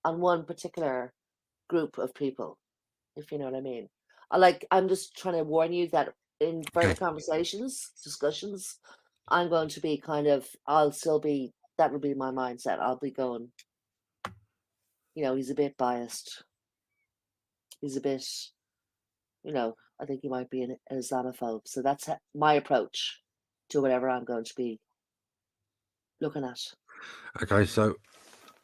[0.03, 1.13] on one particular
[1.69, 2.57] group of people,
[3.15, 3.87] if you know what I mean.
[4.31, 8.77] I like I'm just trying to warn you that in further conversations, discussions,
[9.27, 12.79] I'm going to be kind of, I'll still be, that will be my mindset.
[12.79, 13.49] I'll be going,
[15.15, 16.43] you know, he's a bit biased.
[17.81, 18.25] He's a bit,
[19.43, 21.61] you know, I think he might be an Islamophobe.
[21.67, 23.21] So that's my approach
[23.69, 24.79] to whatever I'm going to be
[26.21, 26.59] looking at.
[27.43, 27.95] Okay, so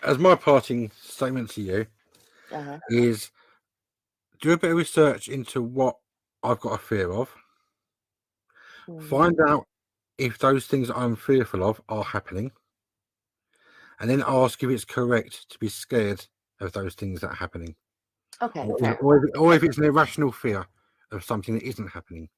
[0.03, 1.87] as my parting statement to you
[2.51, 2.79] Uh-huh.
[2.89, 3.31] is
[4.41, 5.97] do a bit of research into what
[6.43, 7.33] I've got a fear of.
[8.87, 9.09] Mhm.
[9.09, 9.67] Find out
[10.17, 12.51] if those things I'm fearful of are happening.
[13.99, 16.27] And then ask if it's correct to be scared
[16.59, 17.75] of those things that are happening.
[18.41, 18.67] Okay.
[18.67, 20.67] Or, or, if, or if it's an irrational fear
[21.11, 22.29] of something that isn't happening.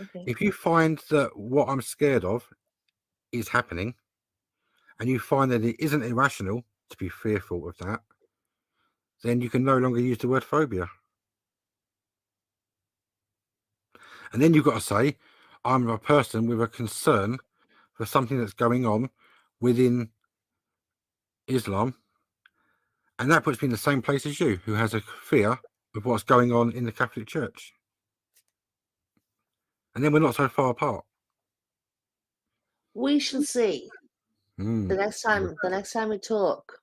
[0.00, 0.24] Okay.
[0.26, 2.48] If you find that what I'm scared of
[3.32, 3.94] is happening,
[4.98, 8.00] and you find that it isn't irrational to be fearful of that,
[9.22, 10.88] then you can no longer use the word phobia.
[14.32, 15.16] And then you've got to say,
[15.64, 17.38] I'm a person with a concern
[17.92, 19.10] for something that's going on
[19.60, 20.10] within
[21.46, 21.94] Islam.
[23.18, 25.58] And that puts me in the same place as you, who has a fear
[25.94, 27.72] of what's going on in the Catholic Church.
[29.96, 31.04] And then we're not so far apart.
[32.92, 33.88] We shall see.
[34.60, 34.88] Mm.
[34.88, 36.80] The next time the next time we talk,